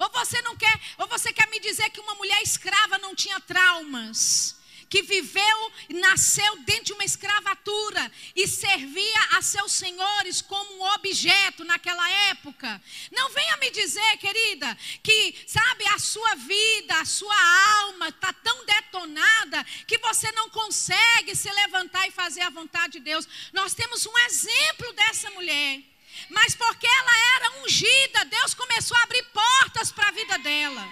Ou 0.00 0.08
você 0.10 0.40
não 0.42 0.56
quer, 0.56 0.80
ou 0.98 1.06
você 1.06 1.32
quer 1.32 1.48
me 1.50 1.60
dizer 1.60 1.90
que 1.90 2.00
uma 2.00 2.14
mulher 2.14 2.42
escrava 2.42 2.98
não 2.98 3.14
tinha 3.14 3.38
traumas? 3.38 4.58
que 4.90 5.02
viveu 5.02 5.72
e 5.88 5.94
nasceu 5.94 6.56
dentro 6.64 6.86
de 6.86 6.92
uma 6.94 7.04
escravatura 7.04 8.10
e 8.34 8.46
servia 8.48 9.20
a 9.36 9.40
seus 9.40 9.70
senhores 9.70 10.42
como 10.42 10.78
um 10.78 10.94
objeto 10.94 11.62
naquela 11.64 12.10
época. 12.30 12.82
Não 13.12 13.30
venha 13.30 13.56
me 13.58 13.70
dizer, 13.70 14.16
querida, 14.16 14.76
que 15.00 15.44
sabe 15.46 15.86
a 15.86 15.98
sua 16.00 16.34
vida, 16.34 16.98
a 16.98 17.04
sua 17.04 17.82
alma 17.82 18.08
está 18.08 18.32
tão 18.32 18.66
detonada 18.66 19.64
que 19.86 19.96
você 19.98 20.32
não 20.32 20.50
consegue 20.50 21.36
se 21.36 21.50
levantar 21.52 22.08
e 22.08 22.10
fazer 22.10 22.40
a 22.40 22.50
vontade 22.50 22.94
de 22.94 23.00
Deus. 23.00 23.28
Nós 23.52 23.74
temos 23.74 24.04
um 24.04 24.18
exemplo 24.18 24.92
dessa 24.94 25.30
mulher. 25.30 25.82
Mas 26.28 26.54
porque 26.54 26.86
ela 26.86 27.16
ungida, 27.62 28.24
Deus 28.24 28.54
começou 28.54 28.96
a 28.96 29.02
abrir 29.02 29.22
portas 29.24 29.92
para 29.92 30.08
a 30.08 30.12
vida 30.12 30.38
dela. 30.38 30.88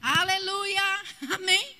Aleluia. 0.00 1.02
Amém. 1.34 1.76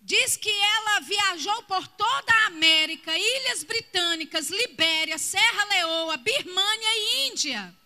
Diz 0.00 0.36
que 0.36 0.50
ela 0.50 1.00
viajou 1.00 1.62
por 1.64 1.86
toda 1.86 2.32
a 2.32 2.46
América, 2.46 3.16
Ilhas 3.16 3.62
Britânicas, 3.64 4.48
Libéria, 4.48 5.18
Serra 5.18 5.64
Leoa, 5.64 6.16
Birmânia 6.16 6.88
e 6.96 7.28
Índia. 7.28 7.76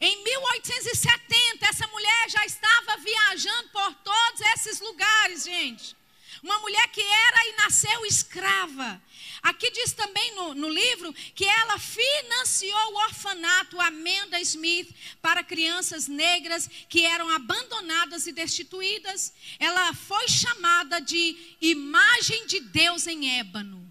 Em 0.00 0.22
1870, 0.24 1.66
essa 1.66 1.86
mulher 1.88 2.30
já 2.30 2.44
estava 2.44 2.96
viajando 2.96 3.68
por 3.68 3.94
todos 3.96 4.40
esses 4.54 4.80
lugares, 4.80 5.44
gente. 5.44 5.96
Uma 6.42 6.58
mulher 6.60 6.88
que 6.88 7.02
era 7.02 7.48
e 7.48 7.56
nasceu 7.56 8.06
escrava. 8.06 9.02
Aqui 9.42 9.70
diz 9.70 9.92
também 9.92 10.34
no, 10.34 10.54
no 10.54 10.68
livro 10.68 11.12
que 11.34 11.44
ela 11.44 11.78
financiou 11.78 12.92
o 12.92 13.04
orfanato 13.04 13.80
Amanda 13.80 14.40
Smith 14.40 14.94
para 15.20 15.44
crianças 15.44 16.08
negras 16.08 16.68
que 16.88 17.04
eram 17.04 17.28
abandonadas 17.30 18.26
e 18.26 18.32
destituídas. 18.32 19.32
Ela 19.58 19.92
foi 19.94 20.28
chamada 20.28 21.00
de 21.00 21.56
imagem 21.60 22.46
de 22.46 22.60
Deus 22.60 23.06
em 23.06 23.38
ébano. 23.38 23.90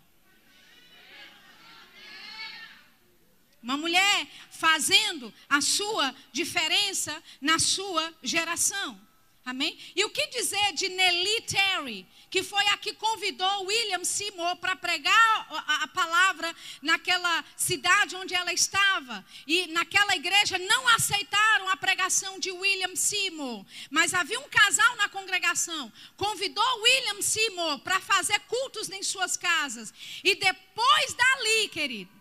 Uma 3.61 3.77
mulher 3.77 4.27
fazendo 4.51 5.33
a 5.49 5.61
sua 5.61 6.15
diferença 6.31 7.21
na 7.41 7.59
sua 7.59 8.13
geração. 8.23 8.99
Amém? 9.45 9.77
E 9.95 10.05
o 10.05 10.09
que 10.09 10.27
dizer 10.27 10.73
de 10.73 10.89
Nelly 10.89 11.41
Terry, 11.41 12.07
que 12.29 12.43
foi 12.43 12.65
a 12.67 12.77
que 12.77 12.93
convidou 12.93 13.65
William 13.65 14.03
Seymour 14.03 14.55
para 14.57 14.75
pregar 14.75 15.47
a, 15.49 15.83
a, 15.83 15.87
palavra 15.87 16.55
naquela 16.81 17.43
cidade 17.57 18.15
onde 18.15 18.35
ela 18.35 18.53
estava. 18.53 19.25
E 19.47 19.67
naquela 19.67 20.15
igreja 20.15 20.57
não 20.59 20.87
aceitaram 20.89 21.69
a 21.69 21.77
pregação 21.77 22.39
de 22.39 22.51
William 22.51 22.95
Seymour. 22.95 23.65
Mas 23.89 24.13
havia 24.13 24.39
um 24.39 24.49
casal 24.49 24.95
na 24.97 25.09
congregação. 25.09 25.91
Convidou 26.15 26.81
William 26.81 27.21
Seymour 27.21 27.79
para 27.79 27.99
fazer 27.99 28.39
cultos 28.41 28.89
em 28.89 29.01
suas 29.01 29.35
casas. 29.35 29.93
E 30.23 30.35
depois 30.35 31.13
dali, 31.13 31.69
querido, 31.69 32.11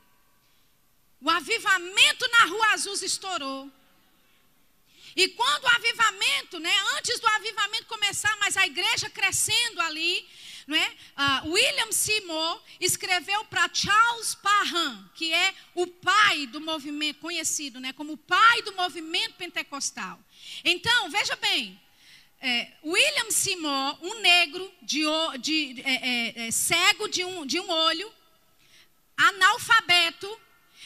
o 1.21 1.29
avivamento 1.29 2.29
na 2.31 2.45
Rua 2.47 2.67
Azul 2.73 2.95
estourou. 2.95 3.71
E 5.19 5.27
quando 5.31 5.65
o 5.65 5.69
avivamento, 5.71 6.61
né, 6.61 6.73
antes 6.97 7.19
do 7.19 7.27
avivamento 7.27 7.87
começar, 7.87 8.37
mas 8.37 8.57
a 8.57 8.65
igreja 8.65 9.11
crescendo 9.11 9.81
ali, 9.81 10.25
né, 10.65 10.97
uh, 11.17 11.51
William 11.51 11.91
Seymour 11.91 12.63
escreveu 12.79 13.45
para 13.47 13.69
Charles 13.75 14.37
Parham, 14.37 15.11
que 15.17 15.35
é 15.35 15.53
o 15.75 15.89
pai 15.89 16.47
do 16.47 16.61
movimento, 16.61 17.19
conhecido 17.19 17.81
né, 17.81 17.93
como 17.95 18.13
o 18.13 18.17
pai 18.17 18.63
do 18.63 18.73
movimento 18.75 19.35
pentecostal. 19.35 20.21
Então, 20.65 21.11
veja 21.11 21.35
bem, 21.35 21.81
é, 22.41 22.71
William 22.85 23.33
Seymour, 23.33 23.99
um 24.01 24.21
negro 24.21 24.73
de, 24.83 25.03
de 25.41 25.83
é, 25.85 25.95
é, 25.95 26.47
é, 26.47 26.51
cego 26.53 27.09
de 27.09 27.25
um, 27.25 27.45
de 27.45 27.59
um 27.59 27.69
olho, 27.69 28.09
analfabeto, 29.17 30.41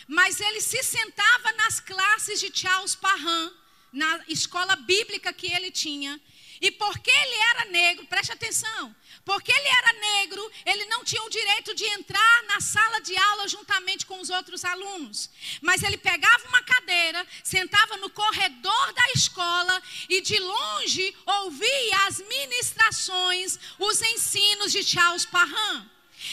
mas 0.09 0.41
ele 0.41 0.63
se 0.63 0.83
sentava 0.83 1.53
nas 1.53 1.81
classes 1.81 2.41
de 2.41 2.51
Charles 2.59 2.95
Parham, 2.95 3.62
na 3.93 4.25
escola 4.29 4.75
bíblica 4.77 5.33
que 5.33 5.53
ele 5.53 5.71
tinha. 5.71 6.21
E 6.61 6.71
porque 6.71 7.11
ele 7.11 7.35
era 7.51 7.65
negro, 7.73 8.07
preste 8.07 8.31
atenção, 8.31 8.95
porque 9.25 9.51
ele 9.51 9.67
era 9.67 9.93
negro, 9.95 10.53
ele 10.65 10.85
não 10.85 11.03
tinha 11.03 11.21
o 11.25 11.29
direito 11.29 11.75
de 11.75 11.85
entrar 11.87 12.45
na 12.45 12.61
sala 12.61 13.01
de 13.01 13.17
aula 13.17 13.49
juntamente 13.49 14.07
com 14.07 14.21
os 14.21 14.31
outros 14.31 14.65
alunos. 14.65 15.29
Mas 15.61 15.83
ele 15.83 15.99
pegava 15.99 16.47
uma 16.47 16.63
cadeira, 16.63 17.27
sentava 17.43 17.97
no 17.97 18.09
corredor 18.11 18.93
da 18.93 19.11
escola 19.11 19.83
e 20.09 20.21
de 20.21 20.39
longe 20.39 21.17
ouvia 21.27 22.07
as 22.07 22.21
ministrações, 22.21 23.59
os 23.77 24.01
ensinos 24.01 24.71
de 24.71 24.85
Charles 24.85 25.27
Parham. 25.27 25.91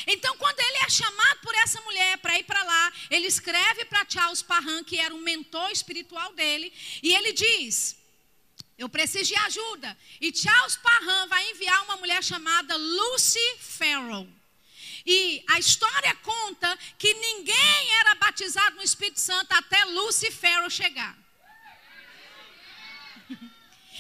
Então, 0.08 0.36
quando 0.38 0.60
ele 0.60 0.78
é 0.78 0.90
chamado 0.90 1.40
por 1.42 1.54
essa 1.56 1.82
mulher 1.82 2.18
para 2.18 2.38
ir 2.38 2.44
para 2.44 2.64
lá, 2.64 2.94
ele 3.10 3.28
escreve 3.28 3.86
para 3.86 4.06
Charles 4.08 4.42
Parham, 4.42 4.84
que 4.84 4.98
era 4.98 5.14
um 5.14 5.22
mentor 5.22 5.72
espiritual 5.72 6.34
dele, 6.34 6.74
e 7.02 7.14
ele 7.14 7.34
diz: 7.34 7.98
Eu 8.78 8.90
preciso 8.90 9.26
de 9.26 9.36
ajuda. 9.36 9.98
E 10.20 10.36
Charles 10.36 10.78
Parham 10.78 11.28
vai 11.28 11.50
enviar 11.52 11.84
uma 11.84 11.98
mulher 11.98 12.24
chamada 12.24 12.76
Lucy 12.76 13.58
Farrell. 13.60 14.28
E 15.06 15.44
a 15.48 15.60
história 15.60 16.14
conta 16.16 16.78
que 16.98 17.14
ninguém 17.14 17.94
era 18.00 18.16
batizado 18.16 18.76
no 18.76 18.84
Espírito 18.84 19.20
Santo 19.20 19.52
até 19.54 19.84
Lucy 19.86 20.32
Farrell 20.32 20.70
chegar. 20.70 21.18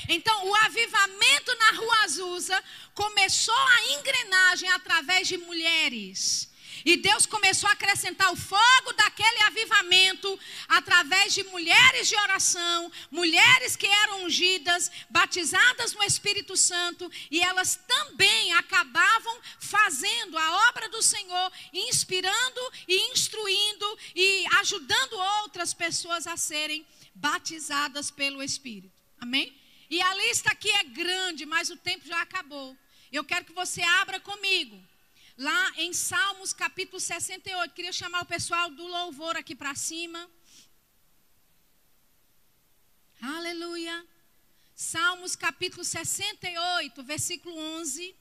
Então, 0.09 0.47
o 0.47 0.55
avivamento 0.55 1.55
na 1.55 1.71
Rua 1.73 2.03
Azusa 2.03 2.63
começou 2.95 3.55
a 3.55 3.93
engrenagem 3.93 4.67
através 4.69 5.27
de 5.27 5.37
mulheres. 5.37 6.49
E 6.83 6.97
Deus 6.97 7.25
começou 7.25 7.69
a 7.69 7.73
acrescentar 7.73 8.31
o 8.31 8.35
fogo 8.35 8.93
daquele 8.95 9.41
avivamento 9.43 10.39
através 10.67 11.33
de 11.33 11.43
mulheres 11.43 12.07
de 12.07 12.15
oração, 12.15 12.91
mulheres 13.11 13.75
que 13.75 13.85
eram 13.85 14.23
ungidas, 14.23 14.89
batizadas 15.09 15.93
no 15.93 16.03
Espírito 16.03 16.55
Santo, 16.57 17.11
e 17.29 17.41
elas 17.41 17.79
também 17.87 18.53
acabavam 18.53 19.39
fazendo 19.59 20.37
a 20.37 20.69
obra 20.69 20.89
do 20.89 21.03
Senhor, 21.03 21.51
inspirando 21.71 22.61
e 22.87 23.11
instruindo 23.11 23.99
e 24.15 24.45
ajudando 24.59 25.13
outras 25.43 25.73
pessoas 25.73 26.25
a 26.25 26.35
serem 26.35 26.83
batizadas 27.13 28.09
pelo 28.09 28.41
Espírito. 28.41 28.97
Amém? 29.19 29.53
E 29.89 29.99
a 30.01 30.13
lista 30.13 30.51
aqui 30.51 30.69
é 30.69 30.83
grande, 30.83 31.45
mas 31.47 31.71
o 31.71 31.77
tempo 31.77 32.05
já 32.05 32.21
acabou. 32.21 32.77
Eu 33.11 33.23
quero 33.23 33.45
que 33.45 33.53
você 33.53 33.81
abra 33.81 34.19
comigo. 34.19 34.79
Lá 35.35 35.73
em 35.77 35.93
Salmos 35.93 36.53
capítulo 36.53 36.99
68. 36.99 37.73
Queria 37.73 37.91
chamar 37.91 38.21
o 38.21 38.25
pessoal 38.25 38.69
do 38.69 38.85
louvor 38.85 39.35
aqui 39.35 39.55
para 39.55 39.73
cima. 39.73 40.29
Aleluia. 43.19 44.05
Salmos 44.75 45.35
capítulo 45.35 45.83
68, 45.83 47.03
versículo 47.03 47.57
11. 47.81 48.15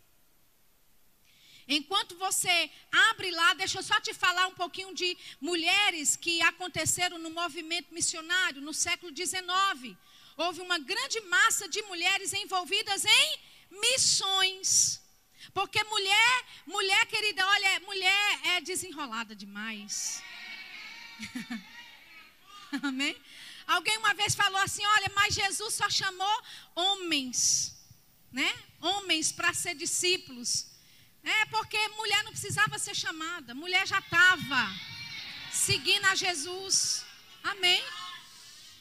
Enquanto 1.68 2.16
você 2.16 2.70
abre 2.90 3.30
lá, 3.30 3.52
deixa 3.52 3.78
eu 3.78 3.82
só 3.82 4.00
te 4.00 4.14
falar 4.14 4.46
um 4.46 4.54
pouquinho 4.54 4.94
de 4.94 5.16
mulheres 5.38 6.16
que 6.16 6.40
aconteceram 6.40 7.18
no 7.18 7.30
movimento 7.30 7.92
missionário 7.92 8.62
no 8.62 8.72
século 8.72 9.12
19 9.12 9.96
houve 10.38 10.60
uma 10.60 10.78
grande 10.78 11.20
massa 11.22 11.68
de 11.68 11.82
mulheres 11.82 12.32
envolvidas 12.32 13.04
em 13.04 13.38
missões. 13.70 15.00
Porque 15.52 15.82
mulher, 15.84 16.44
mulher 16.66 17.06
querida, 17.06 17.44
olha, 17.44 17.80
mulher 17.80 18.40
é 18.52 18.60
desenrolada 18.60 19.34
demais. 19.34 20.22
Amém? 22.82 23.16
Alguém 23.66 23.98
uma 23.98 24.14
vez 24.14 24.34
falou 24.34 24.60
assim: 24.60 24.84
olha, 24.86 25.10
mas 25.14 25.34
Jesus 25.34 25.74
só 25.74 25.90
chamou 25.90 26.42
homens, 26.74 27.74
né? 28.30 28.50
Homens 28.80 29.32
para 29.32 29.52
ser 29.52 29.74
discípulos. 29.74 30.68
É 31.24 31.44
porque 31.46 31.76
mulher 31.88 32.22
não 32.22 32.30
precisava 32.30 32.78
ser 32.78 32.94
chamada, 32.94 33.54
mulher 33.54 33.86
já 33.86 33.98
estava 33.98 34.62
seguindo 35.52 36.04
a 36.06 36.14
Jesus. 36.14 37.04
Amém? 37.42 37.82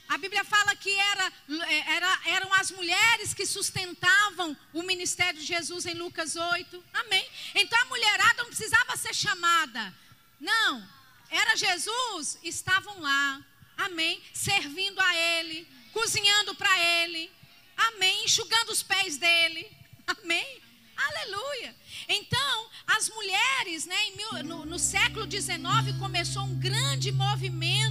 A 0.10 0.18
Bíblia 0.18 0.44
fala 0.44 0.76
que 0.76 0.90
era, 0.90 1.34
é, 1.68 1.96
era, 1.96 2.20
eram 2.28 2.54
as 2.54 2.72
mulheres 2.72 3.34
que 3.34 3.46
sustentavam 3.46 4.56
o 4.74 4.82
ministério 4.84 5.40
de 5.40 5.46
Jesus 5.46 5.86
em 5.86 5.94
Lucas 5.94 6.36
8. 6.36 6.84
Amém. 6.94 7.26
Então 7.56 7.80
a 7.82 7.86
mulherada 7.86 8.44
não 8.44 8.50
precisava 8.50 8.96
ser 8.96 9.14
chamada. 9.14 9.94
Não. 10.40 10.88
Era 11.30 11.58
Jesus, 11.58 12.40
estavam 12.42 13.00
lá. 13.02 13.42
Amém. 13.78 14.22
Servindo 14.34 15.00
a 15.00 15.16
Ele, 15.16 15.68
cozinhando 15.92 16.56
para 16.56 16.80
Ele. 16.80 17.30
Amém. 17.76 18.24
Enxugando 18.24 18.70
os 18.70 18.82
pés 18.82 19.18
dele. 19.18 19.70
Amém. 20.08 20.62
Aleluia. 20.96 21.76
Então, 22.08 22.70
as 22.88 23.10
mulheres, 23.10 23.86
né, 23.86 23.98
no, 24.44 24.66
no 24.66 24.80
século 24.80 25.30
XIX, 25.30 25.60
começou 26.00 26.44
um 26.44 26.60
grande 26.60 27.12
movimento 27.12 27.87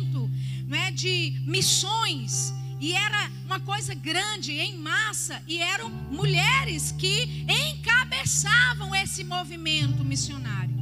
não 0.67 0.77
é, 0.77 0.91
de 0.91 1.41
missões. 1.47 2.53
E 2.81 2.93
era 2.93 3.31
uma 3.47 3.61
coisa 3.61 3.95
grande, 3.95 4.53
em 4.53 4.77
massa, 4.79 5.43
e 5.47 5.59
eram 5.59 5.89
mulheres 6.11 6.93
que 6.93 7.47
encabeçavam 7.49 8.95
esse 8.95 9.25
movimento 9.25 10.05
missionário. 10.05 10.77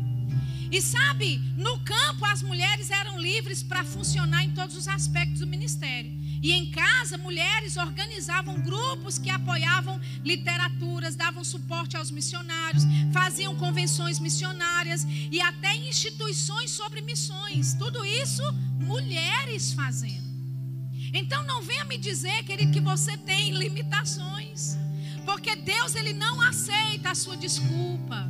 E 0.72 0.82
sabe, 0.82 1.38
no 1.56 1.78
campo 1.80 2.24
as 2.24 2.42
mulheres 2.42 2.90
eram 2.90 3.20
livres 3.20 3.62
para 3.62 3.84
funcionar 3.84 4.42
em 4.42 4.50
todos 4.50 4.76
os 4.76 4.88
aspectos 4.88 5.38
do 5.40 5.46
ministério. 5.46 6.10
E 6.44 6.52
em 6.52 6.66
casa, 6.70 7.16
mulheres 7.16 7.78
organizavam 7.78 8.60
grupos 8.60 9.18
que 9.18 9.30
apoiavam 9.30 9.98
literaturas, 10.22 11.16
davam 11.16 11.42
suporte 11.42 11.96
aos 11.96 12.10
missionários, 12.10 12.82
faziam 13.14 13.56
convenções 13.56 14.18
missionárias 14.18 15.06
e 15.08 15.40
até 15.40 15.74
instituições 15.74 16.70
sobre 16.70 17.00
missões. 17.00 17.72
Tudo 17.72 18.04
isso, 18.04 18.42
mulheres 18.78 19.72
fazendo. 19.72 20.28
Então 21.14 21.42
não 21.44 21.62
venha 21.62 21.86
me 21.86 21.96
dizer, 21.96 22.44
querido, 22.44 22.72
que 22.72 22.80
você 22.80 23.16
tem 23.16 23.52
limitações. 23.52 24.76
Porque 25.24 25.56
Deus 25.56 25.94
ele 25.94 26.12
não 26.12 26.42
aceita 26.42 27.12
a 27.12 27.14
sua 27.14 27.38
desculpa. 27.38 28.28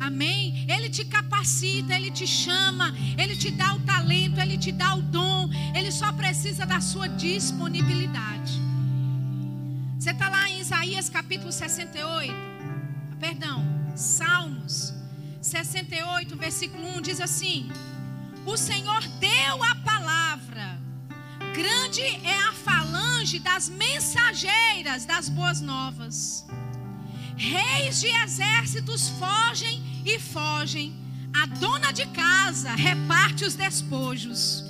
Amém? 0.00 0.64
Ele 0.68 0.88
te 0.88 1.04
capacita, 1.04 1.94
ele 1.94 2.10
te 2.10 2.26
chama, 2.26 2.94
ele 3.16 3.36
te 3.36 3.50
dá 3.50 3.74
o 3.74 3.80
talento, 3.80 4.40
ele 4.40 4.56
te 4.56 4.72
dá 4.72 4.94
o 4.94 5.02
dom. 5.02 5.48
Ele 5.74 5.90
só 5.90 6.12
precisa 6.12 6.64
da 6.64 6.80
sua 6.80 7.08
disponibilidade. 7.08 8.60
Você 9.98 10.10
está 10.10 10.28
lá 10.28 10.48
em 10.48 10.60
Isaías 10.60 11.08
capítulo 11.08 11.50
68. 11.50 12.32
Perdão, 13.18 13.64
Salmos 13.96 14.94
68, 15.42 16.36
versículo 16.36 16.86
1 16.98 17.02
diz 17.02 17.20
assim: 17.20 17.68
O 18.46 18.56
Senhor 18.56 19.00
deu 19.18 19.64
a 19.64 19.74
palavra, 19.76 20.80
grande 21.54 22.02
é 22.02 22.38
a 22.48 22.52
falange 22.52 23.38
das 23.40 23.68
mensageiras 23.68 25.04
das 25.04 25.28
boas 25.28 25.60
novas. 25.60 26.46
Reis 27.36 28.00
de 28.00 28.08
exércitos 28.08 29.08
fogem 29.10 29.87
e 30.04 30.18
fogem. 30.18 30.94
A 31.34 31.46
dona 31.46 31.92
de 31.92 32.06
casa 32.06 32.70
reparte 32.70 33.44
os 33.44 33.54
despojos. 33.54 34.64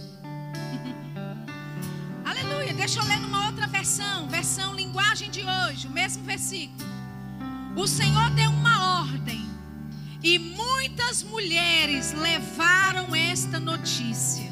Aleluia. 2.25 2.75
Deixa 2.75 3.01
eu 3.01 3.05
ler 3.05 3.19
numa 3.21 3.47
outra 3.47 3.67
versão, 3.67 4.29
versão 4.29 4.75
linguagem 4.75 5.31
de 5.31 5.43
hoje, 5.43 5.87
o 5.87 5.91
mesmo 5.91 6.25
versículo. 6.25 6.89
O 7.77 7.87
Senhor 7.87 8.31
deu 8.31 8.51
uma 8.51 9.01
ordem 9.03 9.49
e 10.23 10.39
muitas 10.39 11.23
mulheres 11.23 12.13
levaram 12.13 13.15
esta 13.15 13.61
notícia. 13.61 14.49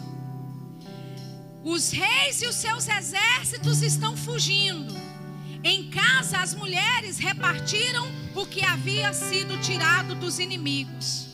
Os 1.64 1.90
reis 1.90 2.40
e 2.42 2.46
os 2.46 2.54
seus 2.54 2.88
exércitos 2.88 3.82
estão 3.82 4.16
fugindo. 4.16 4.94
Em 5.64 5.90
casa, 5.90 6.38
as 6.38 6.54
mulheres 6.54 7.18
repartiram 7.18 8.06
o 8.36 8.46
que 8.46 8.62
havia 8.64 9.12
sido 9.14 9.58
tirado 9.58 10.14
dos 10.14 10.38
inimigos. 10.38 11.26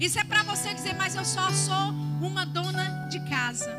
Isso 0.00 0.18
é 0.18 0.24
para 0.24 0.42
você 0.42 0.72
dizer, 0.72 0.94
mas 0.94 1.14
eu 1.14 1.24
só 1.24 1.50
sou 1.50 1.90
uma 2.20 2.46
dona 2.46 3.06
de 3.10 3.20
casa. 3.28 3.70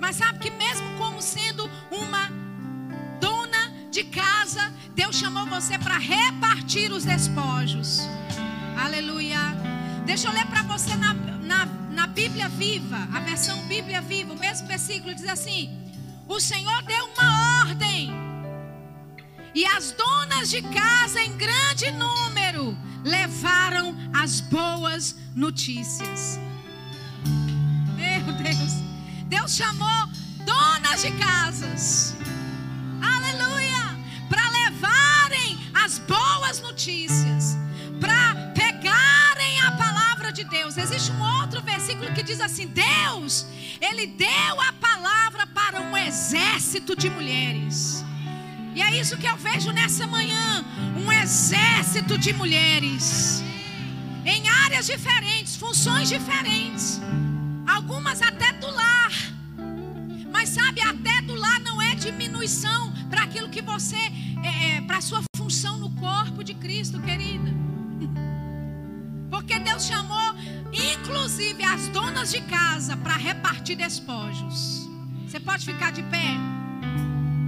Mas 0.00 0.16
sabe 0.16 0.38
que, 0.38 0.50
mesmo 0.50 0.96
como 0.96 1.20
sendo 1.20 1.70
uma 1.90 2.30
dona 3.20 3.72
de 3.90 4.04
casa, 4.04 4.72
Deus 4.94 5.16
chamou 5.16 5.46
você 5.46 5.78
para 5.78 5.98
repartir 5.98 6.90
os 6.92 7.04
despojos. 7.04 8.00
Aleluia. 8.82 9.38
Deixa 10.06 10.28
eu 10.28 10.32
ler 10.32 10.46
para 10.46 10.62
você 10.62 10.94
na, 10.96 11.12
na, 11.12 11.66
na 11.66 12.06
Bíblia 12.06 12.48
Viva, 12.48 13.06
a 13.12 13.20
versão 13.20 13.58
Bíblia 13.66 14.00
Viva, 14.00 14.32
o 14.32 14.38
mesmo 14.38 14.66
versículo 14.66 15.14
diz 15.14 15.26
assim: 15.26 15.70
O 16.26 16.40
Senhor 16.40 16.82
deu 16.84 17.04
uma 17.06 17.60
ordem 17.60 18.27
e 19.58 19.66
as 19.66 19.90
donas 19.90 20.50
de 20.50 20.62
casa, 20.62 21.20
em 21.20 21.36
grande 21.36 21.90
número, 21.90 22.78
levaram 23.02 23.92
as 24.14 24.40
boas 24.40 25.16
notícias. 25.34 26.38
Deus 29.26 29.56
chamou 29.56 30.06
donas 30.46 31.02
de 31.02 31.10
casas. 31.10 32.14
Aleluia! 33.02 33.98
Para 34.28 34.48
levarem 34.48 35.58
as 35.74 35.98
boas 35.98 36.60
notícias, 36.60 37.56
para 38.00 38.52
pegarem 38.54 39.60
a 39.66 39.72
palavra 39.72 40.30
de 40.30 40.44
Deus. 40.44 40.76
Existe 40.76 41.10
um 41.10 41.40
outro 41.40 41.60
versículo 41.62 42.14
que 42.14 42.22
diz 42.22 42.40
assim: 42.40 42.68
Deus, 42.68 43.44
ele 43.80 44.06
deu 44.06 44.60
a 44.68 44.72
palavra 44.74 45.48
para 45.48 45.80
um 45.80 45.96
exército 45.96 46.94
de 46.94 47.10
mulheres. 47.10 48.04
E 48.78 48.80
é 48.80 48.96
isso 48.96 49.16
que 49.16 49.26
eu 49.26 49.36
vejo 49.36 49.72
nessa 49.72 50.06
manhã: 50.06 50.64
um 50.96 51.10
exército 51.10 52.16
de 52.16 52.32
mulheres 52.32 53.42
em 54.24 54.48
áreas 54.48 54.86
diferentes, 54.86 55.56
funções 55.56 56.08
diferentes, 56.08 57.00
algumas 57.66 58.22
até 58.22 58.52
do 58.52 58.70
lar. 58.70 59.12
Mas 60.30 60.50
sabe, 60.50 60.80
até 60.80 61.20
do 61.22 61.34
lar 61.34 61.58
não 61.58 61.82
é 61.82 61.96
diminuição 61.96 62.92
para 63.10 63.24
aquilo 63.24 63.48
que 63.48 63.60
você, 63.60 63.96
é, 64.44 64.76
é 64.76 64.80
para 64.82 64.98
a 64.98 65.00
sua 65.00 65.24
função 65.34 65.76
no 65.76 65.90
corpo 65.96 66.44
de 66.44 66.54
Cristo, 66.54 67.00
querida. 67.00 67.50
Porque 69.28 69.58
Deus 69.58 69.86
chamou, 69.86 70.36
inclusive, 70.72 71.64
as 71.64 71.88
donas 71.88 72.30
de 72.30 72.40
casa 72.42 72.96
para 72.96 73.16
repartir 73.16 73.76
despojos. 73.76 74.88
Você 75.26 75.40
pode 75.40 75.66
ficar 75.66 75.90
de 75.90 76.04
pé? 76.04 76.57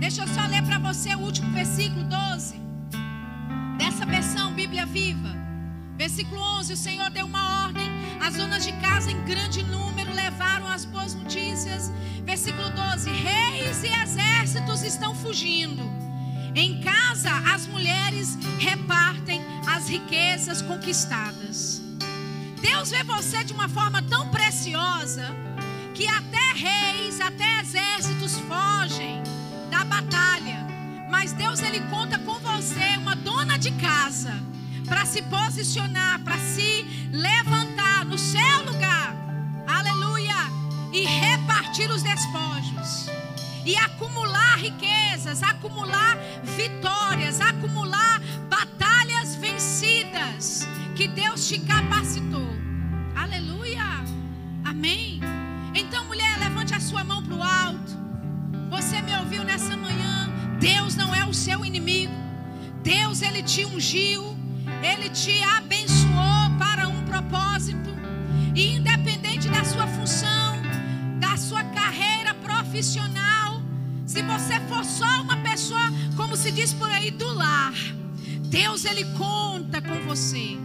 Deixa 0.00 0.22
eu 0.22 0.28
só 0.28 0.46
ler 0.46 0.62
para 0.62 0.78
você 0.78 1.14
o 1.14 1.18
último 1.18 1.52
versículo 1.52 2.02
12. 2.04 2.58
Dessa 3.76 4.06
versão, 4.06 4.50
Bíblia 4.54 4.86
Viva. 4.86 5.36
Versículo 5.94 6.40
11: 6.40 6.72
O 6.72 6.76
Senhor 6.76 7.10
deu 7.10 7.26
uma 7.26 7.66
ordem. 7.66 7.86
As 8.18 8.34
donas 8.34 8.64
de 8.64 8.72
casa, 8.80 9.10
em 9.10 9.22
grande 9.26 9.62
número, 9.62 10.10
levaram 10.14 10.66
as 10.66 10.86
boas 10.86 11.14
notícias. 11.14 11.92
Versículo 12.24 12.70
12: 12.70 13.10
Reis 13.10 13.84
e 13.84 13.88
exércitos 14.02 14.82
estão 14.82 15.14
fugindo. 15.14 15.82
Em 16.54 16.80
casa, 16.80 17.30
as 17.54 17.66
mulheres 17.66 18.38
repartem 18.58 19.42
as 19.68 19.86
riquezas 19.86 20.62
conquistadas. 20.62 21.82
Deus 22.62 22.90
vê 22.90 23.04
você 23.04 23.44
de 23.44 23.52
uma 23.52 23.68
forma 23.68 24.00
tão 24.00 24.30
preciosa 24.30 25.26
que 25.94 26.08
até 26.08 26.52
reis, 26.54 27.20
até 27.20 27.60
exércitos 27.60 28.38
fogem 28.48 29.22
batalha. 29.90 30.64
Mas 31.10 31.32
Deus 31.32 31.60
ele 31.60 31.80
conta 31.90 32.16
com 32.20 32.38
você, 32.38 32.96
uma 32.96 33.16
dona 33.16 33.58
de 33.58 33.72
casa, 33.72 34.32
para 34.86 35.04
se 35.04 35.20
posicionar, 35.22 36.20
para 36.20 36.38
se 36.38 36.86
levantar 37.12 38.04
no 38.04 38.16
seu 38.16 38.64
lugar. 38.64 39.16
Aleluia! 39.66 40.36
E 40.92 41.04
repartir 41.04 41.90
os 41.90 42.02
despojos. 42.02 43.10
E 43.66 43.76
acumular 43.76 44.56
riquezas, 44.56 45.42
acumular 45.42 46.16
vitórias, 46.56 47.40
acumular 47.40 48.20
batalhas 48.48 49.34
vencidas 49.34 50.66
que 50.96 51.08
Deus 51.08 51.48
te 51.48 51.58
capacitou. 51.58 52.48
Aleluia! 53.16 53.84
Amém. 54.64 55.20
Então, 55.74 56.04
mulher, 56.04 56.38
levante 56.38 56.74
a 56.74 56.80
sua 56.80 57.02
mão 57.04 57.22
para 57.22 57.34
o 57.34 57.42
alto. 57.42 57.89
Você 58.70 59.02
me 59.02 59.14
ouviu 59.16 59.42
nessa 59.42 59.76
manhã? 59.76 60.30
Deus 60.60 60.94
não 60.94 61.12
é 61.12 61.24
o 61.24 61.34
seu 61.34 61.64
inimigo. 61.64 62.12
Deus 62.84 63.20
ele 63.20 63.42
te 63.42 63.64
ungiu, 63.64 64.36
ele 64.80 65.10
te 65.10 65.42
abençoou 65.42 66.56
para 66.56 66.86
um 66.86 67.02
propósito. 67.04 67.90
E 68.54 68.76
independente 68.76 69.48
da 69.48 69.64
sua 69.64 69.88
função, 69.88 70.62
da 71.18 71.36
sua 71.36 71.64
carreira 71.64 72.32
profissional, 72.34 73.60
se 74.06 74.22
você 74.22 74.60
for 74.60 74.84
só 74.84 75.22
uma 75.22 75.36
pessoa, 75.38 75.92
como 76.16 76.36
se 76.36 76.52
diz 76.52 76.72
por 76.72 76.90
aí, 76.90 77.10
do 77.10 77.32
lar, 77.34 77.74
Deus 78.46 78.84
ele 78.84 79.04
conta 79.18 79.82
com 79.82 80.00
você. 80.06 80.56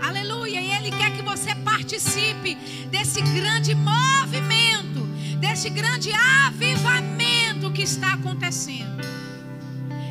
Aleluia, 0.00 0.60
e 0.60 0.70
ele 0.72 0.90
quer 0.90 1.10
que 1.16 1.22
você 1.22 1.52
participe 1.56 2.54
desse 2.90 3.20
grande 3.20 3.74
movimento 3.74 5.03
desse 5.44 5.68
grande 5.68 6.10
avivamento 6.46 7.70
que 7.70 7.82
está 7.82 8.14
acontecendo. 8.14 9.04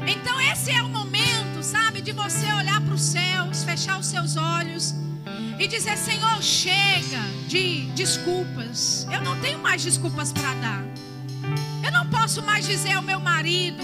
Então, 0.05 0.39
esse 0.39 0.69
é 0.71 0.83
o 0.83 0.89
momento, 0.89 1.63
sabe, 1.63 2.01
de 2.01 2.11
você 2.11 2.45
olhar 2.53 2.79
para 2.79 2.93
os 2.93 3.01
céus, 3.01 3.63
fechar 3.63 3.99
os 3.99 4.05
seus 4.05 4.37
olhos 4.37 4.93
e 5.57 5.67
dizer: 5.67 5.97
Senhor, 5.97 6.41
chega 6.43 7.19
de 7.47 7.85
desculpas. 7.95 9.07
Eu 9.11 9.21
não 9.21 9.39
tenho 9.39 9.57
mais 9.57 9.83
desculpas 9.83 10.31
para 10.31 10.53
dar. 10.55 10.83
Eu 11.83 11.91
não 11.91 12.07
posso 12.09 12.43
mais 12.43 12.67
dizer 12.67 12.91
ao 12.91 13.01
meu 13.01 13.19
marido, 13.19 13.83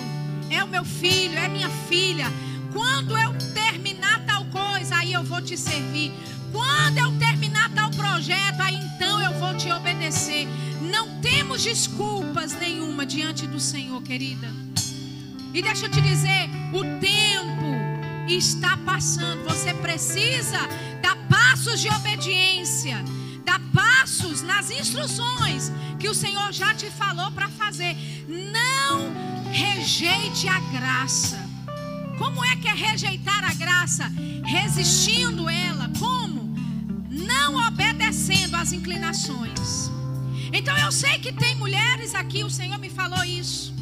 é 0.52 0.64
o 0.64 0.68
meu 0.68 0.86
filho, 0.86 1.38
é 1.38 1.48
minha 1.48 1.70
filha. 1.90 2.28
Quando 2.72 3.18
eu 3.18 3.34
terminar 3.56 4.24
tal 4.24 4.46
coisa, 4.46 4.98
aí 4.98 5.14
eu 5.14 5.24
vou 5.24 5.42
te 5.42 5.58
servir. 5.58 6.14
Quando 6.52 6.98
eu 6.98 7.12
terminar 7.20 7.70
tal 7.74 7.90
projeto, 7.92 8.62
aí 8.62 8.76
então 8.76 9.22
eu 9.22 9.34
vou 9.40 9.56
te 9.56 9.72
obedecer. 9.72 10.48
Não 10.82 11.20
temos 11.22 11.64
desculpas 11.64 12.54
nenhuma 12.60 13.06
diante 13.06 13.46
do 13.48 13.60
Senhor, 13.60 14.02
querida. 14.02 14.48
E 15.54 15.62
deixa 15.62 15.86
eu 15.86 15.92
te 15.92 16.02
dizer, 16.02 16.50
o 16.74 16.84
tempo 17.00 17.70
está 18.28 18.78
passando. 18.78 19.44
Você 19.46 19.74
precisa 19.74 20.60
dar 21.02 21.16
passos 21.28 21.80
de 21.80 21.90
obediência, 21.90 23.04
dar 23.44 23.60
passos 23.74 24.42
nas 24.42 24.70
instruções 24.70 25.72
que 26.00 26.08
o 26.08 26.14
Senhor 26.14 26.52
já 26.52 26.74
te 26.74 26.90
falou 26.90 27.32
para 27.32 27.50
fazer. 27.50 27.96
Não 28.28 29.12
rejeite 29.52 30.48
a 30.48 30.60
graça. 30.60 31.40
Como 32.18 32.44
é 32.44 32.56
que 32.56 32.68
é 32.68 32.74
rejeitar 32.74 33.44
a 33.44 33.54
graça? 33.54 34.12
Resistindo 34.46 35.50
ela. 35.50 35.90
Como? 35.98 36.19
Não 37.32 37.50
obedecendo 37.68 38.56
às 38.56 38.72
inclinações. 38.74 39.90
Então 40.52 40.76
eu 40.78 40.92
sei 40.92 41.20
que 41.20 41.32
tem 41.32 41.56
mulheres 41.56 42.16
aqui, 42.16 42.44
o 42.44 42.50
Senhor 42.50 42.80
me 42.80 42.90
falou 42.90 43.24
isso. 43.24 43.74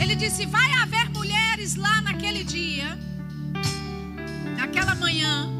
Ele 0.00 0.14
disse: 0.14 0.46
vai 0.46 0.70
haver 0.82 1.08
mulheres 1.10 1.74
lá 1.74 2.00
naquele 2.00 2.44
dia, 2.44 2.98
naquela 4.56 4.94
manhã, 4.94 5.50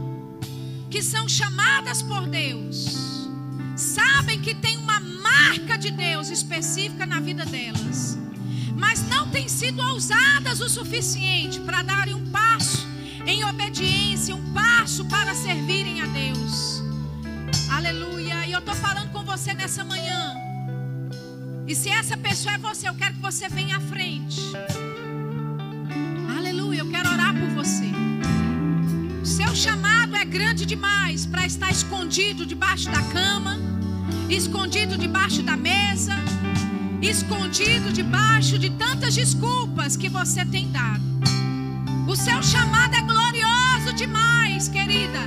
que 0.91 1.03
são 1.03 1.29
chamadas 1.29 2.03
por 2.03 2.27
Deus, 2.27 3.29
sabem 3.77 4.41
que 4.41 4.55
tem 4.55 4.77
uma 4.77 5.01
marca 5.01 5.77
de 5.77 5.91
Deus 5.91 6.31
específica 6.31 7.05
na 7.07 7.19
vida 7.19 7.45
delas, 7.45 8.19
mas 8.77 9.03
não 9.09 9.29
têm 9.31 9.49
sido 9.49 9.83
ousadas 9.83 10.61
o 10.61 10.69
suficiente 10.69 11.59
para 11.61 11.83
darem 11.83 12.15
um 12.15 12.31
passo 12.31 12.87
em 13.27 13.45
obediência, 13.45 14.35
um 14.35 14.53
passo 14.53 15.05
para 15.07 15.35
servirem 15.35 16.01
a 16.01 16.07
Deus. 16.07 16.76
Aleluia. 17.71 18.47
E 18.47 18.53
eu 18.53 18.59
estou 18.59 18.75
falando 18.75 19.11
com 19.13 19.23
você 19.25 19.53
nessa 19.55 19.85
manhã. 19.85 20.35
E 21.67 21.75
se 21.75 21.89
essa 21.89 22.17
pessoa 22.17 22.55
é 22.55 22.59
você, 22.59 22.89
eu 22.89 22.95
quero 22.95 23.15
que 23.15 23.21
você 23.21 23.49
venha 23.49 23.77
à 23.77 23.81
frente. 23.81 24.41
Aleluia. 26.37 26.81
Eu 26.81 26.91
quero 26.91 27.11
orar 27.11 27.35
por 27.35 27.49
você. 27.51 27.91
Seu 29.25 29.55
chamado 29.55 30.15
é 30.15 30.25
grande 30.25 30.65
demais 30.65 31.27
para 31.27 31.45
estar 31.45 31.71
escondido 31.71 32.47
debaixo 32.47 32.89
da 32.91 33.03
cama, 33.03 33.59
escondido 34.29 34.97
debaixo 34.97 35.43
da 35.43 35.57
mesa, 35.57 36.15
escondido 37.03 37.93
debaixo 37.93 38.59
de 38.59 38.71
tantas 38.71 39.15
desculpas 39.15 39.97
que 39.97 40.09
você 40.09 40.45
tem 40.45 40.71
dado. 40.71 41.03
O 42.09 42.15
seu 42.15 42.41
chamado 42.41 42.95
é 42.95 43.03
glorioso 43.03 43.93
demais, 43.97 44.69
querida, 44.69 45.19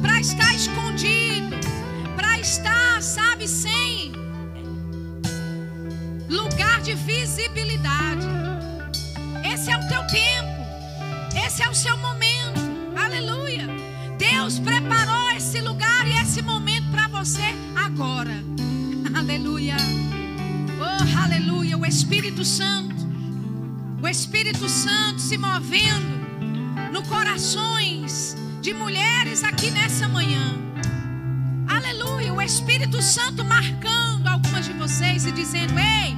para 0.00 0.20
estar 0.20 0.54
escondido, 0.54 1.56
para 2.18 2.36
estar, 2.40 3.00
sabe, 3.00 3.46
sem 3.46 4.10
lugar 6.28 6.80
de 6.82 6.94
visibilidade. 6.94 8.26
Esse 9.44 9.70
é 9.70 9.76
o 9.76 9.86
teu 9.86 10.04
tempo, 10.08 11.46
esse 11.46 11.62
é 11.62 11.68
o 11.68 11.74
seu 11.74 11.96
momento. 11.98 12.60
Aleluia. 12.96 13.68
Deus 14.18 14.58
preparou 14.58 15.30
esse 15.30 15.60
lugar 15.60 16.08
e 16.08 16.14
esse 16.20 16.42
momento 16.42 16.90
para 16.90 17.06
você 17.06 17.54
agora. 17.76 18.42
Aleluia. 19.16 19.76
Oh, 20.80 21.22
aleluia. 21.22 21.78
O 21.78 21.86
Espírito 21.86 22.44
Santo, 22.44 22.96
o 24.02 24.08
Espírito 24.08 24.68
Santo 24.68 25.20
se 25.20 25.38
movendo 25.38 26.18
no 26.92 27.00
corações 27.04 28.36
de 28.60 28.74
mulheres 28.74 29.44
aqui 29.44 29.70
nessa 29.70 30.08
manhã. 30.08 30.67
Espírito 32.48 33.02
Santo 33.02 33.44
marcando 33.44 34.26
algumas 34.26 34.64
de 34.64 34.72
vocês 34.72 35.26
e 35.26 35.32
dizendo: 35.32 35.78
Ei, 35.78 36.16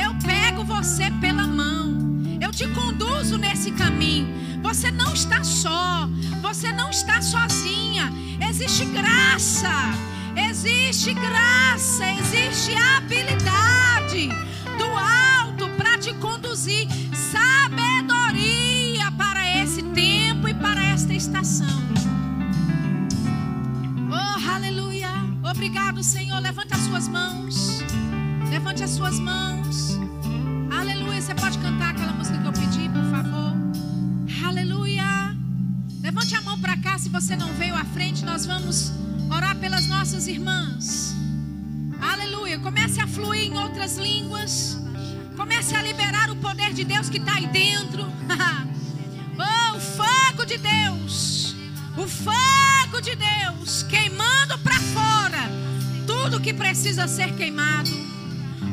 eu 0.00 0.14
pego 0.24 0.62
você 0.62 1.10
pela 1.20 1.44
mão, 1.44 1.98
eu 2.40 2.52
te 2.52 2.68
conduzo 2.68 3.36
nesse 3.36 3.72
caminho. 3.72 4.60
Você 4.62 4.92
não 4.92 5.12
está 5.12 5.42
só, 5.42 6.08
você 6.40 6.72
não 6.72 6.88
está 6.88 7.20
sozinha. 7.20 8.12
Existe 8.48 8.84
graça, 8.84 9.72
existe 10.36 11.14
graça, 11.14 12.04
existe 12.12 12.76
habilidade 12.76 14.28
do 14.78 14.86
alto 14.86 15.68
para 15.76 15.98
te 15.98 16.14
conduzir. 16.14 16.86
Sabedoria 17.12 19.10
para 19.18 19.60
esse 19.60 19.82
tempo 19.82 20.46
e 20.46 20.54
para 20.54 20.80
esta 20.84 21.12
estação. 21.12 21.82
Oh, 24.08 24.48
aleluia 24.48 25.01
obrigado, 25.62 26.02
Senhor. 26.02 26.40
Levante 26.40 26.74
as 26.74 26.80
suas 26.80 27.06
mãos. 27.06 27.78
Levante 28.50 28.82
as 28.82 28.90
suas 28.90 29.20
mãos. 29.20 29.96
Aleluia. 30.76 31.22
Você 31.22 31.34
pode 31.36 31.56
cantar 31.58 31.90
aquela 31.90 32.12
música 32.14 32.36
que 32.36 32.46
eu 32.48 32.52
pedi, 32.52 32.88
por 32.88 33.04
favor. 33.12 33.54
Aleluia. 34.44 35.36
Levante 36.00 36.34
a 36.34 36.40
mão 36.40 36.58
para 36.58 36.76
cá 36.78 36.98
se 36.98 37.08
você 37.08 37.36
não 37.36 37.46
veio 37.54 37.76
à 37.76 37.84
frente. 37.84 38.24
Nós 38.24 38.44
vamos 38.44 38.92
orar 39.30 39.54
pelas 39.54 39.86
nossas 39.86 40.26
irmãs. 40.26 41.14
Aleluia. 42.00 42.58
Comece 42.58 43.00
a 43.00 43.06
fluir 43.06 43.44
em 43.44 43.56
outras 43.56 43.98
línguas. 43.98 44.76
Comece 45.36 45.76
a 45.76 45.82
liberar 45.82 46.28
o 46.28 46.36
poder 46.36 46.72
de 46.72 46.82
Deus 46.82 47.08
que 47.08 47.18
está 47.18 47.34
aí 47.36 47.46
dentro. 47.46 48.02
oh, 49.38 49.76
o 49.76 49.80
fogo 49.80 50.44
de 50.44 50.58
Deus. 50.58 51.54
O 51.96 52.08
fogo 52.08 53.00
de 53.00 53.14
Deus 53.14 53.84
queimando 53.84 54.58
para 54.58 54.80
fora 54.80 55.11
que 56.42 56.52
precisa 56.52 57.06
ser 57.06 57.34
queimado. 57.36 57.90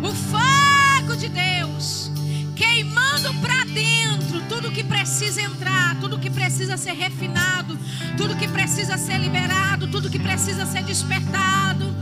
O 0.01 0.11
fogo 0.11 1.15
de 1.15 1.29
Deus 1.29 2.09
queimando 2.55 3.33
para 3.35 3.63
dentro 3.65 4.41
tudo 4.49 4.71
que 4.71 4.83
precisa 4.83 5.41
entrar, 5.41 5.97
tudo 5.99 6.19
que 6.19 6.29
precisa 6.29 6.75
ser 6.77 6.95
refinado, 6.95 7.77
tudo 8.17 8.35
que 8.35 8.47
precisa 8.47 8.97
ser 8.97 9.19
liberado, 9.19 9.87
tudo 9.87 10.09
que 10.09 10.19
precisa 10.19 10.65
ser 10.65 10.83
despertado. 10.83 11.95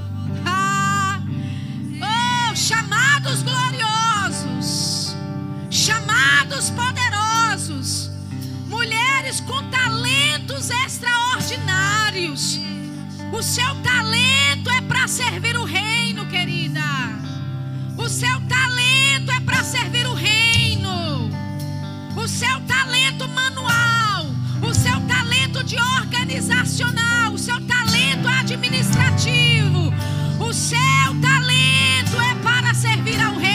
Ah, 0.46 1.20
oh, 2.02 2.56
chamados 2.56 3.44
gloriosos, 3.44 5.16
chamados 5.70 6.72
poderosos, 6.72 8.10
mulheres 8.68 9.42
com 9.42 9.62
talentos 9.70 10.70
extraordinários. 10.70 12.60
O 13.32 13.42
seu 13.44 13.76
talento 13.84 14.70
é 14.70 14.82
para 14.82 15.08
servir 15.08 15.56
o 15.58 15.64
reino, 15.64 16.26
querida. 16.28 16.82
O 17.98 18.08
seu 18.10 18.40
talento 18.42 19.32
é 19.32 19.40
para 19.42 19.64
servir 19.64 20.08
o 20.08 20.14
reino. 20.14 21.30
O 22.16 22.28
seu 22.28 22.60
talento 22.62 23.28
manual, 23.30 24.26
o 24.62 24.74
seu 24.74 25.00
talento 25.02 25.64
de 25.64 25.78
organizacional, 25.80 27.34
o 27.34 27.38
seu 27.38 27.60
talento 27.62 28.28
administrativo, 28.28 29.94
o 30.40 30.54
seu 30.54 30.78
talento 31.22 32.20
é 32.20 32.36
para 32.44 32.74
servir 32.74 33.22
ao 33.22 33.34
reino. 33.34 33.47